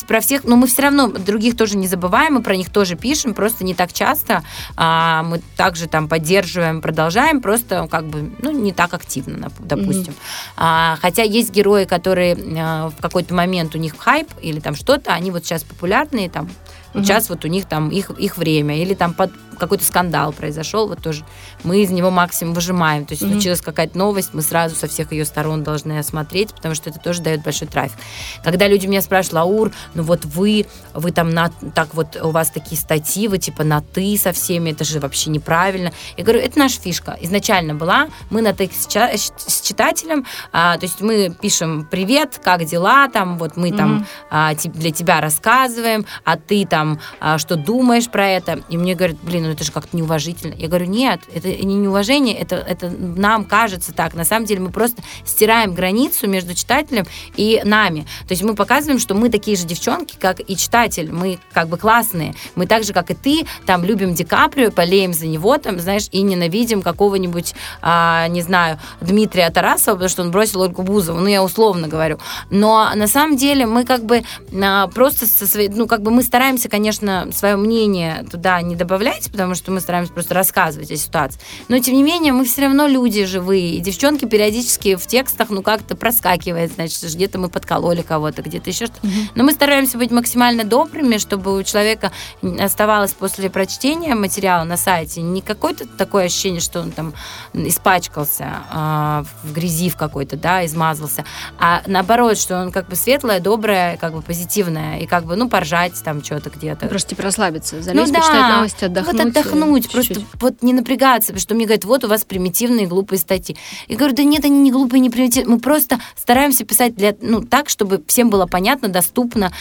про 0.09 0.20
всех, 0.20 0.42
но 0.42 0.51
ну, 0.51 0.57
мы 0.57 0.66
все 0.66 0.83
равно 0.83 1.07
других 1.07 1.57
тоже 1.57 1.77
не 1.77 1.87
забываем, 1.87 2.35
мы 2.35 2.42
про 2.42 2.57
них 2.57 2.70
тоже 2.70 2.96
пишем, 2.96 3.33
просто 3.33 3.64
не 3.64 3.75
так 3.75 3.92
часто. 3.92 4.42
А, 4.77 5.22
мы 5.22 5.40
также 5.57 5.87
там 5.87 6.09
поддерживаем, 6.09 6.81
продолжаем, 6.81 7.40
просто 7.40 7.87
как 7.88 8.07
бы, 8.07 8.33
ну, 8.42 8.51
не 8.51 8.72
так 8.72 8.92
активно, 8.92 9.53
допустим. 9.61 10.14
Mm-hmm. 10.14 10.57
А, 10.57 10.99
хотя 11.01 11.22
есть 11.22 11.53
герои, 11.53 11.85
которые 11.85 12.37
а, 12.59 12.90
в 12.90 13.01
какой-то 13.01 13.35
момент 13.35 13.77
у 13.77 13.79
них 13.79 13.94
хайп 13.96 14.29
или 14.42 14.59
там 14.59 14.75
что-то, 14.75 15.12
они 15.12 15.31
вот 15.31 15.44
сейчас 15.44 15.62
популярные, 15.62 16.29
там 16.29 16.51
угу. 16.96 17.05
сейчас 17.05 17.29
вот 17.29 17.44
у 17.44 17.49
них 17.49 17.66
там 17.66 17.90
их, 17.90 18.11
их 18.11 18.37
время, 18.37 18.81
или 18.81 18.94
там 18.94 19.12
под 19.12 19.31
какой-то 19.57 19.85
скандал 19.85 20.33
произошел, 20.33 20.88
вот 20.88 21.03
тоже 21.03 21.25
мы 21.64 21.83
из 21.83 21.90
него 21.90 22.11
максимум 22.11 22.55
выжимаем. 22.55 23.07
То 23.07 23.12
есть 23.12 23.23
mm-hmm. 23.23 23.33
случилась 23.33 23.61
какая-то 23.61 23.97
новость, 23.97 24.31
мы 24.33 24.42
сразу 24.42 24.77
со 24.77 24.87
всех 24.88 25.12
ее 25.12 25.25
сторон 25.25 25.62
должны 25.62 25.99
осмотреть, 25.99 26.55
потому 26.55 26.75
что 26.75 26.90
это 26.90 26.99
тоже 26.99 27.23
дает 27.23 27.42
большой 27.42 27.69
трафик. 27.69 27.99
Когда 28.45 28.69
люди 28.69 28.87
меня 28.87 29.03
спрашивают, 29.03 29.35
Лаур, 29.35 29.73
ну 29.95 30.03
вот 30.03 30.25
вы, 30.25 30.66
вы 30.95 31.12
там 31.12 31.31
на, 31.31 31.51
так 31.75 31.95
вот, 31.95 32.16
у 32.23 32.31
вас 32.31 32.51
такие 32.51 32.81
статьи, 32.81 33.29
вы 33.29 33.38
типа 33.38 33.64
на 33.64 33.81
ты 33.81 34.16
со 34.16 34.33
всеми, 34.33 34.71
это 34.71 34.85
же 34.85 35.01
вообще 35.01 35.31
неправильно. 35.31 35.92
Я 36.16 36.25
говорю, 36.25 36.40
это 36.40 36.59
наша 36.59 36.81
фишка. 36.81 37.16
Изначально 37.21 37.75
была, 37.75 38.09
мы 38.31 38.42
на 38.42 38.53
ты 38.53 38.71
с, 38.73 38.87
с 38.87 39.61
читателем, 39.61 40.27
а, 40.53 40.77
то 40.79 40.87
есть 40.87 41.01
мы 41.01 41.35
пишем 41.40 41.87
привет, 41.90 42.40
как 42.42 42.64
дела, 42.64 43.09
там 43.09 43.38
вот 43.38 43.57
мы 43.57 43.71
mm-hmm. 43.71 43.77
там 43.77 44.07
а, 44.31 44.55
для 44.55 44.90
тебя 44.90 45.21
рассказываем, 45.21 46.07
а 46.25 46.37
ты 46.37 46.66
там 46.66 47.01
а, 47.21 47.38
что 47.38 47.57
думаешь 47.57 48.09
про 48.09 48.29
это? 48.29 48.61
И 48.69 48.77
мне 48.77 48.95
говорят, 48.95 49.16
блин, 49.23 49.46
ну 49.47 49.53
это 49.53 49.65
же 49.65 49.73
как-то 49.73 49.97
неуважительно. 49.97 50.55
Я 50.55 50.69
говорю, 50.69 50.87
нет, 50.87 51.21
это 51.33 51.49
не 51.49 51.75
неуважение, 51.75 52.37
это, 52.37 52.57
это 52.57 52.91
нам 52.91 53.45
кажется 53.45 53.93
так. 53.93 54.15
На 54.15 54.25
самом 54.25 54.47
деле 54.47 54.61
мы 54.61 54.71
просто 54.71 55.03
стираем 55.25 55.75
границу 55.75 56.29
между 56.29 56.55
читателем 56.55 57.07
и 57.37 57.61
нами. 57.65 58.07
То 58.27 58.33
есть 58.33 58.43
мы 58.43 58.55
показываем, 58.55 58.99
что 58.99 59.15
мы 59.15 59.31
такие 59.31 59.57
же 59.57 59.65
девчонки, 59.65 60.17
как 60.19 60.41
и 60.41 60.57
читатель. 60.57 61.11
Мы 61.13 61.39
как 61.53 61.69
бы 61.69 61.79
классные. 61.79 62.35
Мы 62.55 62.67
так 62.67 62.85
же, 62.85 62.93
как 62.93 63.11
и 63.11 63.15
ты, 63.15 63.47
там 63.67 63.85
любим 63.85 64.15
Ди 64.15 64.25
Каприо, 64.25 64.71
болеем 64.71 65.13
за 65.13 65.27
него, 65.27 65.59
там, 65.59 65.79
знаешь, 65.79 66.09
и 66.13 66.23
ненавидим 66.23 66.83
какого-нибудь, 66.83 67.55
а, 67.83 68.29
не 68.29 68.42
знаю, 68.42 68.79
Дмитрия 69.01 69.51
Тарасова, 69.51 69.94
потому 69.94 70.09
что 70.09 70.23
он 70.23 70.31
бросил 70.31 70.61
Ольгу 70.61 70.83
Бузову. 70.83 71.21
Ну, 71.21 71.27
я 71.27 71.42
условно 71.42 71.88
говорю. 71.88 72.19
Но 72.51 72.90
на 72.94 73.07
самом 73.07 73.37
деле 73.37 73.67
мы 73.67 73.85
как 73.85 74.05
бы 74.05 74.23
а, 74.53 74.87
просто 74.88 75.27
со 75.27 75.47
своей, 75.47 75.69
ну, 75.69 75.87
как 75.87 76.03
бы 76.03 76.11
мы 76.11 76.23
стараемся, 76.23 76.69
конечно, 76.69 77.29
свое 77.33 77.57
мнение 77.57 78.25
туда 78.31 78.61
не 78.63 78.77
добавлять, 78.77 79.31
потому 79.37 79.55
что 79.55 79.71
мы 79.71 79.81
стараемся 79.81 80.15
просто 80.15 80.33
рассказывать 80.33 80.91
о 80.91 80.97
ситуации. 80.97 81.39
Но, 81.69 81.79
тем 81.79 81.95
не 81.95 82.03
менее, 82.03 82.33
мы 82.33 82.47
все 82.47 82.63
равно 82.63 82.87
люди 82.87 83.27
живые. 83.27 83.75
И 83.75 83.81
девчонки 83.81 84.25
периодически 84.25 84.97
в 84.97 85.07
текстах, 85.07 85.51
ну, 85.51 85.63
как-то 85.63 85.95
проскакивает, 85.95 86.73
значит, 86.73 87.03
где-то 87.03 87.39
мы 87.39 87.51
подкололи 87.51 88.01
кого-то, 88.01 88.41
где-то 88.41 88.71
еще 88.71 88.87
что-то. 88.87 89.07
Mm-hmm. 89.07 89.31
Но 89.35 89.45
мы 89.45 89.53
стараемся 89.53 89.99
быть 89.99 90.11
максимально 90.11 90.65
добрыми, 90.65 91.19
чтобы 91.19 91.55
у 91.55 91.63
человека 91.63 92.13
оставалось 92.59 93.13
после 93.13 93.51
прочтения 93.51 94.15
материала 94.15 94.65
на 94.65 94.79
сайте 94.79 95.21
не 95.21 95.43
какое-то 95.43 95.87
такое 95.87 96.25
ощущение, 96.25 96.61
что 96.61 96.81
он 96.81 96.91
там 96.93 97.13
испачкался 97.53 98.63
э, 98.73 99.25
в 99.43 99.53
грязи 99.53 99.91
в 99.91 99.97
какой-то, 99.97 100.39
да, 100.39 100.65
измазался, 100.65 101.27
а 101.59 101.83
наоборот, 101.87 102.39
что 102.39 102.61
он 102.61 102.73
как 102.73 102.89
бы 102.89 102.97
светлое, 102.97 103.41
доброе, 103.41 103.99
как 103.99 104.15
бы 104.15 104.23
позитивное, 104.23 105.01
и 105.01 105.07
как 105.07 105.27
бы, 105.27 105.37
ну, 105.37 105.49
поржать 105.49 106.03
там 106.03 106.25
что-то 106.25 106.49
где-то. 106.49 106.87
Просто 106.87 107.11
типа 107.11 107.23
расслабиться, 107.23 107.83
залезть, 107.83 108.07
ну, 108.07 108.13
да. 108.13 108.21
почитать 108.21 108.57
новости, 108.57 108.85
отдохнуть. 108.85 109.13
Вот 109.15 109.25
отдохнуть, 109.29 109.90
чуть-чуть. 109.90 110.14
просто 110.14 110.27
вот 110.40 110.62
не 110.62 110.72
напрягаться, 110.72 111.29
потому 111.29 111.40
что 111.40 111.54
мне 111.54 111.64
говорят, 111.64 111.85
вот 111.85 112.04
у 112.04 112.08
вас 112.08 112.24
примитивные 112.24 112.87
глупые 112.87 113.18
статьи. 113.18 113.56
Я 113.88 113.96
говорю, 113.96 114.14
да 114.14 114.22
нет, 114.24 114.44
они 114.44 114.58
не 114.58 114.70
глупые, 114.70 115.00
не 115.00 115.10
примитивные. 115.10 115.56
Мы 115.56 115.60
просто 115.60 115.98
стараемся 116.16 116.64
писать 116.64 116.94
для, 116.94 117.16
ну, 117.20 117.42
так, 117.42 117.68
чтобы 117.68 118.02
всем 118.06 118.31
было 118.31 118.46
понятно, 118.46 118.88
доступно, 118.88 119.52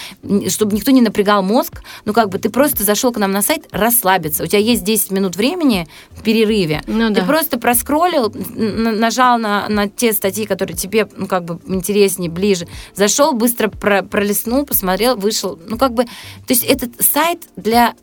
чтобы 0.49 0.76
никто 0.76 0.91
не 0.91 1.01
напрягал 1.01 1.43
мозг. 1.43 1.82
Ну, 2.05 2.13
как 2.13 2.30
бы 2.30 2.39
ты 2.39 2.49
просто 2.49 2.84
зашел 2.84 3.11
к 3.11 3.18
нам 3.18 3.32
на 3.32 3.41
сайт 3.41 3.68
расслабиться. 3.72 4.43
У 4.43 4.47
тебя 4.47 4.59
есть 4.59 4.84
10 4.84 5.11
минут 5.11 5.36
времени 5.36 5.88
в 6.11 6.24
перерыве. 6.24 6.82
Ну, 6.88 7.09
ты 7.09 7.22
да. 7.22 7.26
просто 7.26 7.59
проскроллил, 7.59 8.34
нажал 8.55 9.38
на, 9.38 9.68
на 9.70 9.88
те 9.89 10.13
статьи, 10.13 10.45
которые 10.45 10.76
тебе, 10.76 11.07
ну, 11.16 11.28
как 11.28 11.43
бы 11.45 11.59
интереснее, 11.68 12.30
ближе. 12.30 12.68
Зашел, 12.95 13.34
быстро 13.34 13.70
про, 13.70 14.03
пролистнул, 14.03 14.66
посмотрел, 14.66 15.16
вышел. 15.16 15.59
Ну, 15.68 15.78
как 15.78 15.93
бы, 15.93 16.05
то 16.05 16.09
есть 16.49 16.63
этот 16.63 17.01
сайт 17.01 17.43
для 17.55 17.95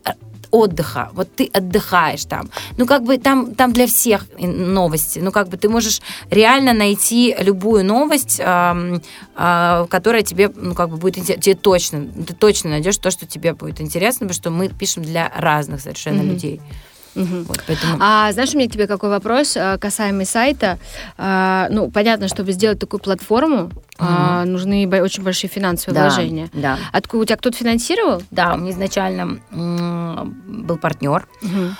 отдыха. 0.53 1.09
Вот 1.13 1.35
ты 1.35 1.49
отдыхаешь 1.51 2.25
там. 2.25 2.49
Ну, 2.77 2.85
как 2.85 3.03
бы 3.03 3.17
там, 3.17 3.55
там 3.55 3.73
для 3.73 3.87
всех 3.87 4.27
новости. 4.37 5.17
Ну, 5.19 5.31
как 5.31 5.49
бы 5.49 5.57
ты 5.57 5.67
можешь 5.67 5.99
реально 6.29 6.73
найти 6.73 7.35
любую 7.39 7.83
новость, 7.83 8.39
э, 8.39 8.99
э, 9.35 9.87
которая 9.89 10.21
тебе, 10.21 10.51
ну, 10.55 10.75
как 10.75 10.89
бы 10.89 10.97
будет 10.97 11.17
интересна. 11.17 11.41
Тебе 11.41 11.55
точно, 11.55 12.05
ты 12.27 12.35
точно 12.35 12.69
найдешь 12.69 12.97
то, 12.97 13.09
что 13.09 13.25
тебе 13.25 13.53
будет 13.53 13.81
интересно, 13.81 14.27
потому 14.27 14.35
что 14.35 14.51
мы 14.51 14.69
пишем 14.69 15.03
для 15.03 15.31
разных 15.35 15.81
совершенно 15.81 16.21
mm-hmm. 16.21 16.33
людей. 16.33 16.61
Угу. 17.15 17.43
Вот, 17.47 17.63
поэтому... 17.67 17.97
А 17.99 18.31
знаешь, 18.31 18.53
у 18.53 18.57
меня 18.57 18.67
к 18.67 18.71
тебе 18.71 18.87
какой 18.87 19.09
вопрос 19.09 19.55
э, 19.55 19.77
касаемый 19.77 20.25
сайта? 20.25 20.79
А, 21.17 21.67
ну, 21.69 21.91
понятно, 21.91 22.27
чтобы 22.27 22.51
сделать 22.51 22.79
такую 22.79 22.99
платформу, 22.99 23.65
угу. 23.65 23.71
а, 23.99 24.45
нужны 24.45 24.87
очень 25.01 25.23
большие 25.23 25.49
финансовые 25.49 25.95
да, 25.95 26.07
вложения. 26.07 26.49
Да. 26.53 26.77
Откуда 26.91 27.23
у 27.23 27.25
тебя 27.25 27.37
кто-то 27.37 27.57
финансировал? 27.57 28.23
Да, 28.31 28.55
у 28.55 28.57
меня 28.57 28.71
изначально 28.71 29.39
был 29.51 30.77
партнер. 30.77 31.27
Угу. 31.41 31.75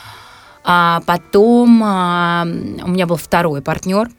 А 0.65 1.01
потом 1.05 1.81
а, 1.84 2.43
у 2.45 2.89
меня 2.89 3.05
был 3.07 3.17
второй 3.17 3.61
партнер 3.61 4.09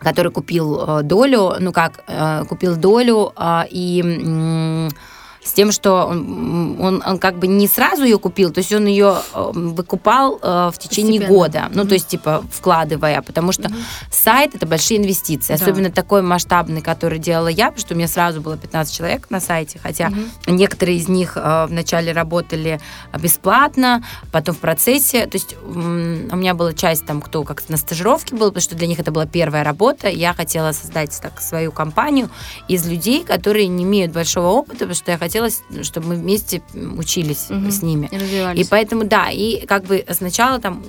который 0.00 0.32
купил 0.32 0.80
э, 0.80 1.02
долю, 1.02 1.56
ну 1.60 1.72
как, 1.72 2.04
э, 2.08 2.44
купил 2.48 2.76
долю 2.76 3.32
а, 3.36 3.66
и 3.70 4.00
с 5.42 5.52
тем, 5.52 5.72
что 5.72 6.06
он, 6.06 6.76
он, 6.80 7.02
он 7.04 7.18
как 7.18 7.38
бы 7.38 7.46
не 7.46 7.66
сразу 7.66 8.04
ее 8.04 8.18
купил, 8.18 8.52
то 8.52 8.58
есть 8.58 8.72
он 8.72 8.86
ее 8.86 9.16
э, 9.34 9.50
выкупал 9.52 10.38
э, 10.40 10.70
в 10.72 10.78
течение 10.78 11.20
Постепенно. 11.20 11.38
года, 11.38 11.70
ну, 11.72 11.84
то 11.86 11.94
есть, 11.94 12.08
типа, 12.08 12.44
вкладывая, 12.52 13.22
потому 13.22 13.52
что 13.52 13.64
mm-hmm. 13.64 13.82
сайт— 14.10 14.54
это 14.56 14.66
большие 14.66 14.98
инвестиции, 15.00 15.54
да. 15.56 15.62
особенно 15.62 15.90
такой 15.90 16.20
масштабный, 16.22 16.82
который 16.82 17.18
делала 17.18 17.48
я, 17.48 17.66
потому 17.66 17.80
что 17.80 17.94
у 17.94 17.96
меня 17.96 18.08
сразу 18.08 18.40
было 18.40 18.56
15 18.56 18.94
человек 18.94 19.30
на 19.30 19.40
сайте, 19.40 19.78
хотя 19.82 20.08
mm-hmm. 20.08 20.50
некоторые 20.52 20.98
из 20.98 21.08
них 21.08 21.32
э, 21.36 21.66
вначале 21.68 22.12
работали 22.12 22.80
бесплатно, 23.18 24.04
потом 24.32 24.54
в 24.54 24.58
процессе, 24.58 25.26
то 25.26 25.36
есть 25.36 25.56
у 25.64 25.72
меня 26.36 26.54
была 26.54 26.74
часть 26.74 27.06
там, 27.06 27.22
кто 27.22 27.44
как 27.44 27.66
на 27.68 27.78
стажировке 27.78 28.34
был, 28.34 28.48
потому 28.48 28.62
что 28.62 28.74
для 28.74 28.86
них 28.86 28.98
это 28.98 29.10
была 29.10 29.24
первая 29.24 29.64
работа, 29.64 30.08
я 30.08 30.34
хотела 30.34 30.72
создать 30.72 31.18
так 31.22 31.40
свою 31.40 31.72
компанию 31.72 32.28
из 32.68 32.86
людей, 32.86 33.24
которые 33.24 33.68
не 33.68 33.84
имеют 33.84 34.12
большого 34.12 34.48
опыта, 34.48 34.80
потому 34.80 34.94
что 34.94 35.10
я 35.10 35.18
хотела 35.18 35.29
хотелось, 35.30 35.62
чтобы 35.82 36.08
мы 36.08 36.14
вместе 36.16 36.60
учились 36.74 37.46
угу. 37.50 37.70
с 37.70 37.82
ними. 37.82 38.08
И, 38.56 38.62
и 38.62 38.64
поэтому, 38.64 39.04
да, 39.04 39.30
и 39.30 39.64
как 39.64 39.84
бы 39.84 40.04
сначала 40.10 40.58
там 40.58 40.82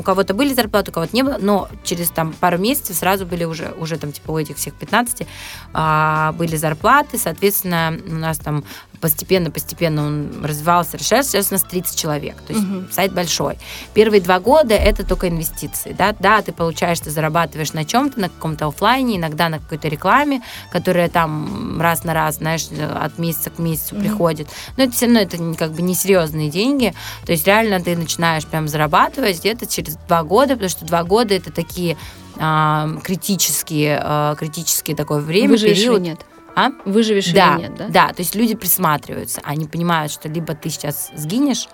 у 0.00 0.02
кого-то 0.02 0.34
были 0.34 0.52
зарплаты, 0.52 0.90
у 0.90 0.94
кого-то 0.94 1.14
не 1.14 1.22
было, 1.22 1.38
но 1.40 1.68
через 1.84 2.10
там 2.10 2.32
пару 2.32 2.58
месяцев 2.58 2.96
сразу 2.96 3.24
были 3.24 3.44
уже, 3.44 3.72
уже 3.78 3.96
там 3.96 4.10
типа 4.10 4.32
у 4.32 4.38
этих 4.38 4.56
всех 4.56 4.74
15 4.74 5.28
а, 5.72 6.32
были 6.32 6.56
зарплаты, 6.56 7.18
соответственно, 7.18 7.96
у 8.08 8.14
нас 8.14 8.38
там 8.38 8.64
постепенно-постепенно 9.04 10.06
он 10.06 10.42
развивался, 10.42 10.96
расширялся. 10.96 11.32
Сейчас 11.32 11.50
у 11.50 11.54
нас 11.56 11.62
30 11.62 11.94
человек. 11.94 12.36
То 12.46 12.54
есть 12.54 12.64
угу. 12.64 12.84
сайт 12.90 13.12
большой. 13.12 13.58
Первые 13.92 14.22
два 14.22 14.40
года 14.40 14.74
это 14.74 15.04
только 15.06 15.28
инвестиции. 15.28 15.92
Да, 15.92 16.16
да 16.18 16.40
ты 16.40 16.52
получаешь, 16.52 17.00
ты 17.00 17.10
зарабатываешь 17.10 17.74
на 17.74 17.84
чем-то, 17.84 18.18
на 18.18 18.30
каком-то 18.30 18.66
офлайне, 18.68 19.18
иногда 19.18 19.50
на 19.50 19.58
какой-то 19.58 19.88
рекламе, 19.88 20.40
которая 20.72 21.10
там 21.10 21.82
раз 21.82 22.04
на 22.04 22.14
раз, 22.14 22.36
знаешь, 22.36 22.66
от 22.98 23.18
месяца 23.18 23.50
к 23.50 23.58
месяцу 23.58 23.94
угу. 23.94 24.04
приходит. 24.04 24.48
Но 24.78 24.84
это 24.84 24.94
все 24.94 25.04
равно 25.04 25.20
это 25.20 25.36
как 25.58 25.72
бы 25.72 25.82
несерьезные 25.82 26.48
деньги. 26.48 26.94
То 27.26 27.32
есть 27.32 27.46
реально 27.46 27.80
ты 27.80 27.94
начинаешь 27.98 28.46
прям 28.46 28.68
зарабатывать 28.68 29.38
где-то 29.40 29.66
через 29.66 29.96
два 29.96 30.22
года, 30.22 30.54
потому 30.54 30.70
что 30.70 30.86
два 30.86 31.04
года 31.04 31.34
это 31.34 31.52
такие 31.52 31.98
а, 32.38 32.88
критические, 33.02 34.00
а, 34.02 34.34
критические 34.36 34.96
такое 34.96 35.20
время, 35.20 35.50
Выживешь 35.50 35.76
период. 35.76 36.00
нет? 36.00 36.26
А? 36.56 36.70
Выживешь 36.84 37.32
да, 37.32 37.54
или 37.54 37.62
нет, 37.62 37.74
да? 37.76 37.88
Да, 37.88 38.08
то 38.08 38.20
есть 38.20 38.34
люди 38.34 38.54
присматриваются, 38.54 39.40
они 39.44 39.66
понимают, 39.66 40.12
что 40.12 40.28
либо 40.28 40.54
ты 40.54 40.70
сейчас 40.70 41.10
сгинешь, 41.14 41.68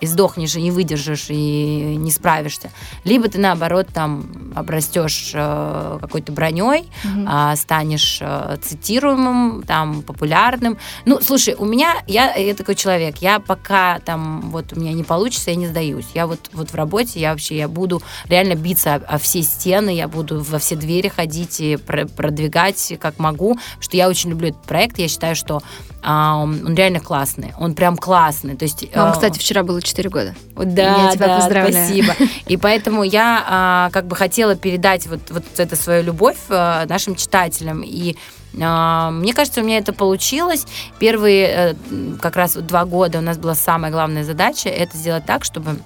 и 0.00 0.06
сдохнешь, 0.06 0.56
и 0.56 0.62
не 0.62 0.70
выдержишь, 0.70 1.26
и 1.28 1.96
не 1.96 2.10
справишься. 2.10 2.70
Либо 3.04 3.28
ты, 3.28 3.38
наоборот, 3.38 3.88
там 3.92 4.52
обрастешь 4.54 5.30
э, 5.34 5.98
какой-то 6.00 6.32
броней, 6.32 6.88
угу. 7.04 7.28
э, 7.28 7.56
станешь 7.56 8.18
э, 8.20 8.58
цитируемым, 8.62 9.62
там, 9.62 10.02
популярным. 10.02 10.78
Ну, 11.04 11.20
слушай, 11.20 11.54
у 11.54 11.64
меня, 11.64 11.94
я, 12.06 12.34
я 12.34 12.54
такой 12.54 12.74
человек, 12.74 13.18
я 13.18 13.40
пока 13.40 14.00
там 14.00 14.50
вот 14.50 14.72
у 14.72 14.80
меня 14.80 14.92
не 14.92 15.04
получится, 15.04 15.50
я 15.50 15.56
не 15.56 15.66
сдаюсь. 15.66 16.06
Я 16.14 16.26
вот, 16.26 16.50
вот 16.52 16.70
в 16.70 16.74
работе, 16.74 17.20
я 17.20 17.30
вообще, 17.30 17.56
я 17.56 17.68
буду 17.68 18.02
реально 18.28 18.54
биться 18.54 18.94
о, 18.94 19.14
о 19.14 19.18
все 19.18 19.42
стены, 19.42 19.94
я 19.94 20.08
буду 20.08 20.42
во 20.42 20.58
все 20.58 20.76
двери 20.76 21.08
ходить 21.08 21.60
и 21.60 21.76
продвигать 21.76 22.94
как 23.00 23.18
могу, 23.18 23.58
что 23.80 23.96
я 23.96 24.08
очень 24.08 24.30
люблю 24.30 24.48
этот 24.48 24.62
проект, 24.62 24.98
я 24.98 25.08
считаю, 25.08 25.36
что 25.36 25.62
э, 26.02 26.08
он 26.08 26.74
реально 26.74 27.00
классный, 27.00 27.54
он 27.58 27.74
прям 27.74 27.96
классный. 27.96 28.56
То 28.56 28.64
есть, 28.64 28.84
э, 28.90 29.00
он, 29.00 29.12
кстати, 29.12 29.38
вчера 29.38 29.62
был 29.62 29.76
4 29.86 30.10
года. 30.10 30.34
Да, 30.54 31.04
я 31.04 31.12
тебя 31.12 31.26
да, 31.28 31.36
поздравляю. 31.38 31.86
спасибо. 31.86 32.14
И 32.46 32.56
поэтому 32.56 33.02
я 33.02 33.44
а, 33.46 33.90
как 33.92 34.06
бы 34.06 34.16
хотела 34.16 34.56
передать 34.56 35.06
вот, 35.06 35.20
вот 35.30 35.44
эту 35.56 35.76
свою 35.76 36.02
любовь 36.02 36.36
а, 36.48 36.86
нашим 36.86 37.14
читателям. 37.14 37.82
И 37.82 38.16
а, 38.60 39.10
мне 39.10 39.34
кажется, 39.34 39.60
у 39.60 39.64
меня 39.64 39.78
это 39.78 39.92
получилось. 39.92 40.66
Первые 40.98 41.46
а, 41.46 41.76
как 42.20 42.36
раз 42.36 42.54
два 42.54 42.84
года 42.84 43.18
у 43.18 43.22
нас 43.22 43.38
была 43.38 43.54
самая 43.54 43.90
главная 43.90 44.24
задача 44.24 44.68
это 44.68 44.96
сделать 44.96 45.26
так, 45.26 45.44
чтобы 45.44 45.78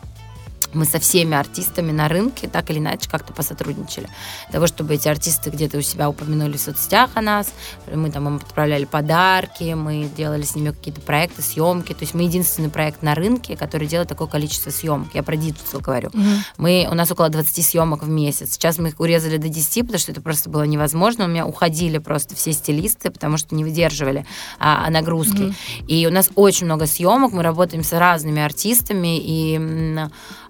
мы 0.73 0.85
со 0.85 0.99
всеми 0.99 1.37
артистами 1.37 1.93
на 1.93 2.09
рынке 2.09 2.49
так 2.49 2.71
или 2.71 2.79
иначе 2.79 3.09
как-то 3.09 3.33
посотрудничали. 3.33 4.09
Для 4.49 4.53
того, 4.53 4.67
чтобы 4.67 4.95
эти 4.95 5.09
артисты 5.09 5.51
где-то 5.51 5.79
у 5.79 5.83
себя 5.83 6.09
упомянули 6.09 6.57
в 6.57 6.61
соцсетях 6.61 7.11
о 7.15 7.23
нас, 7.23 7.53
мы 7.93 8.11
там 8.11 8.29
им 8.29 8.37
отправляли 8.37 8.85
подарки, 8.85 9.75
мы 9.75 10.09
делали 10.17 10.43
с 10.43 10.55
ними 10.55 10.71
какие-то 10.71 11.01
проекты, 11.01 11.43
съемки. 11.43 11.93
То 11.93 12.03
есть 12.03 12.15
мы 12.15 12.23
единственный 12.23 12.69
проект 12.69 13.03
на 13.03 13.15
рынке, 13.15 13.57
который 13.57 13.89
делает 13.89 14.09
такое 14.09 14.29
количество 14.29 14.71
съемок. 14.71 15.09
Я 15.15 15.23
про 15.23 15.37
Дитусел 15.37 15.81
говорю. 15.81 16.11
Mm-hmm. 16.11 16.39
Мы, 16.59 16.89
у 16.91 16.95
нас 16.95 17.11
около 17.11 17.29
20 17.29 17.65
съемок 17.65 18.03
в 18.03 18.09
месяц. 18.09 18.53
Сейчас 18.53 18.79
мы 18.79 18.89
их 18.89 19.01
урезали 19.01 19.37
до 19.37 19.49
10, 19.49 19.83
потому 19.83 19.99
что 19.99 20.13
это 20.13 20.21
просто 20.21 20.51
было 20.51 20.63
невозможно. 20.63 21.25
У 21.25 21.29
меня 21.29 21.47
уходили 21.47 21.99
просто 21.99 22.35
все 22.35 22.53
стилисты, 22.53 23.11
потому 23.11 23.37
что 23.37 23.55
не 23.55 23.65
выдерживали 23.65 24.27
а, 24.59 24.89
нагрузки. 24.91 25.43
Mm-hmm. 25.43 25.87
И 25.89 26.07
у 26.07 26.11
нас 26.11 26.31
очень 26.35 26.67
много 26.67 26.87
съемок, 26.87 27.33
мы 27.33 27.43
работаем 27.43 27.83
с 27.83 27.93
разными 27.93 28.41
артистами, 28.41 29.19
и 29.21 29.59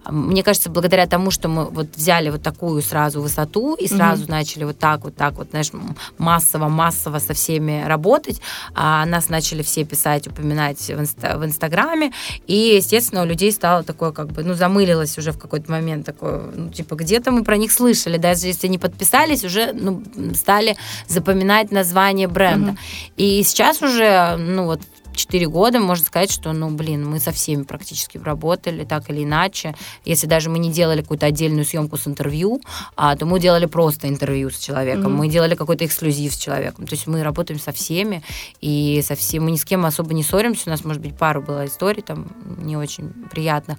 мне 0.08 0.42
кажется, 0.42 0.70
благодаря 0.70 1.06
тому, 1.06 1.30
что 1.30 1.48
мы 1.48 1.66
вот 1.66 1.96
взяли 1.96 2.30
вот 2.30 2.42
такую 2.42 2.82
сразу 2.82 3.20
высоту 3.20 3.74
и 3.74 3.86
сразу 3.86 4.24
mm-hmm. 4.24 4.30
начали 4.30 4.64
вот 4.64 4.78
так, 4.78 5.04
вот 5.04 5.14
так 5.14 5.34
вот, 5.34 5.50
знаешь, 5.50 5.70
массово-массово 6.18 7.18
со 7.18 7.34
всеми 7.34 7.84
работать, 7.86 8.40
а 8.74 9.04
нас 9.06 9.28
начали 9.28 9.62
все 9.62 9.84
писать, 9.84 10.26
упоминать 10.26 10.78
в, 10.78 11.00
инста- 11.00 11.38
в 11.38 11.44
Инстаграме, 11.44 12.12
и, 12.46 12.76
естественно, 12.76 13.22
у 13.22 13.26
людей 13.26 13.52
стало 13.52 13.82
такое, 13.82 14.12
как 14.12 14.28
бы, 14.28 14.42
ну, 14.42 14.54
замылилось 14.54 15.18
уже 15.18 15.32
в 15.32 15.38
какой-то 15.38 15.70
момент 15.70 16.06
такое, 16.06 16.50
ну, 16.54 16.70
типа, 16.70 16.94
где-то 16.94 17.30
мы 17.30 17.44
про 17.44 17.56
них 17.56 17.70
слышали, 17.70 18.16
даже 18.16 18.46
если 18.46 18.68
не 18.68 18.78
подписались, 18.78 19.44
уже, 19.44 19.72
ну, 19.72 20.02
стали 20.34 20.76
запоминать 21.08 21.70
название 21.70 22.28
бренда. 22.28 22.70
Mm-hmm. 22.70 23.12
И 23.16 23.42
сейчас 23.42 23.82
уже, 23.82 24.36
ну, 24.36 24.64
вот 24.64 24.80
4 25.14 25.48
года 25.48 25.80
можно 25.80 26.04
сказать, 26.04 26.30
что, 26.30 26.52
ну, 26.52 26.70
блин, 26.70 27.08
мы 27.08 27.20
со 27.20 27.32
всеми 27.32 27.62
практически 27.62 28.18
работали, 28.18 28.84
так 28.84 29.10
или 29.10 29.24
иначе. 29.24 29.74
Если 30.04 30.26
даже 30.26 30.50
мы 30.50 30.58
не 30.58 30.70
делали 30.70 31.02
какую-то 31.02 31.26
отдельную 31.26 31.64
съемку 31.64 31.96
с 31.96 32.06
интервью, 32.06 32.60
а, 32.96 33.16
то 33.16 33.26
мы 33.26 33.40
делали 33.40 33.66
просто 33.66 34.08
интервью 34.08 34.50
с 34.50 34.58
человеком, 34.58 35.12
mm-hmm. 35.12 35.16
мы 35.16 35.28
делали 35.28 35.54
какой-то 35.54 35.84
эксклюзив 35.84 36.32
с 36.32 36.36
человеком. 36.36 36.86
То 36.86 36.94
есть 36.94 37.06
мы 37.06 37.22
работаем 37.22 37.60
со 37.60 37.72
всеми, 37.72 38.22
и 38.60 39.02
со 39.06 39.14
всеми, 39.14 39.44
мы 39.44 39.50
ни 39.52 39.56
с 39.56 39.64
кем 39.64 39.84
особо 39.84 40.14
не 40.14 40.22
ссоримся. 40.22 40.64
У 40.66 40.70
нас, 40.70 40.84
может 40.84 41.02
быть, 41.02 41.16
пару 41.16 41.42
было 41.42 41.66
историй 41.66 42.02
там 42.02 42.28
не 42.58 42.76
очень 42.76 43.10
приятных, 43.30 43.78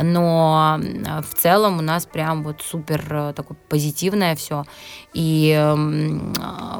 но 0.00 0.78
в 0.78 1.34
целом 1.34 1.78
у 1.78 1.82
нас 1.82 2.06
прям 2.06 2.42
вот 2.42 2.62
супер 2.62 3.06
э, 3.10 3.32
такое 3.34 3.56
позитивное 3.68 4.36
все. 4.36 4.64
И 5.14 5.54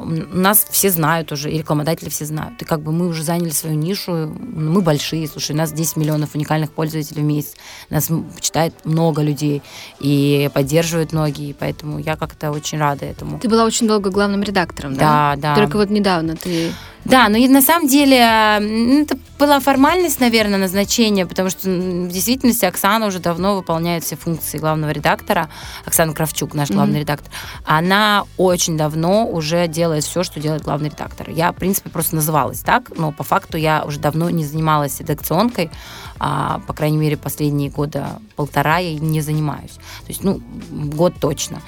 у 0.01 0.37
нас 0.37 0.65
все 0.69 0.89
знают 0.89 1.31
уже, 1.31 1.51
и 1.51 1.57
рекламодатели 1.57 2.09
все 2.09 2.25
знают. 2.25 2.61
И 2.61 2.65
как 2.65 2.81
бы 2.81 2.91
мы 2.91 3.07
уже 3.07 3.23
заняли 3.23 3.49
свою 3.49 3.75
нишу, 3.75 3.88
нишу. 3.89 4.11
Мы 4.11 4.81
большие, 4.81 5.27
слушай, 5.27 5.51
у 5.51 5.57
нас 5.57 5.71
10 5.71 5.97
миллионов 5.97 6.35
уникальных 6.35 6.71
пользователей 6.71 7.21
в 7.21 7.25
месяц. 7.25 7.55
Нас 7.89 8.09
читает 8.39 8.73
много 8.85 9.21
людей 9.21 9.61
и 9.99 10.49
поддерживают 10.53 11.11
многие, 11.11 11.53
поэтому 11.53 11.99
я 11.99 12.15
как-то 12.15 12.51
очень 12.51 12.77
рада 12.77 13.05
этому. 13.05 13.39
Ты 13.39 13.49
была 13.49 13.65
очень 13.65 13.87
долго 13.87 14.09
главным 14.09 14.43
редактором, 14.43 14.95
да? 14.95 15.35
Да, 15.35 15.41
да. 15.41 15.55
Только 15.55 15.77
вот 15.77 15.89
недавно 15.89 16.35
ты 16.35 16.71
да, 17.05 17.29
но 17.29 17.37
и 17.37 17.47
на 17.47 17.61
самом 17.61 17.87
деле 17.87 18.17
это 18.17 19.17
была 19.39 19.59
формальность, 19.59 20.19
наверное, 20.19 20.59
назначения, 20.59 21.25
потому 21.25 21.49
что 21.49 21.69
в 21.69 22.09
действительности 22.09 22.65
Оксана 22.65 23.07
уже 23.07 23.19
давно 23.19 23.55
выполняет 23.55 24.03
все 24.03 24.15
функции 24.15 24.57
главного 24.57 24.91
редактора. 24.91 25.49
Оксана 25.85 26.13
Кравчук, 26.13 26.53
наш 26.53 26.69
главный 26.69 26.97
mm-hmm. 26.97 26.99
редактор. 26.99 27.31
Она 27.63 28.25
очень 28.37 28.77
давно 28.77 29.25
уже 29.25 29.67
делает 29.67 30.03
все, 30.03 30.23
что 30.23 30.39
делает 30.39 30.63
главный 30.63 30.89
редактор. 30.89 31.29
Я, 31.29 31.51
в 31.53 31.55
принципе, 31.55 31.89
просто 31.89 32.15
называлась 32.15 32.59
так, 32.59 32.91
но 32.97 33.11
по 33.11 33.23
факту 33.23 33.57
я 33.57 33.83
уже 33.85 33.99
давно 33.99 34.29
не 34.29 34.43
занималась 34.43 34.99
редакционкой, 34.99 35.71
а, 36.19 36.59
по 36.67 36.73
крайней 36.73 36.97
мере, 36.97 37.15
последние 37.15 37.69
года 37.69 38.19
полтора 38.35 38.79
я 38.79 38.99
не 38.99 39.21
занимаюсь. 39.21 39.71
То 39.71 40.09
есть, 40.09 40.23
ну, 40.23 40.41
год 40.69 41.13
точно. 41.19 41.61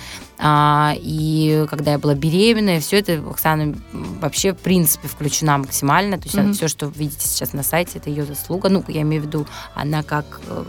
А, 0.43 0.95
и 0.97 1.65
когда 1.69 1.91
я 1.91 1.99
была 1.99 2.15
беременная, 2.15 2.79
все 2.79 2.97
это 2.99 3.21
Оксана 3.29 3.75
вообще, 3.93 4.53
в 4.53 4.57
принципе, 4.57 5.07
включена 5.07 5.59
максимально. 5.59 6.17
То 6.17 6.23
есть 6.25 6.35
mm-hmm. 6.35 6.53
все, 6.53 6.67
что 6.67 6.87
вы 6.87 6.93
видите 6.93 7.27
сейчас 7.27 7.53
на 7.53 7.61
сайте, 7.61 7.99
это 7.99 8.09
ее 8.09 8.25
заслуга. 8.25 8.69
Ну, 8.69 8.83
я 8.87 9.01
имею 9.01 9.21
в 9.21 9.25
виду, 9.27 9.45
она 9.75 10.01
как 10.01 10.41
э, 10.47 10.65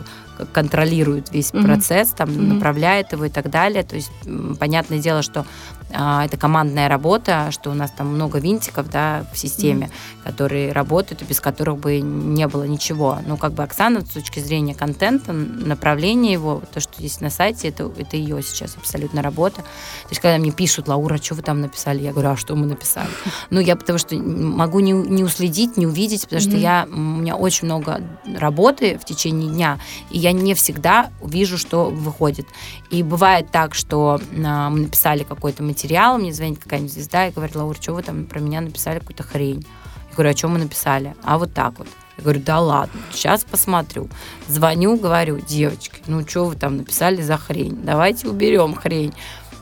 контролирует 0.52 1.32
весь 1.32 1.52
mm-hmm. 1.52 1.64
процесс, 1.64 2.10
там, 2.10 2.28
mm-hmm. 2.28 2.52
направляет 2.54 3.12
его 3.12 3.24
и 3.24 3.30
так 3.30 3.48
далее. 3.48 3.82
То 3.82 3.96
есть, 3.96 4.12
понятное 4.58 4.98
дело, 4.98 5.22
что 5.22 5.46
это 5.92 6.36
командная 6.36 6.88
работа, 6.88 7.50
что 7.50 7.70
у 7.70 7.74
нас 7.74 7.90
там 7.90 8.08
много 8.08 8.38
винтиков, 8.38 8.90
да, 8.90 9.24
в 9.32 9.38
системе, 9.38 9.86
mm-hmm. 9.86 10.24
которые 10.24 10.72
работают, 10.72 11.22
и 11.22 11.24
без 11.24 11.40
которых 11.40 11.78
бы 11.78 12.00
не 12.00 12.46
было 12.48 12.64
ничего. 12.64 13.18
Ну, 13.26 13.36
как 13.36 13.52
бы 13.52 13.62
Оксана, 13.62 14.00
с 14.00 14.10
точки 14.10 14.40
зрения 14.40 14.74
контента, 14.74 15.32
направления 15.32 16.32
его, 16.32 16.62
то, 16.72 16.80
что 16.80 17.02
есть 17.02 17.20
на 17.20 17.30
сайте, 17.30 17.68
это, 17.68 17.90
это 17.96 18.16
ее 18.16 18.42
сейчас 18.42 18.76
абсолютно 18.76 19.22
работа. 19.22 19.56
То 19.62 20.08
есть, 20.10 20.20
когда 20.20 20.38
мне 20.38 20.50
пишут, 20.52 20.88
Лаура, 20.88 21.18
что 21.18 21.34
вы 21.34 21.42
там 21.42 21.60
написали? 21.60 22.02
Я 22.02 22.12
говорю, 22.12 22.30
а 22.30 22.36
что 22.36 22.56
мы 22.56 22.66
написали? 22.66 23.08
Ну, 23.50 23.60
я 23.60 23.76
потому 23.76 23.98
что 23.98 24.16
могу 24.16 24.80
не, 24.80 24.92
не 24.92 25.24
уследить, 25.24 25.76
не 25.76 25.86
увидеть, 25.86 26.22
потому 26.22 26.40
mm-hmm. 26.40 26.48
что 26.50 26.56
я, 26.56 26.88
у 26.90 26.96
меня 26.96 27.36
очень 27.36 27.66
много 27.66 28.00
работы 28.36 28.98
в 28.98 29.04
течение 29.04 29.50
дня, 29.50 29.78
и 30.10 30.18
я 30.18 30.32
не 30.32 30.54
всегда 30.54 31.10
вижу, 31.22 31.58
что 31.58 31.90
выходит. 31.90 32.46
И 32.90 33.02
бывает 33.02 33.50
так, 33.50 33.74
что 33.74 34.20
а, 34.44 34.70
мы 34.70 34.80
написали 34.80 35.22
какой-то 35.22 35.62
материал, 35.62 35.81
мне 36.18 36.32
звонит 36.32 36.58
какая-нибудь 36.58 36.92
звезда 36.92 37.28
и 37.28 37.32
говорит, 37.32 37.56
Лаур, 37.56 37.76
что 37.76 37.92
вы 37.94 38.02
там 38.02 38.26
про 38.26 38.40
меня 38.40 38.60
написали 38.60 38.98
какую-то 38.98 39.22
хрень? 39.22 39.66
Я 40.10 40.14
говорю, 40.14 40.30
о 40.30 40.34
чем 40.34 40.52
мы 40.52 40.58
написали? 40.58 41.14
А 41.22 41.38
вот 41.38 41.54
так 41.54 41.78
вот. 41.78 41.88
Я 42.18 42.24
говорю, 42.24 42.40
да 42.40 42.60
ладно, 42.60 43.00
сейчас 43.12 43.44
посмотрю. 43.44 44.08
Звоню, 44.46 44.96
говорю, 44.96 45.40
девочки, 45.40 46.02
ну 46.06 46.26
что 46.26 46.44
вы 46.44 46.56
там 46.56 46.76
написали 46.76 47.22
за 47.22 47.36
хрень? 47.36 47.80
Давайте 47.82 48.28
уберем 48.28 48.74
хрень. 48.74 49.14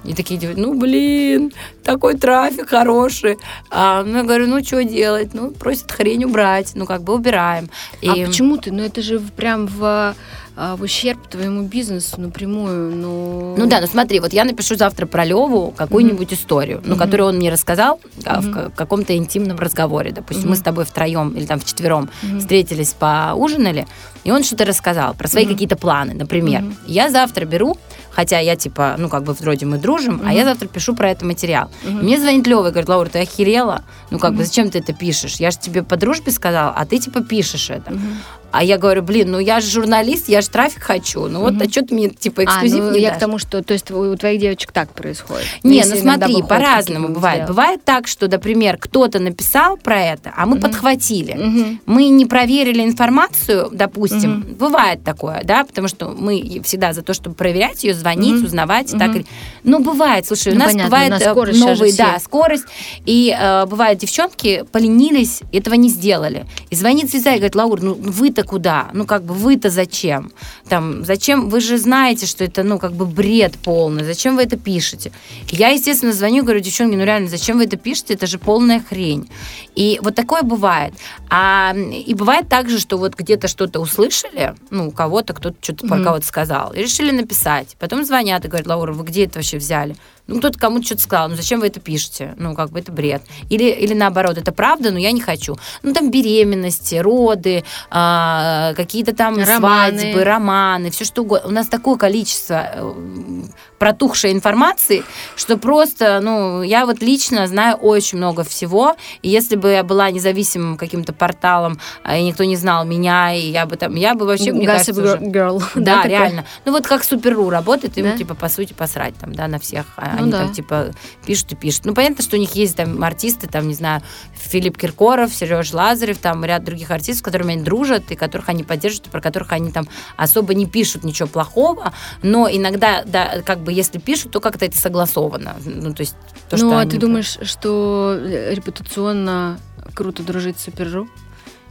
И 0.05 0.15
такие 0.15 0.41
ну 0.57 0.79
блин, 0.79 1.53
такой 1.85 2.15
трафик 2.15 2.69
хороший. 2.69 3.39
А, 3.71 4.03
ну, 4.03 4.19
я 4.19 4.23
говорю, 4.23 4.47
ну 4.47 4.65
что 4.65 4.83
делать? 4.83 5.35
Ну, 5.35 5.51
просят 5.51 5.93
хрень 5.93 6.25
убрать. 6.25 6.73
Ну, 6.75 6.87
как 6.87 7.03
бы 7.03 7.15
убираем. 7.15 7.69
И... 8.01 8.09
А 8.09 8.27
почему 8.27 8.57
ты? 8.57 8.73
Ну, 8.73 8.83
это 8.83 9.03
же 9.03 9.21
прям 9.21 9.67
в 9.67 10.15
а, 10.57 10.77
в 10.77 10.83
ущерб 10.83 11.27
твоему 11.29 11.63
бизнесу 11.63 12.21
напрямую. 12.21 12.95
Ну, 12.95 13.55
ну 13.57 13.67
да, 13.67 13.81
ну 13.81 13.87
смотри, 13.87 14.21
вот 14.21 14.35
я 14.35 14.45
напишу 14.45 14.77
завтра 14.77 15.07
про 15.07 15.25
Леву 15.25 15.73
какую-нибудь 15.75 16.33
mm-hmm. 16.33 16.35
историю, 16.35 16.83
ну, 16.85 16.95
mm-hmm. 16.95 16.99
которую 16.99 17.29
он 17.31 17.37
мне 17.37 17.51
рассказал 17.51 17.99
mm-hmm. 18.19 18.69
в 18.69 18.75
каком-то 18.75 19.17
интимном 19.17 19.59
разговоре. 19.59 20.13
Допустим, 20.13 20.47
mm-hmm. 20.47 20.51
мы 20.51 20.57
с 20.57 20.61
тобой 20.61 20.85
втроем 20.85 21.31
или 21.31 21.47
там 21.47 21.61
вчетвером 21.61 22.11
mm-hmm. 22.23 22.41
встретились, 22.41 22.93
поужинали, 22.93 23.87
и 24.25 24.33
он 24.33 24.43
что-то 24.43 24.67
рассказал 24.67 25.15
про 25.15 25.29
свои 25.29 25.45
mm-hmm. 25.45 25.53
какие-то 25.53 25.77
планы, 25.77 26.13
например. 26.13 26.63
Mm-hmm. 26.63 26.75
Я 26.89 27.09
завтра 27.09 27.47
беру 27.47 27.79
хотя 28.11 28.39
я 28.39 28.57
типа, 28.57 28.97
ну 28.99 29.09
как 29.09 29.23
бы 29.23 29.33
вроде 29.33 29.67
мы 29.67 29.79
дружим, 29.79 30.17
mm-hmm. 30.17 30.29
а 30.29 30.33
я 30.33 30.45
завтра 30.45 30.69
пишу 30.69 30.95
про 30.95 31.11
это 31.11 31.25
материал. 31.25 31.71
Mm-hmm. 31.85 32.03
Мне 32.03 32.19
звонит 32.19 32.47
Лева 32.47 32.69
и 32.69 32.71
говорит, 32.71 32.89
Лаура, 32.89 33.09
ты 33.09 33.21
охерела? 33.21 33.83
Ну 34.11 34.19
как 34.19 34.33
mm-hmm. 34.33 34.37
бы 34.37 34.45
зачем 34.45 34.71
ты 34.71 34.79
это 34.79 34.93
пишешь? 34.93 35.37
Я 35.37 35.51
же 35.51 35.59
тебе 35.59 35.83
по 35.83 35.97
дружбе 35.97 36.33
сказала, 36.33 36.71
а 36.71 36.87
ты 36.87 36.99
типа 36.99 37.23
пишешь 37.23 37.71
это. 37.71 37.91
Mm-hmm. 37.91 38.15
А 38.53 38.65
я 38.65 38.79
говорю, 38.79 39.03
блин, 39.03 39.31
ну 39.31 39.39
я 39.39 39.61
же 39.61 39.71
журналист, 39.71 40.29
я 40.29 40.41
же 40.41 40.49
трафик 40.49 40.83
хочу. 40.83 41.27
Ну 41.29 41.41
вот, 41.41 41.55
mm-hmm. 41.55 41.67
а 41.67 41.71
что 41.71 41.83
ты 41.83 41.95
мне 41.95 42.09
типа 42.11 42.45
эксклюзив 42.45 42.81
а, 42.81 42.83
ну, 42.85 42.93
не 42.93 43.01
я 43.01 43.11
дашь? 43.11 43.17
к 43.17 43.21
тому, 43.21 43.39
что, 43.39 43.63
то 43.63 43.73
есть 43.73 43.91
у 43.91 44.17
твоих 44.17 44.41
девочек 44.41 44.73
так 44.73 44.93
происходит? 44.93 45.47
Не, 45.63 45.85
ну 45.85 45.97
смотри, 45.97 46.43
по-разному 46.43 47.09
бывает. 47.09 47.37
Сделать. 47.37 47.49
Бывает 47.51 47.85
так, 47.85 48.07
что, 48.07 48.29
например, 48.29 48.77
кто-то 48.79 49.19
написал 49.19 49.77
про 49.77 50.01
это, 50.01 50.33
а 50.37 50.47
мы 50.47 50.57
mm-hmm. 50.57 50.61
подхватили. 50.61 51.35
Mm-hmm. 51.35 51.79
Мы 51.87 52.09
не 52.09 52.27
проверили 52.27 52.83
информацию, 52.83 53.69
допустим. 53.73 54.41
Mm-hmm. 54.41 54.57
Бывает 54.57 55.05
такое, 55.05 55.43
да, 55.45 55.65
потому 55.65 55.89
что 55.89 56.09
мы 56.11 56.61
всегда 56.65 56.93
за 56.93 57.03
то, 57.03 57.15
чтобы 57.15 57.37
проверять 57.37 57.85
ее, 57.85 57.95
звонить, 57.95 58.43
mm-hmm. 58.43 58.47
узнавать. 58.47 58.93
Mm-hmm. 58.93 59.15
Так. 59.15 59.27
Ну, 59.65 59.81
бывает, 59.81 60.27
слушай, 60.27 60.53
ну, 60.53 60.57
у 60.57 60.59
нас 60.59 60.73
понятно, 60.73 60.91
бывает 60.91 61.11
на 61.11 61.23
э, 61.23 61.53
новые, 61.53 61.93
да, 61.95 62.19
скорость. 62.19 62.65
И 63.07 63.35
э, 63.39 63.67
бывает, 63.67 63.99
девчонки 63.99 64.65
поленились, 64.73 65.41
этого 65.53 65.75
не 65.75 65.89
сделали. 65.89 66.47
И 66.71 66.77
звонит 66.77 67.11
звезда 67.11 67.33
и 67.33 67.37
говорит, 67.37 67.55
Лаур, 67.55 67.83
ну 67.83 67.95
вы-то 67.95 68.40
куда? 68.43 68.91
Ну, 68.93 69.07
как 69.07 69.25
бы 69.25 69.35
вы-то 69.35 69.71
зачем? 69.71 70.33
Там, 70.69 71.05
зачем? 71.05 71.49
Вы 71.49 71.61
же 71.61 71.79
знаете, 71.79 72.27
что 72.27 72.45
это, 72.45 72.63
ну, 72.63 72.79
как 72.79 72.93
бы 72.93 73.07
бред 73.07 73.57
полный. 73.59 74.05
Зачем 74.05 74.37
вы 74.37 74.43
это 74.43 74.57
пишете? 74.57 75.13
Я, 75.49 75.69
естественно, 75.69 76.13
звоню, 76.13 76.43
говорю, 76.43 76.61
девчонки, 76.61 76.97
ну 76.97 77.05
реально, 77.05 77.29
зачем 77.29 77.59
вы 77.59 77.65
это 77.65 77.77
пишете? 77.77 78.15
Это 78.15 78.27
же 78.27 78.39
полная 78.39 78.81
хрень. 78.81 79.29
И 79.75 79.99
вот 80.03 80.15
такое 80.15 80.43
бывает. 80.43 80.95
А, 81.29 81.75
и 81.75 82.15
бывает 82.15 82.49
также, 82.49 82.79
что 82.79 82.99
вот 82.99 83.17
где-то 83.17 83.49
что-то 83.49 83.81
услышали, 83.81 84.55
ну, 84.71 84.89
у 84.89 84.91
кого-то 84.91 85.33
кто-то 85.33 85.57
что-то 85.61 85.87
mm-hmm. 85.87 85.89
про 85.89 86.05
кого-то 86.05 86.27
сказал, 86.27 86.73
и 86.73 86.81
решили 86.81 87.11
написать. 87.11 87.77
Потом 87.79 88.05
звонят 88.05 88.45
и 88.45 88.49
говорят, 88.49 88.67
Лаура, 88.67 88.93
вы 88.93 89.05
где 89.05 89.25
это 89.25 89.39
вообще 89.39 89.59
взяли? 89.59 89.97
Ну, 90.31 90.39
кто-то 90.39 90.59
кому-то 90.59 90.87
что-то 90.87 91.03
сказал, 91.03 91.29
ну, 91.29 91.35
зачем 91.35 91.61
вы 91.61 91.67
это 91.67 91.81
пишете? 91.81 92.35
Ну, 92.37 92.55
как 92.55 92.71
бы 92.71 92.79
это 92.79 92.93
бред. 92.93 93.23
Или, 93.49 93.65
или 93.65 93.95
наоборот, 93.95 94.39
это 94.39 94.53
правда, 94.53 94.93
но 94.93 94.99
я 94.99 95.11
не 95.11 95.21
хочу. 95.21 95.57
Ну, 95.83 95.93
там 95.93 96.11
беременности, 96.11 96.95
роды, 96.95 97.65
а, 97.91 98.73
какие-то 98.75 99.15
там 99.15 99.37
романы. 99.37 99.99
свадьбы, 99.99 100.25
романы, 100.25 100.91
все 100.91 101.05
что 101.05 101.23
угодно. 101.23 101.49
У 101.49 101.53
нас 101.53 101.67
такое 101.67 101.97
количество 101.97 102.71
э, 102.73 103.43
протухшей 103.81 104.33
информации, 104.33 105.03
что 105.37 105.57
просто, 105.57 106.21
ну, 106.21 106.63
я 106.63 106.85
вот 106.85 107.01
лично 107.01 107.47
знаю 107.47 107.77
очень 107.77 108.19
много 108.19 108.45
всего, 108.45 108.95
и 109.23 109.31
если 109.31 109.57
бы 109.57 109.71
я 109.71 109.83
была 109.83 110.11
независимым 110.11 110.77
каким-то 110.77 111.15
порталом, 111.15 111.81
а, 112.05 112.19
и 112.19 112.23
никто 112.23 112.45
не 112.45 112.57
знал 112.57 112.85
меня, 112.85 113.35
и 113.35 113.41
я 113.41 113.65
бы 113.65 113.77
там, 113.77 113.95
я 113.95 114.15
бы 114.15 114.27
вообще, 114.27 114.53
мне 114.53 114.67
кажется, 114.67 114.93
girl. 114.93 115.57
Уже... 115.57 115.67
Да, 115.81 116.03
да 116.03 116.09
реально. 116.09 116.45
Ну, 116.67 116.73
вот 116.73 116.87
как 116.87 117.03
Супер.ру 117.03 117.49
работает, 117.49 117.97
им, 117.97 118.05
да? 118.05 118.19
типа, 118.19 118.35
по 118.35 118.51
сути, 118.51 118.75
посрать 118.75 119.15
там, 119.17 119.35
да, 119.35 119.49
на 119.49 119.59
всех. 119.59 119.87
А 119.97 120.11
ну, 120.19 120.25
Они 120.25 120.31
да. 120.31 120.39
там, 120.41 120.53
типа, 120.53 120.91
пишут 121.25 121.53
и 121.53 121.57
пишут. 121.57 121.87
Ну, 121.87 121.95
понятно, 121.95 122.23
что 122.23 122.37
у 122.37 122.39
них 122.39 122.55
есть 122.55 122.77
там 122.77 123.03
артисты, 123.03 123.47
там, 123.47 123.67
не 123.67 123.75
знаю, 123.75 124.03
Филипп 124.35 124.77
Киркоров, 124.77 125.33
Сереж 125.33 125.73
Лазарев, 125.73 126.19
там, 126.19 126.45
ряд 126.45 126.65
других 126.65 126.91
артистов, 126.91 127.21
с 127.21 127.23
которыми 127.23 127.55
они 127.55 127.63
дружат, 127.63 128.11
и 128.11 128.15
которых 128.15 128.51
они 128.51 128.63
поддерживают, 128.63 129.07
и 129.07 129.11
про 129.11 129.23
которых 129.23 129.53
они 129.53 129.73
там 129.73 129.89
особо 130.19 130.53
не 130.53 130.67
пишут 130.67 131.03
ничего 131.03 131.29
плохого, 131.29 131.95
но 132.23 132.47
иногда, 132.51 133.05
да, 133.07 133.41
как 133.43 133.61
бы, 133.61 133.70
если 133.71 133.99
пишут, 133.99 134.33
то 134.33 134.41
как-то 134.41 134.67
это 134.67 134.77
согласовано. 134.77 135.57
Ну, 135.65 135.95
то 135.95 136.01
есть 136.03 136.17
то, 136.49 136.57
ну, 136.57 136.77
а 136.77 136.85
ты 136.85 136.99
думаешь, 136.99 137.39
что 137.43 138.17
э, 138.19 138.55
репутационно 138.55 139.59
круто 139.95 140.23
дружить 140.23 140.59
с 140.59 140.65
Супер.ру? 140.65 141.09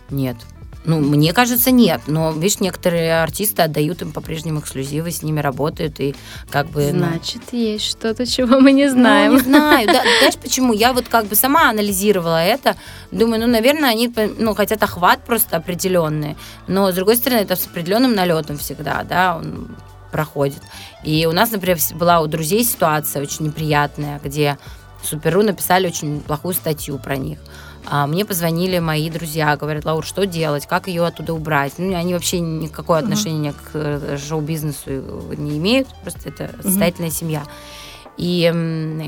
Нет. 0.09 0.37
Ну, 0.85 0.99
мне 0.99 1.33
кажется, 1.33 1.71
нет. 1.71 2.01
Но, 2.07 2.31
видишь, 2.31 2.61
некоторые 2.61 3.21
артисты 3.21 3.61
отдают 3.61 4.01
им 4.01 4.11
по-прежнему 4.11 4.61
эксклюзивы, 4.61 5.11
с 5.11 5.21
ними 5.23 5.41
работают, 5.41 5.99
и 5.99 6.15
как 6.49 6.69
бы... 6.69 6.91
Ну, 6.93 6.99
Значит, 6.99 7.41
ну... 7.51 7.59
есть 7.59 7.85
что-то, 7.85 8.25
чего 8.25 8.59
мы 8.59 8.71
не 8.71 8.89
знаем. 8.89 9.33
Ну, 9.33 9.37
не 9.39 9.43
знаю. 9.43 9.87
Да, 9.87 10.01
знаешь, 10.19 10.37
почему? 10.41 10.73
Я 10.73 10.93
вот 10.93 11.07
как 11.09 11.25
бы 11.25 11.35
сама 11.35 11.69
анализировала 11.69 12.41
это. 12.41 12.77
Думаю, 13.11 13.41
ну, 13.41 13.47
наверное, 13.47 13.89
они 13.89 14.11
ну, 14.37 14.55
хотят 14.55 14.81
охват 14.81 15.23
просто 15.25 15.57
определенный. 15.57 16.37
Но, 16.67 16.91
с 16.91 16.95
другой 16.95 17.17
стороны, 17.17 17.41
это 17.41 17.55
с 17.55 17.67
определенным 17.67 18.15
налетом 18.15 18.57
всегда, 18.57 19.03
да, 19.03 19.37
он 19.37 19.75
проходит. 20.11 20.61
И 21.03 21.25
у 21.25 21.31
нас, 21.31 21.51
например, 21.51 21.77
была 21.95 22.19
у 22.21 22.27
друзей 22.27 22.63
ситуация 22.63 23.21
очень 23.21 23.45
неприятная, 23.45 24.19
где 24.23 24.57
Суперу 25.03 25.43
написали 25.43 25.87
очень 25.87 26.21
плохую 26.21 26.53
статью 26.53 26.97
про 26.99 27.15
них. 27.15 27.39
А 27.85 28.05
мне 28.05 28.25
позвонили 28.25 28.79
мои 28.79 29.09
друзья, 29.09 29.55
говорят, 29.55 29.85
Лаур, 29.85 30.05
что 30.05 30.25
делать, 30.25 30.67
как 30.67 30.87
ее 30.87 31.05
оттуда 31.05 31.33
убрать? 31.33 31.73
Ну, 31.77 31.95
они 31.95 32.13
вообще 32.13 32.39
никакое 32.39 32.99
отношение 32.99 33.53
uh-huh. 33.53 33.71
к 33.71 34.13
э, 34.13 34.17
шоу-бизнесу 34.17 34.89
не 35.37 35.57
имеют, 35.57 35.87
просто 36.03 36.29
это 36.29 36.43
uh-huh. 36.43 36.63
состоятельная 36.63 37.09
семья. 37.09 37.43
И 38.17 38.51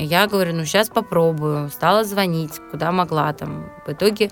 я 0.08 0.26
говорю, 0.26 0.54
ну, 0.54 0.64
сейчас 0.64 0.88
попробую. 0.88 1.68
Стала 1.68 2.02
звонить, 2.02 2.52
куда 2.70 2.92
могла 2.92 3.30
там. 3.34 3.70
В 3.86 3.92
итоге 3.92 4.30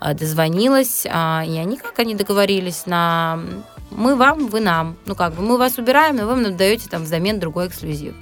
а, 0.00 0.14
дозвонилась, 0.14 1.06
а, 1.08 1.44
и 1.46 1.58
они, 1.58 1.76
как 1.76 1.98
они 1.98 2.14
договорились, 2.14 2.86
на 2.86 3.40
мы 3.96 4.16
вам, 4.16 4.48
вы 4.48 4.60
нам. 4.60 4.96
Ну, 5.06 5.14
как 5.14 5.34
бы 5.34 5.42
мы 5.42 5.58
вас 5.58 5.78
убираем, 5.78 6.16
но 6.16 6.26
вы 6.26 6.36
нам 6.36 6.56
даете 6.56 6.88
там 6.88 7.04
взамен 7.04 7.40
другой 7.40 7.68
эксклюзив. 7.68 8.14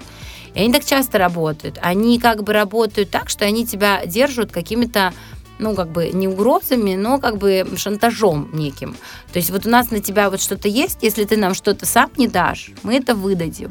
И 0.54 0.60
они 0.60 0.72
так 0.72 0.84
часто 0.84 1.18
работают. 1.18 1.78
Они 1.80 2.18
как 2.18 2.42
бы 2.42 2.52
работают 2.52 3.10
так, 3.10 3.28
что 3.28 3.44
они 3.44 3.66
тебя 3.66 4.04
держат 4.06 4.50
какими-то 4.52 5.12
ну, 5.58 5.74
как 5.74 5.90
бы 5.90 6.08
не 6.08 6.26
угрозами, 6.26 6.94
но 6.94 7.18
как 7.18 7.36
бы 7.36 7.66
шантажом 7.76 8.48
неким. 8.52 8.96
То 9.32 9.38
есть 9.38 9.50
вот 9.50 9.66
у 9.66 9.68
нас 9.68 9.90
на 9.90 10.00
тебя 10.00 10.30
вот 10.30 10.40
что-то 10.40 10.68
есть, 10.68 10.98
если 11.02 11.24
ты 11.24 11.36
нам 11.36 11.52
что-то 11.54 11.84
сам 11.84 12.10
не 12.16 12.28
дашь, 12.28 12.70
мы 12.82 12.96
это 12.96 13.14
выдадим. 13.14 13.70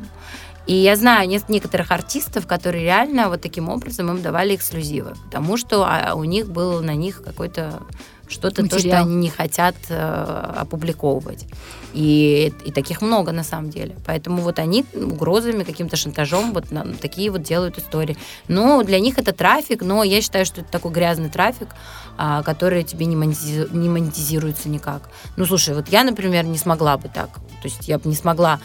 И 0.67 0.75
я 0.75 0.95
знаю 0.95 1.27
некоторых 1.27 1.91
артистов, 1.91 2.45
которые 2.45 2.83
реально 2.83 3.29
вот 3.29 3.41
таким 3.41 3.69
образом 3.69 4.11
им 4.11 4.21
давали 4.21 4.55
эксклюзивы, 4.55 5.15
потому 5.25 5.57
что 5.57 5.83
а, 5.83 6.13
у 6.13 6.23
них 6.25 6.47
был 6.47 6.81
на 6.81 6.93
них 6.93 7.23
какой-то 7.23 7.81
что-то, 8.27 8.67
то, 8.67 8.77
что 8.77 8.99
они 8.99 9.15
не 9.15 9.29
хотят 9.29 9.75
э, 9.89 10.53
опубликовывать. 10.57 11.47
И, 11.93 12.53
и 12.65 12.71
таких 12.71 13.01
много 13.01 13.31
на 13.31 13.43
самом 13.43 13.69
деле. 13.69 13.95
Поэтому 14.05 14.41
вот 14.41 14.59
они 14.59 14.85
угрозами, 14.93 15.63
каким-то 15.63 15.95
шантажом 15.95 16.53
вот 16.53 16.71
на, 16.71 16.85
такие 16.93 17.31
вот 17.31 17.41
делают 17.41 17.77
истории. 17.77 18.17
Ну, 18.47 18.83
для 18.83 18.99
них 18.99 19.17
это 19.17 19.33
трафик, 19.33 19.81
но 19.81 20.03
я 20.03 20.21
считаю, 20.21 20.45
что 20.45 20.61
это 20.61 20.71
такой 20.71 20.91
грязный 20.91 21.29
трафик, 21.29 21.69
а, 22.17 22.43
который 22.43 22.83
тебе 22.83 23.05
не, 23.05 23.15
монетизи, 23.15 23.67
не 23.71 23.89
монетизируется 23.89 24.69
никак. 24.69 25.09
Ну, 25.35 25.45
слушай, 25.45 25.73
вот 25.73 25.87
я, 25.89 26.03
например, 26.03 26.45
не 26.45 26.57
смогла 26.57 26.97
бы 26.97 27.09
так. 27.09 27.29
То 27.61 27.67
есть 27.67 27.87
я 27.87 27.97
бы 27.97 28.07
не 28.07 28.15
смогла 28.15 28.59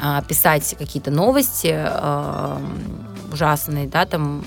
а, 0.00 0.22
писать 0.22 0.74
какие-то 0.78 1.10
новости 1.10 1.74
а, 1.76 2.62
ужасные, 3.32 3.86
да, 3.86 4.06
там 4.06 4.44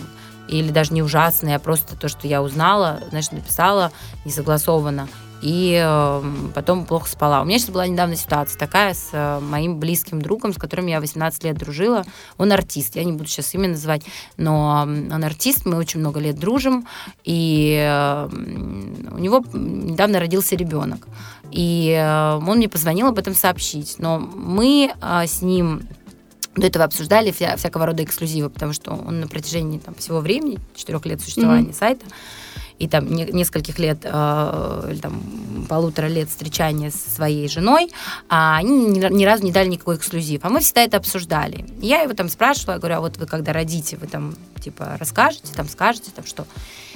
или 0.47 0.71
даже 0.71 0.93
не 0.93 1.01
ужасные, 1.01 1.55
а 1.55 1.59
просто 1.59 1.95
то, 1.95 2.07
что 2.07 2.27
я 2.27 2.41
узнала, 2.41 3.01
значит, 3.09 3.31
написала 3.31 3.91
несогласованно, 4.25 5.07
и 5.43 5.77
э, 5.83 6.23
потом 6.55 6.85
плохо 6.85 7.09
спала. 7.09 7.41
У 7.41 7.45
меня 7.45 7.59
сейчас 7.59 7.71
была 7.71 7.85
недавно 7.85 8.15
ситуация 8.15 8.57
такая 8.57 8.93
с 8.93 9.09
э, 9.11 9.39
моим 9.41 9.77
близким 9.77 10.21
другом, 10.21 10.53
с 10.53 10.57
которым 10.57 10.87
я 10.87 11.01
18 11.01 11.43
лет 11.43 11.57
дружила. 11.57 12.05
Он 12.37 12.53
артист, 12.53 12.95
я 12.95 13.03
не 13.03 13.11
буду 13.11 13.27
сейчас 13.27 13.53
имя 13.53 13.67
называть, 13.67 14.03
но 14.37 14.83
он 14.83 15.23
артист, 15.23 15.65
мы 15.65 15.75
очень 15.75 15.99
много 15.99 16.21
лет 16.21 16.39
дружим, 16.39 16.87
и 17.25 17.77
э, 17.77 18.29
у 18.31 19.17
него 19.19 19.43
недавно 19.53 20.19
родился 20.21 20.55
ребенок. 20.55 21.07
И 21.51 21.89
э, 21.89 22.35
он 22.35 22.57
мне 22.57 22.69
позвонил 22.69 23.07
об 23.07 23.19
этом 23.19 23.35
сообщить, 23.35 23.95
но 23.99 24.19
мы 24.19 24.93
э, 25.01 25.27
с 25.27 25.41
ним 25.41 25.81
до 26.55 26.67
этого 26.67 26.85
обсуждали 26.85 27.31
вся, 27.31 27.57
всякого 27.57 27.85
рода 27.85 28.03
эксклюзивы, 28.03 28.49
потому 28.49 28.71
что 28.71 28.91
он 28.91 29.19
на 29.19 29.27
протяжении 29.27 29.79
там, 29.79 29.93
всего 29.95 30.19
времени, 30.19 30.59
четырех 30.73 31.05
лет 31.05 31.19
существования 31.19 31.69
mm-hmm. 31.69 31.77
сайта, 31.77 32.05
и 32.79 32.87
там 32.87 33.13
не, 33.13 33.25
нескольких 33.25 33.79
лет, 33.79 33.99
э, 34.03 34.89
или 34.91 34.99
там 34.99 35.21
полутора 35.69 36.07
лет 36.07 36.29
встречания 36.29 36.91
со 36.91 37.09
своей 37.09 37.47
женой, 37.47 37.89
а 38.29 38.57
они 38.57 38.85
ни, 38.87 39.13
ни 39.13 39.25
разу 39.25 39.43
не 39.43 39.51
дали 39.51 39.69
никакой 39.69 39.97
эксклюзив. 39.97 40.41
А 40.43 40.49
мы 40.49 40.59
всегда 40.59 40.83
это 40.83 40.97
обсуждали. 40.97 41.65
Я 41.79 42.01
его 42.01 42.13
там 42.13 42.29
спрашивала, 42.29 42.73
я 42.73 42.79
говорю, 42.79 42.95
а 42.95 42.99
вот 43.01 43.17
вы 43.17 43.25
когда 43.25 43.53
родите, 43.53 43.97
вы 43.97 44.07
там 44.07 44.35
типа 44.63 44.97
расскажете, 44.99 45.53
там 45.53 45.67
скажете, 45.67 46.11
там 46.15 46.25
что. 46.25 46.45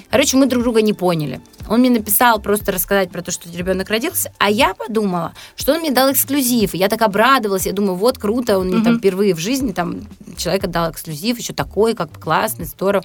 Короче, 0.10 0.38
мы 0.38 0.46
друг 0.46 0.64
друга 0.64 0.82
не 0.82 0.94
поняли. 0.94 1.42
Он 1.68 1.82
мне 1.82 1.90
написал 1.90 2.40
просто 2.40 2.72
рассказать 2.72 3.12
про 3.12 3.22
то, 3.22 3.32
что 3.32 3.50
ребенок 3.52 3.90
родился, 3.90 4.32
а 4.38 4.50
я 4.50 4.74
подумала, 4.74 5.34
что 5.58 5.74
он 5.74 5.80
мне 5.80 5.92
дал 5.92 6.12
эксклюзив. 6.12 6.74
И 6.74 6.78
я 6.78 6.88
так 6.88 7.02
обрадовалась, 7.02 7.66
я 7.66 7.74
думаю, 7.74 7.96
вот 7.96 8.18
круто, 8.18 8.58
он 8.58 8.68
мне 8.68 8.78
mm-hmm. 8.78 8.84
там 8.84 9.00
впервые 9.00 9.36
в 9.36 9.40
жизни 9.40 9.74
там 9.74 10.02
человек 10.38 10.64
отдал 10.64 10.92
эксклюзив, 10.92 11.38
еще 11.38 11.54
такой, 11.54 11.94
как 11.94 12.10
классный, 12.20 12.66
здорово. 12.66 13.04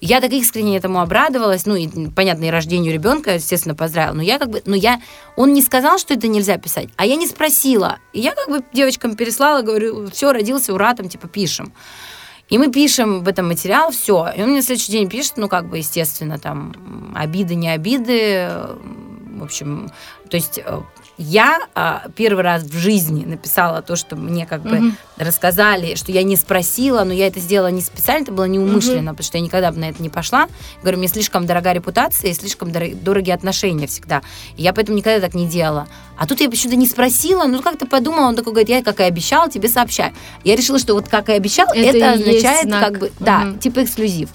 я 0.00 0.20
так 0.20 0.32
искренне 0.32 0.76
этому 0.76 1.00
обрадовалась, 1.00 1.64
ну 1.64 1.74
и 1.74 1.88
понятно, 2.14 2.44
и 2.44 2.50
рождению 2.50 2.92
ребенка, 2.92 3.34
естественно, 3.34 3.74
поздравила. 3.74 4.14
Но 4.14 4.22
я 4.22 4.38
как 4.38 4.50
бы, 4.50 4.62
но 4.64 4.76
я, 4.76 5.00
он 5.36 5.52
не 5.52 5.62
сказал, 5.62 5.98
что 5.98 6.14
это 6.14 6.28
нельзя 6.28 6.58
писать, 6.58 6.88
а 6.96 7.06
я 7.06 7.16
не 7.16 7.26
спросила. 7.26 7.98
И 8.12 8.20
я 8.20 8.34
как 8.34 8.48
бы 8.48 8.62
девочкам 8.72 9.16
переслала, 9.16 9.62
говорю, 9.62 10.08
все, 10.10 10.32
родился, 10.32 10.72
ура, 10.74 10.94
там 10.94 11.08
типа 11.08 11.28
пишем. 11.28 11.72
И 12.48 12.58
мы 12.58 12.70
пишем 12.70 13.24
в 13.24 13.28
этом 13.28 13.48
материал, 13.48 13.90
все. 13.92 14.28
И 14.36 14.42
он 14.42 14.48
мне 14.48 14.56
на 14.58 14.62
следующий 14.62 14.92
день 14.92 15.08
пишет, 15.08 15.34
ну, 15.36 15.48
как 15.48 15.70
бы, 15.70 15.78
естественно, 15.78 16.38
там, 16.38 17.12
обиды, 17.16 17.54
не 17.54 17.70
обиды. 17.70 18.50
В 19.36 19.44
общем, 19.44 19.90
то 20.28 20.36
есть 20.36 20.58
э, 20.58 20.80
я 21.18 21.60
а, 21.74 22.04
первый 22.16 22.42
раз 22.42 22.62
в 22.62 22.76
жизни 22.76 23.24
написала 23.24 23.82
то, 23.82 23.96
что 23.96 24.16
мне 24.16 24.46
как 24.46 24.62
бы 24.62 24.78
угу. 24.78 24.86
рассказали, 25.18 25.94
что 25.94 26.10
я 26.10 26.22
не 26.22 26.36
спросила, 26.36 27.04
но 27.04 27.12
я 27.12 27.26
это 27.26 27.38
сделала 27.38 27.70
не 27.70 27.82
специально, 27.82 28.22
это 28.22 28.32
было 28.32 28.44
неумышленно, 28.44 29.10
угу. 29.10 29.16
потому 29.16 29.24
что 29.24 29.38
я 29.38 29.44
никогда 29.44 29.72
бы 29.72 29.78
на 29.78 29.90
это 29.90 30.02
не 30.02 30.08
пошла. 30.08 30.48
Говорю, 30.80 30.98
мне 30.98 31.08
слишком 31.08 31.46
дорога 31.46 31.72
репутация 31.72 32.30
и 32.30 32.34
слишком 32.34 32.70
дор- 32.70 32.94
дорогие 32.94 33.34
отношения 33.34 33.86
всегда. 33.86 34.22
И 34.56 34.62
я 34.62 34.72
поэтому 34.72 34.98
никогда 34.98 35.20
так 35.24 35.34
не 35.34 35.46
делала. 35.46 35.86
А 36.16 36.26
тут 36.26 36.40
я 36.40 36.48
почему-то 36.48 36.76
не 36.76 36.86
спросила, 36.86 37.44
ну 37.44 37.62
как-то 37.62 37.86
подумала, 37.86 38.28
он 38.28 38.36
такой 38.36 38.52
говорит, 38.52 38.68
я 38.68 38.82
как 38.82 39.00
и 39.00 39.04
обещал, 39.04 39.48
тебе 39.48 39.68
сообщаю. 39.68 40.12
Я 40.44 40.56
решила, 40.56 40.78
что 40.78 40.94
вот 40.94 41.08
как 41.08 41.28
и 41.28 41.32
обещал, 41.32 41.68
это, 41.74 41.96
это 41.96 42.12
означает 42.12 42.70
как 42.70 42.98
бы, 42.98 43.06
угу. 43.06 43.14
да, 43.20 43.52
типа 43.60 43.84
эксклюзив. 43.84 44.30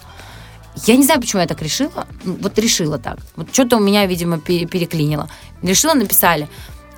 Я 0.86 0.96
не 0.96 1.04
знаю, 1.04 1.20
почему 1.20 1.42
я 1.42 1.48
так 1.48 1.60
решила. 1.62 2.06
Вот 2.24 2.58
решила 2.58 2.98
так. 2.98 3.18
Вот 3.36 3.48
что-то 3.52 3.76
у 3.76 3.80
меня, 3.80 4.06
видимо, 4.06 4.38
переклинило. 4.38 5.28
Решила, 5.62 5.94
написали. 5.94 6.48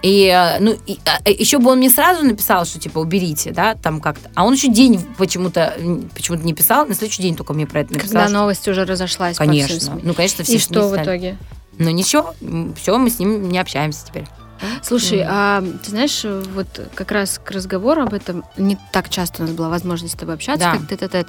И, 0.02 0.26
э, 0.26 0.58
ну, 0.60 0.76
и, 0.86 0.98
а, 1.04 1.20
э, 1.24 1.32
еще 1.32 1.58
бы 1.58 1.70
он 1.70 1.78
мне 1.78 1.90
сразу 1.90 2.24
написал, 2.24 2.64
что, 2.64 2.78
типа, 2.78 2.98
уберите, 2.98 3.50
да, 3.50 3.74
там 3.74 4.00
как-то. 4.00 4.30
А 4.34 4.44
он 4.44 4.54
еще 4.54 4.68
день 4.68 5.04
почему-то 5.18 5.74
почему 6.14 6.38
не 6.38 6.54
писал, 6.54 6.86
на 6.86 6.94
следующий 6.94 7.22
день 7.22 7.36
только 7.36 7.52
мне 7.52 7.66
про 7.66 7.80
это 7.80 7.92
написал. 7.92 8.12
Когда 8.12 8.24
что... 8.28 8.34
новость 8.34 8.68
уже 8.68 8.84
разошлась 8.84 9.36
Конечно. 9.36 10.00
Ну, 10.02 10.14
конечно, 10.14 10.42
все 10.42 10.56
И 10.56 10.58
что 10.58 10.88
в 10.88 10.96
итоге? 10.96 11.36
Ну, 11.78 11.90
ничего, 11.90 12.34
все, 12.80 12.96
мы 12.96 13.10
с 13.10 13.18
ним 13.18 13.48
не 13.48 13.58
общаемся 13.58 14.06
теперь. 14.06 14.24
Слушай, 14.82 15.20
mm. 15.20 15.26
а 15.28 15.62
ты 15.82 15.90
знаешь, 15.90 16.24
вот 16.24 16.66
как 16.94 17.12
раз 17.12 17.40
к 17.42 17.50
разговору 17.50 18.02
об 18.02 18.14
этом 18.14 18.44
не 18.56 18.78
так 18.92 19.08
часто 19.08 19.42
у 19.42 19.46
нас 19.46 19.54
была 19.54 19.68
возможность 19.68 20.14
с 20.14 20.16
тобой 20.16 20.34
общаться, 20.34 20.66
да. 20.66 20.72
как 20.72 20.86
ты 20.86 20.96
тет 20.96 21.26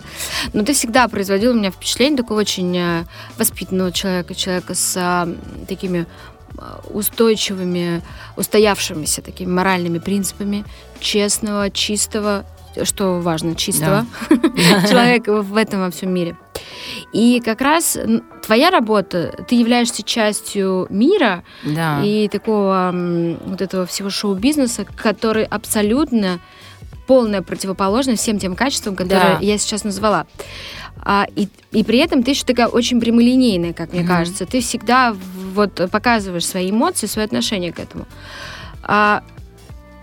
Но 0.54 0.64
ты 0.64 0.74
всегда 0.74 1.08
производил 1.08 1.52
у 1.52 1.56
меня 1.56 1.72
впечатление 1.72 2.18
такого 2.18 2.40
очень 2.40 2.78
э, 2.78 3.06
воспитанного 3.38 3.92
человека, 3.92 4.36
человека 4.36 4.74
с 4.74 4.96
а, 4.98 5.28
такими 5.68 6.06
устойчивыми, 6.90 8.02
устоявшимися 8.36 9.22
такими 9.22 9.50
моральными 9.50 10.00
принципами, 10.00 10.66
честного, 11.00 11.70
чистого, 11.72 12.46
что 12.84 13.20
важно, 13.20 13.56
чистого 13.56 14.06
да. 14.30 14.88
человека 14.90 15.42
в 15.42 15.56
этом 15.56 15.82
во 15.82 15.92
всем 15.92 16.14
мире. 16.14 16.38
И 17.14 17.42
как 17.44 17.62
раз 17.62 17.98
твоя 18.44 18.70
работа, 18.70 19.34
ты 19.48 19.56
являешься 19.56 20.04
частью 20.04 20.88
мира 20.90 21.44
да. 21.64 22.02
и 22.04 22.28
такого 22.30 22.92
вот 23.46 23.62
этого 23.62 23.86
всего 23.86 24.10
шоу-бизнеса, 24.10 24.86
который 24.96 25.44
абсолютно 25.44 26.40
полная 27.08 27.42
противоположность 27.42 28.22
всем 28.22 28.40
тем 28.40 28.56
качествам, 28.56 28.96
которые 28.96 29.34
да. 29.34 29.40
я 29.42 29.58
сейчас 29.58 29.84
назвала. 29.84 30.26
А, 31.04 31.28
и, 31.36 31.50
и 31.72 31.84
при 31.84 32.00
этом 32.00 32.24
ты 32.24 32.32
еще 32.32 32.46
такая 32.46 32.68
очень 32.68 33.00
прямолинейная, 33.02 33.74
как 33.74 33.92
мне 33.92 34.04
mm-hmm. 34.04 34.08
кажется. 34.08 34.46
Ты 34.46 34.62
всегда 34.62 35.16
вот 35.54 35.90
показываешь 35.92 36.46
свои 36.46 36.70
эмоции, 36.70 37.08
свое 37.08 37.26
отношение 37.26 37.74
к 37.74 37.80
этому. 37.80 38.06
А, 38.84 39.24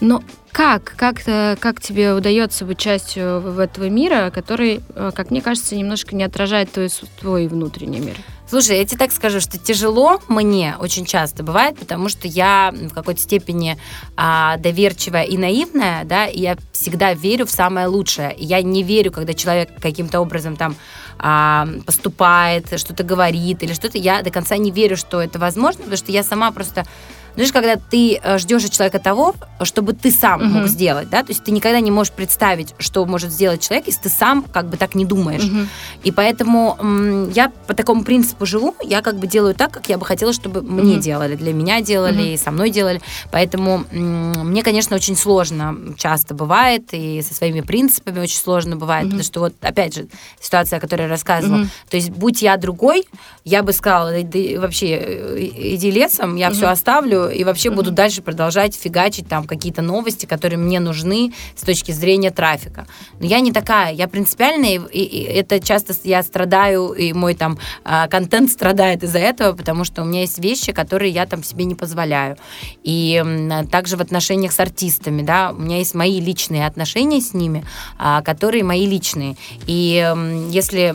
но 0.00 0.22
как, 0.52 0.94
как, 0.96 1.22
как 1.60 1.80
тебе 1.80 2.14
удается 2.14 2.64
быть 2.64 2.78
частью 2.78 3.40
в 3.40 3.58
этого 3.58 3.88
мира, 3.88 4.30
который, 4.34 4.80
э, 4.94 5.12
как 5.14 5.30
мне 5.30 5.42
кажется, 5.42 5.76
немножко 5.76 6.16
не 6.16 6.24
отражает 6.24 6.72
твой, 6.72 6.88
твой 7.20 7.46
внутренний 7.48 8.00
мир? 8.00 8.16
Слушай, 8.48 8.78
я 8.78 8.84
тебе 8.86 8.96
так 8.96 9.12
скажу, 9.12 9.40
что 9.40 9.58
тяжело 9.58 10.20
мне 10.26 10.74
очень 10.80 11.04
часто 11.04 11.42
бывает, 11.42 11.78
потому 11.78 12.08
что 12.08 12.26
я 12.26 12.72
в 12.72 12.94
какой-то 12.94 13.20
степени 13.20 13.76
а, 14.16 14.56
доверчивая 14.56 15.24
и 15.24 15.36
наивная, 15.36 16.04
да, 16.04 16.26
и 16.26 16.40
я 16.40 16.56
всегда 16.72 17.12
верю 17.12 17.44
в 17.44 17.50
самое 17.50 17.88
лучшее. 17.88 18.34
Я 18.38 18.62
не 18.62 18.82
верю, 18.82 19.12
когда 19.12 19.34
человек 19.34 19.68
каким-то 19.78 20.20
образом 20.20 20.56
там 20.56 20.76
а, 21.18 21.68
поступает, 21.84 22.80
что-то 22.80 23.02
говорит 23.02 23.62
или 23.62 23.74
что-то. 23.74 23.98
Я 23.98 24.22
до 24.22 24.30
конца 24.30 24.56
не 24.56 24.70
верю, 24.70 24.96
что 24.96 25.20
это 25.20 25.38
возможно, 25.38 25.80
потому 25.80 25.98
что 25.98 26.10
я 26.10 26.22
сама 26.22 26.50
просто 26.50 26.86
знаешь, 27.34 27.52
когда 27.52 27.76
ты 27.76 28.20
э, 28.22 28.38
ждешь 28.38 28.64
от 28.64 28.72
человека 28.72 28.98
того, 28.98 29.34
чтобы 29.62 29.92
ты 29.92 30.10
сам 30.10 30.42
угу. 30.42 30.50
мог 30.50 30.68
сделать, 30.68 31.08
да, 31.10 31.22
то 31.22 31.30
есть 31.30 31.44
ты 31.44 31.50
никогда 31.50 31.80
не 31.80 31.90
можешь 31.90 32.12
представить, 32.12 32.74
что 32.78 33.04
может 33.04 33.30
сделать 33.30 33.62
человек, 33.62 33.86
если 33.86 34.02
ты 34.02 34.08
сам 34.08 34.42
как 34.42 34.68
бы 34.68 34.76
так 34.76 34.94
не 34.94 35.04
думаешь. 35.04 35.44
Угу. 35.44 35.66
И 36.04 36.12
поэтому 36.12 37.28
я 37.32 37.52
по 37.66 37.74
такому 37.74 38.04
принципу 38.04 38.46
живу, 38.46 38.74
я 38.82 39.02
как 39.02 39.16
бы 39.16 39.26
делаю 39.26 39.54
так, 39.54 39.70
как 39.70 39.88
я 39.88 39.98
бы 39.98 40.04
хотела, 40.04 40.32
чтобы 40.32 40.60
угу. 40.60 40.72
мне 40.72 40.96
делали, 40.96 41.36
для 41.36 41.52
меня 41.52 41.80
делали, 41.80 42.34
угу. 42.34 42.42
со 42.42 42.50
мной 42.50 42.70
делали. 42.70 43.00
Поэтому 43.30 43.84
мне, 43.90 44.62
конечно, 44.62 44.96
очень 44.96 45.16
сложно 45.16 45.76
часто 45.96 46.34
бывает, 46.34 46.88
и 46.92 47.22
со 47.22 47.34
своими 47.34 47.60
принципами 47.60 48.20
очень 48.20 48.38
сложно 48.38 48.76
бывает, 48.76 49.04
угу. 49.04 49.10
потому 49.10 49.24
что 49.24 49.40
вот, 49.40 49.54
опять 49.60 49.94
же, 49.94 50.08
ситуация, 50.40 50.78
о 50.78 50.80
которой 50.80 51.02
я 51.02 51.08
рассказывала, 51.08 51.62
угу. 51.62 51.68
то 51.90 51.96
есть 51.96 52.10
будь 52.10 52.42
я 52.42 52.56
другой, 52.56 53.04
я 53.44 53.62
бы 53.62 53.72
сказала, 53.72 54.12
да, 54.12 54.22
да, 54.22 54.60
вообще 54.60 54.86
э, 54.88 55.50
иди 55.74 55.90
лесом, 55.90 56.36
я 56.36 56.48
угу. 56.48 56.56
все 56.56 56.66
оставлю, 56.66 57.27
и 57.28 57.44
вообще 57.44 57.68
mm-hmm. 57.68 57.74
буду 57.74 57.90
дальше 57.90 58.22
продолжать 58.22 58.74
фигачить 58.74 59.28
там 59.28 59.44
какие-то 59.44 59.82
новости, 59.82 60.26
которые 60.26 60.58
мне 60.58 60.80
нужны 60.80 61.32
с 61.56 61.62
точки 61.62 61.92
зрения 61.92 62.30
трафика. 62.30 62.86
Но 63.20 63.26
я 63.26 63.40
не 63.40 63.52
такая, 63.52 63.92
я 63.92 64.08
принципиальная, 64.08 64.80
и, 64.92 65.02
и 65.02 65.22
это 65.22 65.60
часто 65.60 65.94
я 66.04 66.22
страдаю, 66.22 66.92
и 66.92 67.12
мой 67.12 67.34
там 67.34 67.58
а, 67.84 68.08
контент 68.08 68.50
страдает 68.50 69.02
из-за 69.02 69.18
этого, 69.18 69.56
потому 69.56 69.84
что 69.84 70.02
у 70.02 70.04
меня 70.04 70.22
есть 70.22 70.38
вещи, 70.38 70.72
которые 70.72 71.12
я 71.12 71.26
там 71.26 71.42
себе 71.42 71.64
не 71.64 71.74
позволяю. 71.74 72.36
И 72.82 73.22
также 73.70 73.96
в 73.96 74.00
отношениях 74.00 74.52
с 74.52 74.60
артистами, 74.60 75.22
да, 75.22 75.52
у 75.52 75.60
меня 75.60 75.78
есть 75.78 75.94
мои 75.94 76.20
личные 76.20 76.66
отношения 76.66 77.20
с 77.20 77.34
ними, 77.34 77.64
а, 77.98 78.22
которые 78.22 78.64
мои 78.64 78.86
личные. 78.86 79.36
И 79.66 80.14
если 80.50 80.94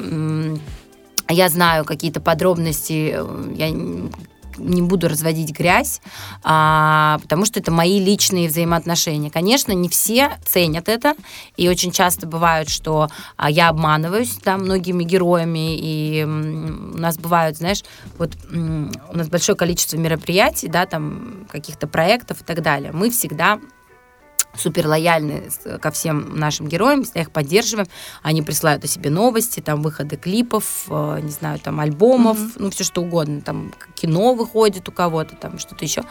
я 1.30 1.50
знаю 1.50 1.86
какие-то 1.86 2.20
подробности, 2.20 3.14
э, 3.16 3.54
я 3.56 3.70
не 4.58 4.82
буду 4.82 5.08
разводить 5.08 5.51
грязь, 5.51 6.01
а, 6.43 7.20
потому 7.22 7.45
что 7.45 7.60
это 7.60 7.72
мои 7.72 7.99
личные 7.99 8.47
взаимоотношения. 8.47 9.30
Конечно, 9.30 9.72
не 9.72 9.89
все 9.89 10.38
ценят 10.45 10.89
это, 10.89 11.16
и 11.58 11.70
очень 11.70 11.91
часто 11.91 12.28
бывает, 12.28 12.70
что 12.70 13.10
а, 13.38 13.49
я 13.49 13.70
обманываюсь 13.70 14.38
да, 14.43 14.58
многими 14.58 15.04
героями, 15.04 15.78
и 15.78 16.24
у 16.24 16.97
нас 16.97 17.18
бывают, 17.18 17.58
знаешь, 17.58 17.84
вот 18.18 18.32
у 18.51 19.18
нас 19.18 19.28
большое 19.30 19.58
количество 19.58 19.97
мероприятий, 19.97 20.68
да, 20.68 20.86
там 20.86 21.47
каких-то 21.49 21.88
проектов 21.88 22.41
и 22.41 22.43
так 22.43 22.62
далее. 22.62 22.91
Мы 22.91 23.10
всегда 23.10 23.60
супер 24.56 24.88
лояльны 24.88 25.49
ко 25.82 25.91
всем 25.91 26.38
нашим 26.38 26.68
героям, 26.68 27.04
всегда 27.04 27.22
их 27.22 27.32
поддерживаем. 27.32 27.88
Они 28.22 28.41
присылают 28.41 28.84
о 28.84 28.88
себе 28.88 29.10
новости, 29.10 29.60
там 29.60 29.82
выходы 29.82 30.16
клипов, 30.16 30.86
э, 30.89 31.20
не 31.22 31.32
знаю, 31.32 31.60
там 31.60 31.80
альбомов, 31.80 32.38
mm-hmm. 32.38 32.56
ну 32.58 32.70
все 32.70 32.84
что 32.84 33.01
угодно, 33.01 33.41
там 33.41 33.74
кино 33.95 34.34
выходит 34.34 34.88
у 34.89 34.91
кого-то, 34.91 35.36
там 35.36 35.60
что-то 35.60 35.84
еще. 35.86 36.04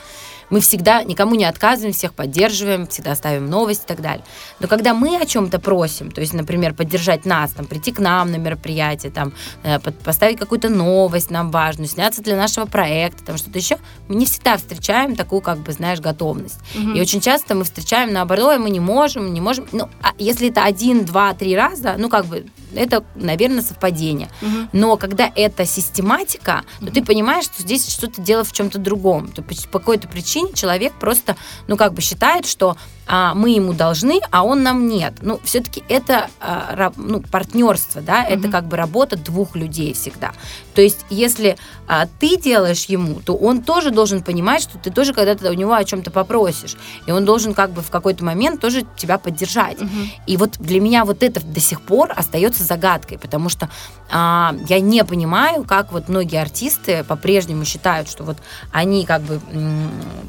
Мы 0.52 0.60
всегда 0.60 1.02
никому 1.02 1.34
не 1.34 1.46
отказываем, 1.46 1.94
всех 1.94 2.12
поддерживаем, 2.12 2.86
всегда 2.86 3.14
ставим 3.14 3.48
новости 3.48 3.84
и 3.84 3.86
так 3.86 4.02
далее. 4.02 4.22
Но 4.60 4.68
когда 4.68 4.92
мы 4.92 5.16
о 5.16 5.24
чем-то 5.24 5.58
просим, 5.58 6.10
то 6.10 6.20
есть, 6.20 6.34
например, 6.34 6.74
поддержать 6.74 7.24
нас, 7.24 7.52
там, 7.52 7.64
прийти 7.64 7.90
к 7.90 7.98
нам 7.98 8.30
на 8.30 8.36
мероприятие, 8.36 9.10
там, 9.10 9.32
э, 9.62 9.78
поставить 9.80 10.38
какую-то 10.38 10.68
новость 10.68 11.30
нам 11.30 11.50
важную, 11.50 11.88
сняться 11.88 12.22
для 12.22 12.36
нашего 12.36 12.66
проекта, 12.66 13.24
там, 13.24 13.38
что-то 13.38 13.58
еще, 13.58 13.78
мы 14.08 14.16
не 14.16 14.26
всегда 14.26 14.58
встречаем 14.58 15.16
такую, 15.16 15.40
как 15.40 15.58
бы, 15.60 15.72
знаешь, 15.72 16.00
готовность. 16.00 16.60
Угу. 16.74 16.90
И 16.90 17.00
очень 17.00 17.22
часто 17.22 17.54
мы 17.54 17.64
встречаем, 17.64 18.12
наоборот, 18.12 18.58
мы 18.58 18.68
не 18.68 18.80
можем, 18.80 19.32
не 19.32 19.40
можем. 19.40 19.66
Ну, 19.72 19.88
а 20.02 20.10
если 20.18 20.50
это 20.50 20.64
один, 20.64 21.06
два, 21.06 21.32
три 21.32 21.56
раза, 21.56 21.94
ну, 21.96 22.10
как 22.10 22.26
бы, 22.26 22.44
это, 22.74 23.04
наверное, 23.14 23.62
совпадение. 23.62 24.28
Угу. 24.40 24.68
Но 24.72 24.96
когда 24.96 25.30
это 25.34 25.64
систематика, 25.66 26.64
то 26.80 26.86
угу. 26.86 26.92
ты 26.92 27.04
понимаешь, 27.04 27.44
что 27.44 27.62
здесь 27.62 27.88
что-то 27.88 28.20
дело 28.20 28.44
в 28.44 28.52
чем-то 28.52 28.78
другом. 28.78 29.28
То 29.28 29.42
по 29.42 29.78
какой-то 29.78 30.08
причине 30.08 30.52
человек 30.54 30.92
просто, 30.94 31.36
ну, 31.68 31.76
как 31.76 31.94
бы 31.94 32.02
считает, 32.02 32.46
что 32.46 32.76
а, 33.06 33.34
мы 33.34 33.50
ему 33.50 33.72
должны, 33.72 34.20
а 34.30 34.44
он 34.44 34.62
нам 34.62 34.88
нет. 34.88 35.14
Ну, 35.22 35.40
все-таки 35.44 35.82
это 35.88 36.28
а, 36.40 36.92
ну, 36.96 37.20
партнерство, 37.20 38.00
да, 38.00 38.22
угу. 38.22 38.34
это 38.34 38.48
как 38.48 38.66
бы 38.66 38.76
работа 38.76 39.16
двух 39.16 39.56
людей 39.56 39.92
всегда. 39.92 40.32
То 40.74 40.80
есть, 40.80 41.04
если 41.10 41.56
а, 41.86 42.06
ты 42.20 42.36
делаешь 42.36 42.84
ему, 42.86 43.20
то 43.20 43.34
он 43.34 43.62
тоже 43.62 43.90
должен 43.90 44.22
понимать, 44.22 44.62
что 44.62 44.78
ты 44.78 44.90
тоже 44.90 45.12
когда-то 45.12 45.50
у 45.50 45.54
него 45.54 45.74
о 45.74 45.84
чем-то 45.84 46.10
попросишь. 46.10 46.76
И 47.06 47.12
он 47.12 47.24
должен 47.24 47.54
как 47.54 47.72
бы 47.72 47.82
в 47.82 47.90
какой-то 47.90 48.24
момент 48.24 48.60
тоже 48.60 48.86
тебя 48.96 49.18
поддержать. 49.18 49.80
Угу. 49.80 49.90
И 50.26 50.36
вот 50.36 50.58
для 50.58 50.80
меня 50.80 51.04
вот 51.04 51.22
это 51.22 51.44
до 51.44 51.60
сих 51.60 51.82
пор 51.82 52.12
остается 52.14 52.62
загадкой, 52.62 53.18
потому 53.18 53.48
что 53.48 53.68
а, 54.10 54.54
я 54.68 54.80
не 54.80 55.04
понимаю, 55.04 55.64
как 55.64 55.92
вот 55.92 56.08
многие 56.08 56.40
артисты 56.40 57.04
по-прежнему 57.04 57.64
считают, 57.64 58.08
что 58.08 58.24
вот 58.24 58.38
они 58.70 59.04
как 59.04 59.22
бы 59.22 59.40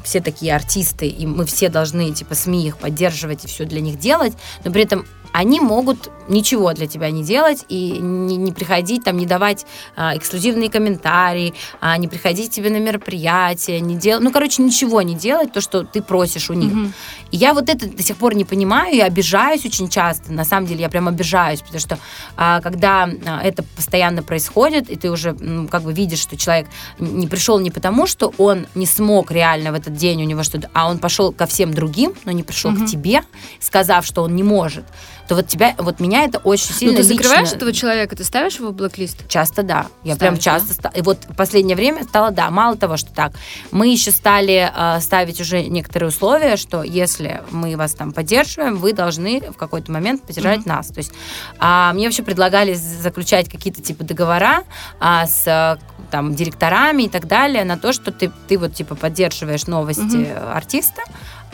все 0.02 0.20
такие 0.20 0.54
артисты, 0.54 1.06
и 1.06 1.26
мы 1.26 1.46
все 1.46 1.68
должны 1.68 2.12
типа 2.12 2.34
СМИ 2.34 2.63
их 2.68 2.78
поддерживать 2.78 3.44
и 3.44 3.48
все 3.48 3.64
для 3.64 3.80
них 3.80 3.98
делать, 3.98 4.34
но 4.64 4.70
при 4.70 4.82
этом 4.82 5.06
они 5.34 5.58
могут 5.58 6.12
ничего 6.28 6.72
для 6.72 6.86
тебя 6.86 7.10
не 7.10 7.24
делать 7.24 7.64
и 7.68 7.98
не, 7.98 8.36
не 8.36 8.52
приходить 8.52 9.02
там, 9.02 9.16
не 9.16 9.26
давать 9.26 9.66
а, 9.96 10.16
эксклюзивные 10.16 10.70
комментарии, 10.70 11.54
а, 11.80 11.96
не 11.98 12.06
приходить 12.06 12.52
тебе 12.52 12.70
на 12.70 12.78
мероприятие, 12.78 13.80
не 13.80 13.96
делать, 13.96 14.22
ну, 14.22 14.30
короче, 14.30 14.62
ничего 14.62 15.02
не 15.02 15.16
делать, 15.16 15.52
то, 15.52 15.60
что 15.60 15.82
ты 15.82 16.02
просишь 16.02 16.50
у 16.50 16.54
них. 16.54 16.72
Mm-hmm. 16.72 16.92
И 17.32 17.36
я 17.36 17.52
вот 17.52 17.68
это 17.68 17.88
до 17.88 18.02
сих 18.02 18.16
пор 18.16 18.36
не 18.36 18.44
понимаю, 18.44 18.94
я 18.94 19.06
обижаюсь 19.06 19.66
очень 19.66 19.88
часто, 19.88 20.32
на 20.32 20.44
самом 20.44 20.68
деле 20.68 20.82
я 20.82 20.88
прям 20.88 21.08
обижаюсь, 21.08 21.60
потому 21.60 21.80
что 21.80 21.98
а, 22.36 22.60
когда 22.60 23.10
а, 23.26 23.42
это 23.42 23.64
постоянно 23.64 24.22
происходит, 24.22 24.88
и 24.88 24.96
ты 24.96 25.10
уже 25.10 25.32
ну, 25.32 25.66
как 25.66 25.82
бы 25.82 25.92
видишь, 25.92 26.20
что 26.20 26.36
человек 26.36 26.68
не 27.00 27.26
пришел 27.26 27.58
не 27.58 27.72
потому, 27.72 28.06
что 28.06 28.32
он 28.38 28.66
не 28.76 28.86
смог 28.86 29.32
реально 29.32 29.72
в 29.72 29.74
этот 29.74 29.94
день 29.94 30.22
у 30.22 30.26
него 30.26 30.44
что-то, 30.44 30.70
а 30.72 30.88
он 30.88 30.98
пошел 30.98 31.32
ко 31.32 31.46
всем 31.46 31.74
другим, 31.74 32.14
но 32.24 32.30
не 32.30 32.44
пришел 32.44 32.70
mm-hmm. 32.70 32.86
к 32.86 32.90
тебе, 32.90 33.22
сказав, 33.60 34.06
что 34.06 34.22
он 34.22 34.36
не 34.36 34.44
может, 34.44 34.84
то 35.28 35.34
вот 35.34 35.46
тебя, 35.48 35.74
вот 35.78 36.00
меня 36.00 36.24
это 36.24 36.38
очень 36.38 36.74
сильно. 36.74 36.92
Ну, 36.92 36.98
ты 36.98 37.04
закрываешь 37.04 37.44
лично... 37.44 37.56
этого 37.56 37.72
человека, 37.72 38.16
ты 38.16 38.24
ставишь 38.24 38.56
его 38.56 38.68
в 38.68 38.74
блоклист? 38.74 39.26
Часто 39.28 39.62
да. 39.62 39.86
Я 40.02 40.14
Ставишь, 40.16 40.18
прям 40.18 40.38
часто 40.38 40.82
да? 40.82 40.90
И 40.90 41.02
вот 41.02 41.18
в 41.28 41.34
последнее 41.34 41.76
время 41.76 42.04
стало, 42.04 42.30
да, 42.30 42.50
мало 42.50 42.76
того, 42.76 42.96
что 42.96 43.12
так, 43.12 43.32
мы 43.70 43.88
еще 43.88 44.10
стали 44.10 44.70
э, 44.74 45.00
ставить 45.00 45.40
уже 45.40 45.64
некоторые 45.64 46.08
условия, 46.08 46.56
что 46.56 46.82
если 46.82 47.42
мы 47.50 47.76
вас 47.76 47.94
там 47.94 48.12
поддерживаем, 48.12 48.76
вы 48.76 48.92
должны 48.92 49.40
в 49.50 49.56
какой-то 49.56 49.90
момент 49.90 50.22
поддержать 50.22 50.60
mm-hmm. 50.60 50.68
нас. 50.68 50.88
То 50.88 50.98
есть 50.98 51.12
а, 51.58 51.92
мне 51.94 52.06
вообще 52.06 52.22
предлагали 52.22 52.74
заключать 52.74 53.48
какие-то 53.48 53.82
типа 53.82 54.04
договора 54.04 54.64
а, 55.00 55.26
с 55.26 55.78
там 56.10 56.34
директорами 56.34 57.04
и 57.04 57.08
так 57.08 57.26
далее 57.26 57.64
на 57.64 57.76
то, 57.76 57.92
что 57.92 58.12
ты, 58.12 58.30
ты 58.46 58.58
вот 58.58 58.74
типа 58.74 58.94
поддерживаешь 58.94 59.66
новости 59.66 60.02
mm-hmm. 60.02 60.52
артиста, 60.52 61.02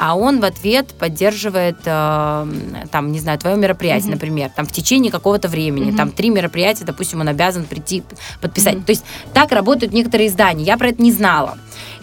а 0.00 0.16
он 0.16 0.40
в 0.40 0.44
ответ 0.46 0.94
поддерживает, 0.98 1.76
э, 1.84 2.46
там, 2.90 3.12
не 3.12 3.20
знаю, 3.20 3.38
твое 3.38 3.56
мероприятие, 3.58 4.08
mm-hmm. 4.08 4.14
например, 4.14 4.50
там 4.56 4.64
в 4.64 4.72
течение 4.72 5.12
какого-то 5.12 5.46
времени, 5.46 5.92
mm-hmm. 5.92 5.96
там 5.96 6.10
три 6.10 6.30
мероприятия, 6.30 6.86
допустим, 6.86 7.20
он 7.20 7.28
обязан 7.28 7.64
прийти 7.64 8.02
подписать. 8.40 8.76
Mm-hmm. 8.76 8.84
То 8.84 8.92
есть 8.92 9.04
так 9.34 9.52
работают 9.52 9.92
некоторые 9.92 10.28
издания. 10.28 10.64
Я 10.64 10.78
про 10.78 10.88
это 10.88 11.02
не 11.02 11.12
знала. 11.12 11.58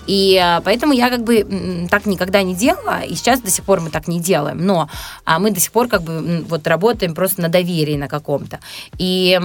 И 0.07 0.41
э, 0.41 0.61
поэтому 0.63 0.93
я 0.93 1.09
как 1.09 1.23
бы 1.23 1.87
так 1.91 2.05
никогда 2.05 2.41
не 2.41 2.55
делала, 2.55 3.01
и 3.01 3.13
сейчас 3.15 3.41
до 3.41 3.51
сих 3.51 3.63
пор 3.65 3.81
мы 3.81 3.89
так 3.89 4.07
не 4.07 4.19
делаем, 4.19 4.65
но 4.65 4.89
а 5.25 5.39
мы 5.39 5.51
до 5.51 5.59
сих 5.59 5.71
пор 5.71 5.87
как 5.87 6.01
бы 6.01 6.45
вот 6.47 6.65
работаем 6.67 7.13
просто 7.13 7.41
на 7.41 7.49
доверии 7.49 7.97
на 7.97 8.07
каком-то. 8.07 8.59
И 8.97 9.39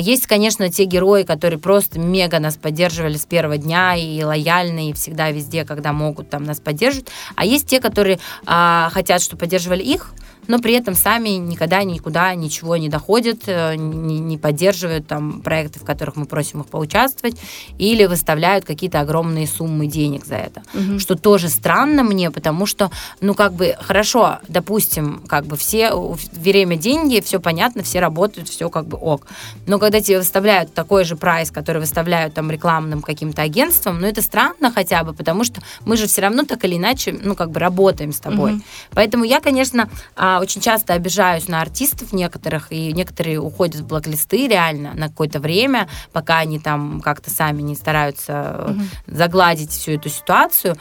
есть, 0.00 0.26
конечно, 0.26 0.70
те 0.70 0.84
герои, 0.84 1.24
которые 1.24 1.58
просто 1.58 1.98
мега 1.98 2.38
нас 2.38 2.56
поддерживали 2.56 3.16
с 3.16 3.26
первого 3.26 3.58
дня 3.58 3.94
и 3.96 4.22
лояльны, 4.22 4.90
и 4.90 4.92
всегда 4.92 5.30
везде, 5.30 5.64
когда 5.64 5.92
могут, 5.92 6.30
там 6.30 6.44
нас 6.44 6.60
поддерживают, 6.60 7.10
а 7.34 7.44
есть 7.44 7.66
те, 7.66 7.80
которые 7.80 8.18
а, 8.46 8.90
хотят, 8.92 9.22
чтобы 9.22 9.40
поддерживали 9.40 9.82
их, 9.82 10.12
но 10.48 10.58
при 10.58 10.74
этом 10.74 10.94
сами 10.94 11.30
никогда 11.30 11.82
никуда 11.82 12.34
ничего 12.34 12.76
не 12.76 12.88
доходят, 12.88 13.42
э, 13.46 13.76
не, 13.76 14.18
не 14.18 14.38
поддерживают 14.38 15.06
там 15.06 15.40
проекты, 15.40 15.78
в 15.80 15.84
которых 15.84 16.16
мы 16.16 16.26
просим 16.26 16.60
их 16.60 16.66
поучаствовать, 16.66 17.36
или 17.78 18.04
выставляют 18.06 18.64
какие-то 18.64 19.00
огромные 19.00 19.46
суммы 19.46 19.86
денег 19.86 20.24
за 20.24 20.36
это. 20.36 20.62
Угу. 20.74 20.98
Что 20.98 21.14
тоже 21.16 21.48
странно 21.48 22.02
мне, 22.02 22.30
потому 22.30 22.66
что, 22.66 22.90
ну, 23.20 23.34
как 23.34 23.52
бы, 23.52 23.76
хорошо, 23.80 24.38
допустим, 24.48 25.22
как 25.26 25.46
бы 25.46 25.56
все, 25.56 25.92
время 26.32 26.76
деньги, 26.76 27.20
все 27.20 27.40
понятно, 27.40 27.82
все 27.82 28.00
работают, 28.00 28.48
все 28.48 28.68
как 28.70 28.86
бы 28.86 28.96
ок. 28.98 29.26
Но 29.66 29.78
когда 29.78 30.00
тебе 30.00 30.18
выставляют 30.18 30.74
такой 30.74 31.04
же 31.04 31.16
прайс, 31.16 31.50
который 31.50 31.78
выставляют 31.78 32.34
там 32.34 32.50
рекламным 32.50 33.02
каким-то 33.02 33.42
агентством, 33.42 34.00
ну, 34.00 34.06
это 34.06 34.22
странно 34.22 34.70
хотя 34.72 35.04
бы, 35.04 35.12
потому 35.12 35.44
что 35.44 35.60
мы 35.84 35.96
же 35.96 36.06
все 36.06 36.22
равно 36.22 36.44
так 36.44 36.64
или 36.64 36.76
иначе, 36.76 37.18
ну, 37.22 37.34
как 37.34 37.50
бы 37.50 37.60
работаем 37.60 38.12
с 38.12 38.20
тобой. 38.20 38.54
Угу. 38.54 38.62
Поэтому 38.94 39.24
я, 39.24 39.40
конечно, 39.40 39.88
а, 40.14 40.35
очень 40.40 40.60
часто 40.60 40.94
обижаюсь 40.94 41.48
на 41.48 41.60
артистов 41.60 42.12
некоторых, 42.12 42.72
и 42.72 42.92
некоторые 42.92 43.40
уходят 43.40 43.82
в 43.82 43.86
блоклисты 43.86 44.48
реально 44.48 44.94
на 44.94 45.08
какое-то 45.08 45.40
время, 45.40 45.88
пока 46.12 46.38
они 46.38 46.58
там 46.58 47.00
как-то 47.00 47.30
сами 47.30 47.62
не 47.62 47.74
стараются 47.74 48.66
угу. 48.68 48.80
загладить 49.06 49.70
всю 49.70 49.92
эту 49.92 50.08
ситуацию. 50.08 50.76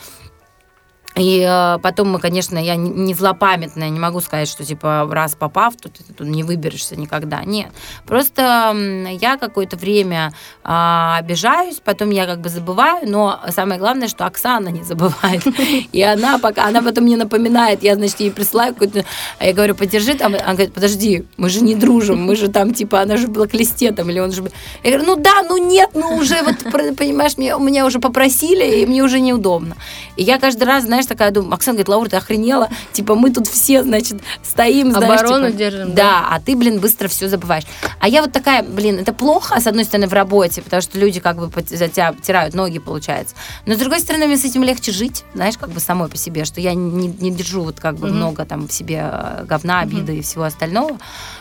И 1.16 1.45
э, 1.47 1.80
потом 1.82 2.11
мы, 2.11 2.20
конечно, 2.20 2.57
я 2.57 2.76
не 2.76 3.13
злопамятная, 3.13 3.89
не 3.89 3.99
могу 3.99 4.20
сказать, 4.20 4.49
что 4.49 4.66
типа 4.66 5.07
раз 5.09 5.36
попав, 5.36 5.76
то 5.78 5.89
ты 5.89 6.03
тут 6.03 6.28
не 6.28 6.43
выберешься 6.43 6.97
никогда. 6.97 7.43
Нет. 7.43 7.70
Просто 8.05 8.76
я 9.11 9.38
какое-то 9.38 9.78
время 9.78 10.34
э, 10.63 11.16
обижаюсь, 11.18 11.80
потом 11.84 12.09
я 12.09 12.26
как 12.26 12.41
бы 12.41 12.49
забываю, 12.49 13.09
но 13.09 13.39
самое 13.49 13.80
главное, 13.80 14.09
что 14.09 14.26
Оксана 14.26 14.70
не 14.70 14.84
забывает. 14.84 15.43
И 15.91 16.01
она 16.01 16.38
пока, 16.39 16.66
она 16.66 16.82
потом 16.82 17.05
мне 17.05 17.16
напоминает, 17.16 17.84
я, 17.84 17.95
значит, 17.95 18.20
ей 18.20 18.32
присылаю 18.32 18.74
какую-то, 18.74 19.05
я 19.39 19.53
говорю, 19.53 19.76
подержи 19.76 20.16
там, 20.16 20.36
она 20.36 20.53
говорит, 20.53 20.74
подожди, 20.74 21.26
мы 21.38 21.49
же 21.49 21.61
не 21.61 21.76
дружим, 21.76 22.22
мы 22.22 22.36
же 22.36 22.49
там, 22.49 22.74
типа, 22.74 23.01
она 23.01 23.16
же 23.16 23.28
была 23.28 23.45
блоклисте 23.45 23.91
там, 23.91 24.09
или 24.09 24.20
он 24.20 24.32
же... 24.32 24.43
Я 24.84 24.91
говорю, 24.91 25.07
ну 25.07 25.16
да, 25.16 25.43
ну 25.47 25.57
нет, 25.57 25.91
ну 25.93 26.16
уже 26.16 26.41
вот, 26.43 26.55
понимаешь, 26.97 27.38
меня, 27.38 27.57
меня 27.57 27.86
уже 27.86 27.99
попросили, 27.99 28.82
и 28.82 28.86
мне 28.86 29.03
уже 29.03 29.20
неудобно. 29.20 29.76
И 30.18 30.24
я 30.24 30.39
каждый 30.39 30.63
раз, 30.63 30.84
знаешь, 30.84 31.05
такая 31.08 31.32
думаю, 31.32 31.53
Оксана 31.53 31.76
говорит, 31.76 31.89
Лаура, 31.89 32.10
ты 32.10 32.18
охренела? 32.18 32.70
Типа, 32.93 33.16
мы 33.16 33.32
тут 33.32 33.47
все, 33.47 33.84
значит, 33.84 34.22
стоим, 34.43 34.91
знаешь, 34.91 35.22
Оборону 35.22 35.47
типа, 35.47 35.58
держим. 35.58 35.93
Да, 35.93 36.06
да, 36.06 36.28
а 36.30 36.39
ты, 36.39 36.56
блин, 36.56 36.80
быстро 36.80 37.08
все 37.08 37.28
забываешь. 37.28 37.66
А 37.99 38.08
я 38.08 38.22
вот 38.22 38.32
такая, 38.32 38.64
блин, 38.64 38.99
это 38.99 39.14
плохо, 39.14 39.60
с 39.60 39.68
одной 39.68 39.86
стороны, 39.86 40.08
в 40.08 40.14
работе, 40.14 40.62
потому 40.62 40.82
что 40.82 40.99
люди 40.99 41.20
как 41.20 41.38
бы 41.38 41.49
за 41.68 41.88
тебя 41.88 42.14
тирают 42.22 42.53
ноги, 42.53 42.80
получается. 42.80 43.36
Но 43.66 43.76
с 43.76 43.78
другой 43.78 43.99
стороны, 43.99 44.28
мне 44.28 44.38
с 44.38 44.45
этим 44.45 44.64
легче 44.64 44.91
жить, 44.91 45.24
знаешь, 45.34 45.58
как 45.58 45.70
бы 45.70 45.80
самой 45.80 46.10
по 46.10 46.18
себе, 46.18 46.45
что 46.45 46.62
я 46.62 46.74
не, 46.74 47.08
не 47.08 47.32
держу 47.32 47.64
вот 47.64 47.80
как 47.80 47.95
бы 47.97 48.08
mm-hmm. 48.08 48.14
много 48.14 48.45
там 48.45 48.68
в 48.68 48.72
себе 48.72 49.10
э, 49.12 49.45
говна, 49.45 49.80
обиды 49.82 50.14
mm-hmm. 50.14 50.20
и 50.20 50.22
всего 50.22 50.43
остального. 50.43 50.97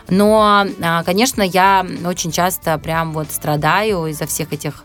Но, 0.09 0.67
а, 0.83 1.03
конечно, 1.05 1.43
я 1.43 1.87
очень 2.05 2.33
часто 2.33 2.79
прям 2.79 3.13
вот 3.13 3.31
страдаю 3.31 4.07
из-за 4.07 4.27
всех 4.27 4.53
этих 4.53 4.85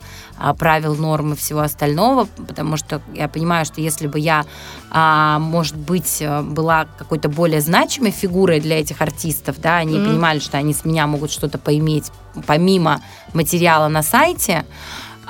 правил, 0.58 0.96
норм 0.96 1.34
и 1.34 1.36
всего 1.36 1.60
остального, 1.60 2.26
потому 2.48 2.78
что 2.78 3.02
я 3.14 3.28
понимаю, 3.28 3.66
что 3.66 3.82
если 3.82 4.08
бы 4.08 4.20
я, 4.20 4.46
а, 4.90 5.40
может 5.40 5.76
быть, 5.76 6.18
э, 6.22 6.42
была 6.42 6.86
какой-то 6.86 7.30
более 7.30 7.62
значимой 7.62 8.12
фигурой 8.12 8.60
для 8.60 8.80
этих 8.80 9.02
артистов, 9.02 9.60
да, 9.60 9.78
они 9.78 9.96
mm-hmm. 9.96 10.06
понимали, 10.06 10.40
что 10.40 10.58
они 10.58 10.74
с 10.74 10.86
меня 10.86 11.08
могут 11.08 11.32
что-то 11.32 11.58
поиметь 11.58 12.12
помимо 12.48 13.02
материала 13.34 13.88
на 13.88 14.04
сайте, 14.04 14.66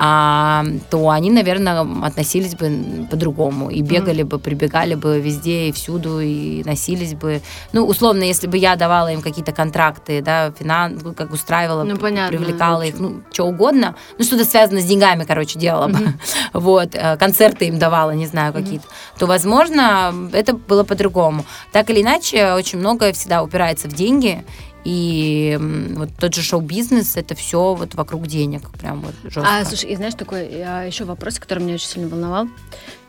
а, 0.01 0.63
то 0.89 1.09
они, 1.09 1.29
наверное, 1.29 1.81
относились 2.05 2.55
бы 2.55 3.05
по-другому 3.11 3.69
и 3.69 3.81
бегали 3.81 4.23
mm. 4.23 4.27
бы, 4.27 4.39
прибегали 4.39 4.95
бы 4.95 5.19
везде 5.19 5.67
и 5.67 5.71
всюду 5.73 6.21
и 6.21 6.63
носились 6.63 7.15
бы. 7.15 7.41
Ну, 7.73 7.85
условно, 7.85 8.23
если 8.23 8.47
бы 8.47 8.55
я 8.57 8.77
давала 8.77 9.11
им 9.11 9.21
какие-то 9.21 9.51
контракты, 9.51 10.21
да, 10.21 10.53
финанс, 10.57 11.03
ну, 11.03 11.13
как 11.13 11.33
устраивала, 11.33 11.83
ну, 11.83 11.97
понятно, 11.97 12.37
привлекала 12.37 12.83
их, 12.83 12.97
ну, 12.97 13.23
что 13.33 13.47
угодно, 13.47 13.95
ну, 14.17 14.23
что-то 14.23 14.45
связано 14.45 14.79
с 14.79 14.85
деньгами, 14.85 15.25
короче, 15.25 15.59
делала 15.59 15.89
mm-hmm. 15.89 16.05
бы, 16.05 16.13
вот, 16.53 16.89
э, 16.93 17.17
концерты 17.17 17.65
им 17.65 17.77
давала, 17.77 18.11
не 18.11 18.25
знаю, 18.25 18.53
какие-то, 18.53 18.85
mm-hmm. 18.85 19.19
то, 19.19 19.25
возможно, 19.25 20.13
это 20.31 20.53
было 20.53 20.85
по-другому. 20.85 21.43
Так 21.73 21.89
или 21.89 22.01
иначе, 22.01 22.53
очень 22.53 22.79
многое 22.79 23.11
всегда 23.11 23.43
упирается 23.43 23.89
в 23.89 23.93
деньги, 23.93 24.45
и 24.89 25.55
вот 25.95 26.09
тот 26.19 26.33
же 26.33 26.41
шоу-бизнес, 26.41 27.15
это 27.15 27.35
все 27.35 27.75
вот 27.75 27.93
вокруг 27.93 28.25
денег, 28.25 28.71
прям 28.71 29.01
вот 29.01 29.13
жестко. 29.23 29.45
А, 29.45 29.63
слушай, 29.63 29.91
и 29.91 29.95
знаешь, 29.95 30.15
такой 30.15 30.49
а, 30.63 30.83
еще 30.83 31.03
вопрос, 31.03 31.37
который 31.37 31.59
меня 31.59 31.75
очень 31.75 31.87
сильно 31.87 32.09
волновал. 32.09 32.47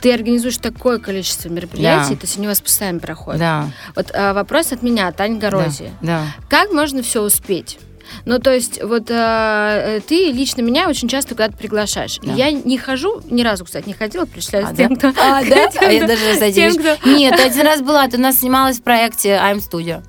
Ты 0.02 0.12
организуешь 0.12 0.58
такое 0.58 0.98
количество 0.98 1.48
мероприятий, 1.48 2.14
да. 2.14 2.20
то 2.20 2.26
есть 2.26 2.36
они 2.36 2.46
у 2.46 2.50
вас 2.50 2.60
постоянно 2.60 3.00
проходят. 3.00 3.40
Да. 3.40 3.70
Вот 3.96 4.10
а, 4.12 4.34
вопрос 4.34 4.72
от 4.72 4.82
меня, 4.82 5.10
Таня 5.12 5.38
Горози. 5.38 5.90
Да. 6.02 6.24
да. 6.24 6.26
Как 6.50 6.70
можно 6.70 7.02
все 7.02 7.22
успеть? 7.22 7.78
Ну, 8.26 8.40
то 8.40 8.52
есть, 8.52 8.82
вот 8.82 9.08
э, 9.08 10.00
ты 10.06 10.32
лично 10.32 10.60
меня 10.60 10.88
очень 10.88 11.08
часто 11.08 11.30
куда-то 11.30 11.56
приглашаешь. 11.56 12.18
Да. 12.22 12.32
Я 12.34 12.50
не 12.50 12.76
хожу, 12.76 13.22
ни 13.30 13.42
разу, 13.42 13.64
кстати, 13.64 13.86
не 13.86 13.94
ходила, 13.94 14.26
пришла 14.26 14.58
а, 14.58 14.74
с 14.74 14.76
тем, 14.76 14.96
да? 14.96 15.12
кто... 15.12 15.20
А, 15.22 15.42
да? 15.44 15.70
А 15.80 15.92
я 15.92 16.06
даже, 16.06 16.32
кстати, 16.32 16.70
кто... 16.76 17.08
Нет, 17.08 17.38
один 17.38 17.62
раз 17.62 17.80
была, 17.80 18.06
ты 18.08 18.18
у 18.18 18.20
нас 18.20 18.40
снималась 18.40 18.78
в 18.80 18.82
проекте 18.82 19.30
I'm 19.30 19.58
Studio. 19.58 20.02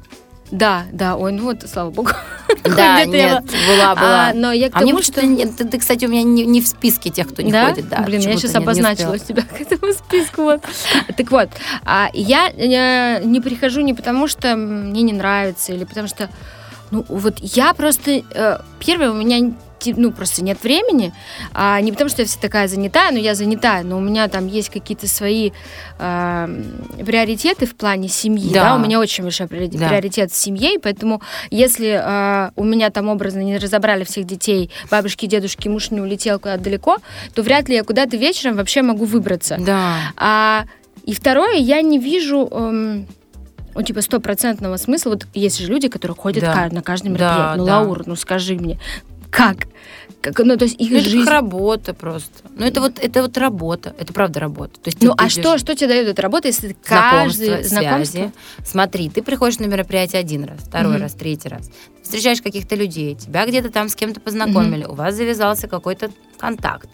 Да, 0.52 0.86
да, 0.92 1.16
ой, 1.16 1.32
ну 1.32 1.44
вот, 1.44 1.64
слава 1.68 1.90
богу. 1.90 2.12
Да, 2.64 3.06
нет, 3.06 3.44
была, 3.68 3.96
была. 3.96 4.28
А, 4.28 4.34
но 4.36 4.52
я 4.52 4.70
к 4.70 4.76
а 4.76 4.80
тому, 4.80 4.92
мне 4.92 5.02
что... 5.02 5.26
Нет, 5.26 5.56
ты, 5.58 5.66
ты, 5.66 5.80
кстати, 5.80 6.06
у 6.06 6.10
меня 6.10 6.22
не, 6.24 6.46
не 6.46 6.62
в 6.62 6.68
списке 6.68 7.10
тех, 7.10 7.30
кто 7.30 7.42
не 7.42 7.52
да? 7.52 7.70
ходит. 7.70 7.90
Да, 7.90 8.02
Блин, 8.02 8.20
я 8.22 8.36
сейчас 8.36 8.54
обозначила 8.56 9.18
тебя 9.18 9.42
к 9.58 9.62
этому 9.62 9.94
списку. 9.94 10.44
Вот. 10.44 10.62
Так 11.16 11.32
вот, 11.32 11.50
а 11.86 12.10
я 12.14 12.50
э, 12.50 13.24
не 13.24 13.40
прихожу 13.40 13.82
не 13.82 13.94
потому, 13.94 14.28
что 14.28 14.56
мне 14.56 15.02
не 15.02 15.14
нравится, 15.14 15.74
или 15.74 15.86
потому 15.86 16.08
что 16.08 16.30
ну, 16.92 17.06
вот 17.08 17.40
я 17.40 17.74
просто... 17.74 18.22
Э, 18.32 18.60
первое, 18.80 19.12
у 19.12 19.16
меня 19.16 19.54
ну, 19.86 20.12
просто 20.12 20.44
нет 20.44 20.62
времени. 20.64 21.14
А 21.54 21.80
не 21.82 21.92
потому, 21.92 22.10
что 22.10 22.22
я 22.22 22.28
вся 22.28 22.40
такая 22.40 22.68
занятая, 22.68 23.12
но 23.12 23.18
я 23.18 23.36
занятая, 23.36 23.84
но 23.84 23.98
у 23.98 24.02
меня 24.02 24.28
там 24.28 24.48
есть 24.48 24.70
какие-то 24.70 25.08
свои 25.08 25.52
э, 26.00 26.64
приоритеты 27.06 27.66
в 27.66 27.76
плане 27.76 28.08
семьи. 28.08 28.54
Да. 28.54 28.64
да, 28.64 28.76
у 28.76 28.80
меня 28.80 29.00
очень 29.00 29.24
большой 29.24 29.48
приоритет, 29.48 29.80
да. 29.80 29.88
приоритет 29.90 30.34
с 30.34 30.38
семьей, 30.38 30.80
поэтому 30.80 31.22
если 31.50 32.00
э, 32.02 32.52
у 32.56 32.64
меня 32.64 32.90
там 32.90 33.10
образно 33.10 33.40
не 33.40 33.58
разобрали 33.58 34.04
всех 34.04 34.26
детей, 34.26 34.72
бабушки, 34.90 35.26
дедушки, 35.26 35.68
муж 35.68 35.92
не 35.92 36.02
улетел 36.02 36.40
куда-то 36.40 36.64
далеко, 36.64 36.98
то 37.34 37.42
вряд 37.42 37.70
ли 37.70 37.76
я 37.76 37.84
куда-то 37.84 38.18
вечером 38.18 38.56
вообще 38.56 38.82
могу 38.82 39.06
выбраться. 39.06 39.58
Да. 39.60 39.96
А, 40.18 40.66
и 41.04 41.14
второе, 41.14 41.56
я 41.56 41.82
не 41.82 42.00
вижу... 42.00 42.48
Эм, 42.52 43.08
ну, 43.74 43.82
типа, 43.84 44.02
стопроцентного 44.02 44.78
смысла. 44.78 45.12
Вот 45.12 45.28
есть 45.34 45.60
же 45.60 45.68
люди, 45.68 45.88
которые 45.88 46.16
ходят 46.16 46.44
да. 46.44 46.70
на 46.72 46.82
каждое 46.82 47.10
мероприятие. 47.10 47.38
Да, 47.38 47.56
ну, 47.56 47.66
да. 47.66 47.80
Лаура, 47.80 48.04
ну 48.06 48.16
скажи 48.16 48.56
мне, 48.56 48.80
как? 49.32 49.68
Как, 50.22 50.38
ну, 50.38 50.56
то 50.56 50.66
есть 50.66 50.80
их 50.80 50.92
ну, 50.92 51.00
жизнь... 51.00 51.22
Это 51.24 51.32
работа 51.32 51.94
просто. 51.96 52.44
Ну, 52.56 52.64
это 52.64 52.80
вот, 52.80 53.00
это 53.00 53.24
вот 53.24 53.36
работа. 53.40 53.96
Это 53.98 54.14
правда 54.14 54.40
работа. 54.40 54.80
То 54.80 54.90
есть 54.90 55.02
ну, 55.02 55.16
а 55.18 55.30
что, 55.30 55.58
что 55.58 55.76
тебе 55.76 55.88
дает 55.88 56.08
эта 56.08 56.22
работа, 56.22 56.48
если 56.48 56.76
каждый... 56.84 57.64
Знакомство, 57.64 58.18
связи. 58.18 58.32
Смотри, 58.64 59.10
ты 59.10 59.24
приходишь 59.24 59.58
на 59.58 59.66
мероприятие 59.66 60.20
один 60.20 60.44
раз, 60.44 60.60
второй 60.60 60.98
mm-hmm. 60.98 61.02
раз, 61.02 61.14
третий 61.14 61.50
раз. 61.50 61.72
Встречаешь 62.04 62.42
каких-то 62.42 62.76
людей, 62.76 63.16
тебя 63.16 63.48
где-то 63.48 63.72
там 63.72 63.90
с 63.90 63.96
кем-то 63.96 64.20
познакомили, 64.20 64.86
mm-hmm. 64.86 64.92
у 64.92 64.96
вас 64.96 65.16
завязался 65.16 65.68
какой-то 65.68 66.12
контакт. 66.38 66.88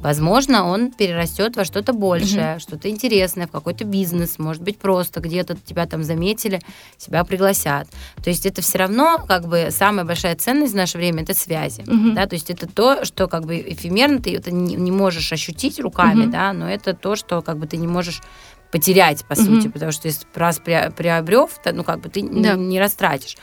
Возможно, 0.00 0.66
он 0.66 0.90
перерастет 0.90 1.56
во 1.56 1.64
что-то 1.64 1.92
большее, 1.92 2.56
mm-hmm. 2.56 2.58
что-то 2.58 2.88
интересное, 2.88 3.46
в 3.46 3.50
какой-то 3.50 3.84
бизнес, 3.84 4.38
может 4.38 4.62
быть, 4.62 4.78
просто 4.78 5.20
где-то 5.20 5.56
тебя 5.56 5.86
там 5.86 6.02
заметили, 6.02 6.60
тебя 6.96 7.24
пригласят. 7.24 7.88
То 8.22 8.30
есть 8.30 8.46
это 8.46 8.62
все 8.62 8.78
равно 8.78 9.24
как 9.26 9.46
бы 9.46 9.68
самая 9.70 10.04
большая 10.04 10.36
ценность 10.36 10.72
в 10.72 10.76
наше 10.76 10.98
время 10.98 11.22
это 11.22 11.34
связи, 11.34 11.82
mm-hmm. 11.82 12.14
да, 12.14 12.26
то 12.26 12.34
есть 12.34 12.50
это 12.50 12.66
то, 12.66 13.04
что 13.04 13.28
как 13.28 13.44
бы 13.44 13.58
эфемерно 13.58 14.20
ты 14.20 14.34
это 14.34 14.50
не, 14.50 14.74
не 14.76 14.90
можешь 14.90 15.32
ощутить 15.32 15.78
руками, 15.80 16.24
mm-hmm. 16.24 16.30
да, 16.30 16.52
но 16.52 16.68
это 16.68 16.94
то, 16.94 17.16
что 17.16 17.42
как 17.42 17.58
бы 17.58 17.66
ты 17.66 17.76
не 17.76 17.86
можешь 17.86 18.22
потерять 18.70 19.24
по 19.24 19.32
mm-hmm. 19.32 19.44
сути, 19.44 19.68
потому 19.68 19.92
что 19.92 20.08
если 20.08 20.26
раз 20.34 20.58
приобрел, 20.58 21.50
то 21.62 21.72
ну 21.72 21.84
как 21.84 22.00
бы 22.00 22.08
ты 22.08 22.22
да. 22.22 22.54
не, 22.54 22.66
не 22.66 22.80
растратишь. 22.80 23.36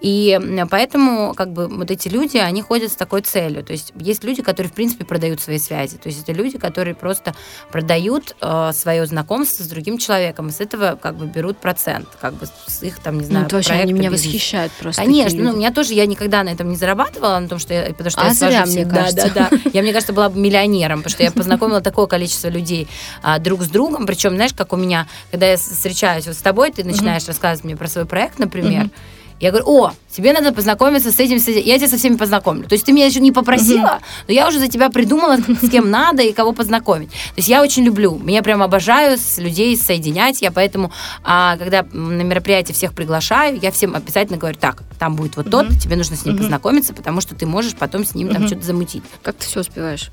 И 0.00 0.38
поэтому 0.70 1.34
как 1.34 1.52
бы 1.52 1.68
вот 1.68 1.90
эти 1.90 2.08
люди, 2.08 2.36
они 2.36 2.62
ходят 2.62 2.92
с 2.92 2.96
такой 2.96 3.22
целью. 3.22 3.64
То 3.64 3.72
есть 3.72 3.92
есть 3.96 4.24
люди, 4.24 4.42
которые, 4.42 4.70
в 4.70 4.74
принципе, 4.74 5.04
продают 5.04 5.40
свои 5.40 5.58
связи. 5.58 5.96
То 5.96 6.08
есть 6.08 6.22
это 6.22 6.32
люди, 6.32 6.58
которые 6.58 6.94
просто 6.94 7.34
продают 7.70 8.36
э, 8.40 8.70
свое 8.74 9.06
знакомство 9.06 9.62
с 9.64 9.68
другим 9.68 9.98
человеком. 9.98 10.48
И 10.48 10.52
с 10.52 10.60
этого 10.60 10.98
как 11.00 11.16
бы 11.16 11.26
берут 11.26 11.58
процент. 11.58 12.08
Как 12.20 12.34
бы 12.34 12.46
с 12.66 12.82
их, 12.82 12.98
там, 12.98 13.14
не 13.14 13.22
ну, 13.22 13.26
знаю, 13.26 13.40
Ну, 13.42 13.46
это 13.46 13.56
вообще 13.56 13.72
они 13.72 13.92
меня 13.92 14.10
бизнес. 14.10 14.26
восхищают 14.26 14.72
просто. 14.72 15.02
Конечно. 15.02 15.42
Ну, 15.42 15.56
меня 15.56 15.72
тоже, 15.72 15.94
я 15.94 16.06
никогда 16.06 16.42
на 16.42 16.50
этом 16.50 16.68
не 16.68 16.76
зарабатывала, 16.76 17.38
на 17.38 17.48
том, 17.48 17.58
что 17.58 17.72
я, 17.72 17.86
потому 17.86 18.10
что 18.10 18.20
а 18.20 18.26
я 18.26 18.34
зря, 18.34 18.66
мне 18.66 18.82
всегда, 18.82 18.96
кажется. 18.96 19.32
Да, 19.34 19.48
да. 19.64 19.70
Я, 19.72 19.82
мне 19.82 19.92
кажется, 19.92 20.12
была 20.12 20.28
бы 20.28 20.38
миллионером, 20.38 20.98
потому 20.98 21.12
что 21.12 21.22
я 21.22 21.30
познакомила 21.30 21.80
такое 21.80 22.06
количество 22.06 22.48
людей 22.48 22.86
а, 23.22 23.38
друг 23.38 23.62
с 23.62 23.68
другом. 23.68 24.06
Причем, 24.06 24.34
знаешь, 24.34 24.52
как 24.54 24.72
у 24.72 24.76
меня, 24.76 25.06
когда 25.30 25.46
я 25.46 25.56
встречаюсь 25.56 26.26
вот 26.26 26.36
с 26.36 26.42
тобой, 26.42 26.70
ты 26.70 26.84
начинаешь 26.84 27.26
рассказывать 27.26 27.64
мне 27.64 27.76
про 27.76 27.88
свой 27.88 28.04
проект, 28.04 28.38
например, 28.38 28.90
Я 29.38 29.50
говорю, 29.50 29.66
о, 29.68 29.92
тебе 30.10 30.32
надо 30.32 30.52
познакомиться 30.52 31.12
с 31.12 31.20
этим, 31.20 31.38
с 31.38 31.46
этим. 31.46 31.62
Я 31.62 31.78
тебя 31.78 31.88
со 31.88 31.98
всеми 31.98 32.16
познакомлю. 32.16 32.66
То 32.66 32.72
есть 32.72 32.86
ты 32.86 32.92
меня 32.92 33.06
еще 33.06 33.20
не 33.20 33.32
попросила, 33.32 34.00
но 34.26 34.32
я 34.32 34.48
уже 34.48 34.58
за 34.58 34.68
тебя 34.68 34.88
придумала, 34.88 35.36
с 35.36 35.68
кем 35.70 35.90
надо 35.90 36.22
и 36.22 36.32
кого 36.32 36.52
познакомить. 36.52 37.10
То 37.10 37.36
есть 37.36 37.48
я 37.48 37.62
очень 37.62 37.84
люблю, 37.84 38.18
меня 38.18 38.42
прям 38.42 38.62
обожаю 38.62 39.18
с 39.18 39.38
людей 39.38 39.76
соединять, 39.76 40.40
я 40.40 40.50
поэтому, 40.50 40.90
а, 41.22 41.56
когда 41.58 41.84
на 41.92 42.22
мероприятие 42.22 42.74
всех 42.74 42.94
приглашаю, 42.94 43.58
я 43.60 43.70
всем 43.70 43.94
обязательно 43.94 44.38
говорю, 44.38 44.56
так, 44.58 44.82
там 44.98 45.16
будет 45.16 45.36
вот 45.36 45.50
тот, 45.50 45.68
тебе 45.78 45.96
нужно 45.96 46.16
с 46.16 46.24
ним 46.24 46.38
познакомиться, 46.38 46.94
потому 46.94 47.20
что 47.20 47.34
ты 47.34 47.46
можешь 47.46 47.74
потом 47.74 48.04
с 48.04 48.14
ним 48.14 48.28
там 48.32 48.46
что-то 48.46 48.64
замутить. 48.64 49.02
Как 49.22 49.36
ты 49.36 49.46
все 49.46 49.60
успеваешь? 49.60 50.10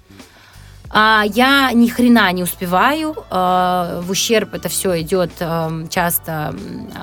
А, 0.96 1.24
я 1.34 1.72
ни 1.74 1.88
хрена 1.88 2.32
не 2.34 2.44
успеваю. 2.44 3.16
А, 3.32 4.00
в 4.02 4.12
ущерб 4.12 4.54
это 4.54 4.70
все 4.70 5.02
идет 5.02 5.32
а, 5.40 5.72
часто 5.90 6.56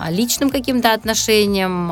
личным 0.09 0.51
каким-то 0.51 0.93
отношениям, 0.93 1.91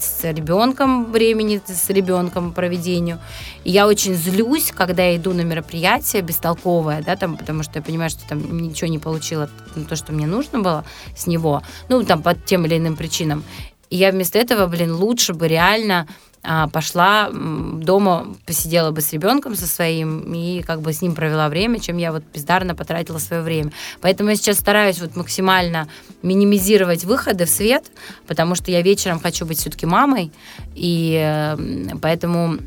с 0.00 0.24
ребенком 0.24 1.12
времени, 1.12 1.60
с 1.66 1.90
ребенком 1.90 2.52
проведению. 2.52 3.18
И 3.64 3.70
я 3.70 3.86
очень 3.86 4.14
злюсь, 4.14 4.72
когда 4.74 5.02
я 5.02 5.16
иду 5.16 5.34
на 5.34 5.42
мероприятие 5.42 6.22
бестолковое, 6.22 7.02
да, 7.02 7.16
там, 7.16 7.36
потому 7.36 7.62
что 7.62 7.78
я 7.78 7.82
понимаю, 7.82 8.08
что 8.08 8.26
там 8.26 8.56
ничего 8.56 8.88
не 8.88 8.98
получила 8.98 9.50
то, 9.88 9.94
что 9.94 10.12
мне 10.12 10.26
нужно 10.26 10.60
было 10.60 10.84
с 11.14 11.26
него, 11.26 11.62
ну, 11.90 12.02
там, 12.02 12.22
по 12.22 12.34
тем 12.34 12.64
или 12.64 12.78
иным 12.78 12.96
причинам. 12.96 13.44
И 13.90 13.96
я 13.96 14.10
вместо 14.10 14.38
этого, 14.38 14.66
блин, 14.68 14.94
лучше 14.94 15.34
бы 15.34 15.46
реально 15.48 16.06
а, 16.08 16.31
пошла 16.72 17.30
дома, 17.32 18.34
посидела 18.46 18.90
бы 18.90 19.00
с 19.00 19.12
ребенком 19.12 19.54
со 19.54 19.66
своим 19.66 20.32
и 20.34 20.62
как 20.62 20.80
бы 20.80 20.92
с 20.92 21.00
ним 21.00 21.14
провела 21.14 21.48
время, 21.48 21.78
чем 21.78 21.98
я 21.98 22.10
вот 22.12 22.24
бездарно 22.34 22.74
потратила 22.74 23.18
свое 23.18 23.42
время. 23.42 23.72
Поэтому 24.00 24.30
я 24.30 24.36
сейчас 24.36 24.58
стараюсь 24.58 25.00
вот 25.00 25.14
максимально 25.14 25.88
минимизировать 26.22 27.04
выходы 27.04 27.44
в 27.44 27.50
свет, 27.50 27.84
потому 28.26 28.54
что 28.54 28.70
я 28.70 28.82
вечером 28.82 29.20
хочу 29.20 29.46
быть 29.46 29.58
все-таки 29.58 29.86
мамой, 29.86 30.32
и 30.74 31.54
поэтому 32.00 32.54
а, 32.54 32.58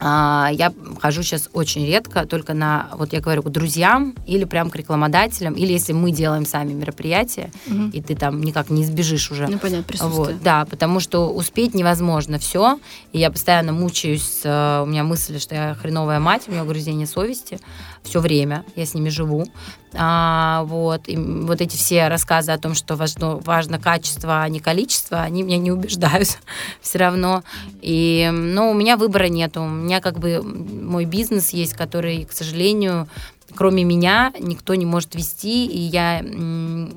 я 0.00 0.72
хожу 0.98 1.22
сейчас 1.22 1.50
очень 1.52 1.86
редко, 1.86 2.24
только 2.26 2.54
на, 2.54 2.90
вот 2.94 3.12
я 3.12 3.20
говорю, 3.20 3.42
к 3.42 3.50
друзьям 3.50 4.14
или 4.26 4.44
прям 4.44 4.70
к 4.70 4.76
рекламодателям, 4.76 5.54
или 5.54 5.72
если 5.72 5.92
мы 5.92 6.10
делаем 6.10 6.46
сами 6.46 6.72
мероприятие, 6.72 7.52
угу. 7.66 7.90
и 7.92 8.00
ты 8.00 8.14
там 8.14 8.40
никак 8.40 8.70
не 8.70 8.82
избежишь 8.82 9.30
уже. 9.30 9.46
Ну, 9.46 9.58
понятно, 9.58 9.84
присутствие. 9.84 10.34
Вот, 10.34 10.42
да, 10.42 10.64
потому 10.64 11.00
что 11.00 11.30
успеть 11.30 11.74
невозможно 11.74 12.38
все, 12.38 12.78
и 13.12 13.18
я 13.18 13.30
постоянно 13.30 13.72
мучаюсь, 13.72 14.40
э, 14.44 14.82
у 14.82 14.86
меня 14.86 15.04
мысль, 15.04 15.38
что 15.38 15.54
я 15.54 15.74
хреновая 15.74 16.18
мать, 16.18 16.44
у 16.48 16.52
меня 16.52 16.62
угрызение 16.62 17.06
совести 17.06 17.60
все 18.02 18.20
время, 18.20 18.64
я 18.76 18.86
с 18.86 18.94
ними 18.94 19.10
живу, 19.10 19.46
а, 19.94 20.64
вот, 20.64 21.08
и 21.08 21.16
вот 21.16 21.60
эти 21.60 21.76
все 21.76 22.08
рассказы 22.08 22.52
о 22.52 22.58
том, 22.58 22.74
что 22.74 22.96
важно, 22.96 23.36
важно 23.36 23.78
качество, 23.78 24.42
а 24.42 24.48
не 24.48 24.60
количество, 24.60 25.22
они 25.22 25.42
меня 25.42 25.58
не 25.58 25.72
убеждают 25.72 26.38
все 26.80 26.98
равно. 26.98 27.42
И, 27.82 28.30
ну, 28.32 28.70
у 28.70 28.74
меня 28.74 28.96
выбора 28.96 29.28
нету. 29.28 29.62
У 29.62 29.68
меня 29.68 30.00
как 30.00 30.18
бы 30.18 30.42
мой 30.42 31.04
бизнес 31.04 31.50
есть, 31.50 31.74
который, 31.74 32.24
к 32.24 32.32
сожалению, 32.32 33.08
кроме 33.54 33.84
меня 33.84 34.32
никто 34.38 34.74
не 34.74 34.86
может 34.86 35.14
вести, 35.14 35.66
и 35.66 35.78
я 35.78 36.24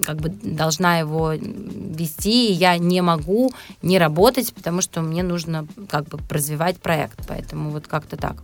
как 0.06 0.18
бы 0.18 0.30
должна 0.30 1.00
его 1.00 1.34
вести, 1.34 2.50
и 2.50 2.54
я 2.54 2.78
не 2.78 3.02
могу 3.02 3.52
не 3.82 3.98
работать, 3.98 4.54
потому 4.54 4.82
что 4.82 5.02
мне 5.02 5.24
нужно 5.24 5.68
как 5.90 6.08
бы 6.08 6.20
развивать 6.30 6.78
проект, 6.78 7.28
поэтому 7.28 7.72
вот 7.72 7.88
как-то 7.88 8.18
так. 8.18 8.36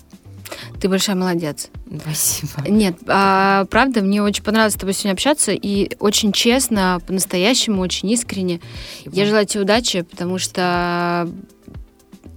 Ты 0.79 0.89
большая 0.89 1.15
молодец. 1.15 1.69
Спасибо. 2.01 2.67
Нет, 2.67 2.97
а, 3.07 3.65
правда, 3.65 4.01
мне 4.01 4.21
очень 4.21 4.43
понравилось 4.43 4.73
с 4.73 4.77
тобой 4.77 4.93
сегодня 4.93 5.13
общаться, 5.13 5.51
и 5.51 5.95
очень 5.99 6.31
честно, 6.31 7.01
по-настоящему, 7.05 7.81
очень 7.81 8.09
искренне. 8.11 8.59
Спасибо. 9.01 9.15
Я 9.15 9.25
желаю 9.25 9.45
тебе 9.45 9.61
удачи, 9.61 10.01
потому 10.01 10.37
что 10.39 11.29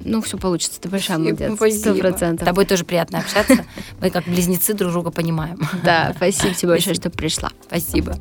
ну, 0.04 0.20
все 0.22 0.38
получится. 0.38 0.80
Ты 0.80 0.88
большая 0.88 1.18
молодец. 1.18 1.52
Сто 1.78 1.94
процентов. 1.94 2.46
С 2.46 2.48
тобой 2.48 2.66
тоже 2.66 2.84
приятно 2.84 3.18
общаться. 3.18 3.64
Мы 4.00 4.10
как 4.10 4.24
близнецы 4.24 4.74
друг 4.74 4.92
друга 4.92 5.10
понимаем. 5.10 5.58
Да, 5.84 6.12
спасибо 6.16 6.54
тебе 6.54 6.68
большое, 6.70 6.94
что 6.94 7.10
пришла. 7.10 7.50
Спасибо. 7.66 8.16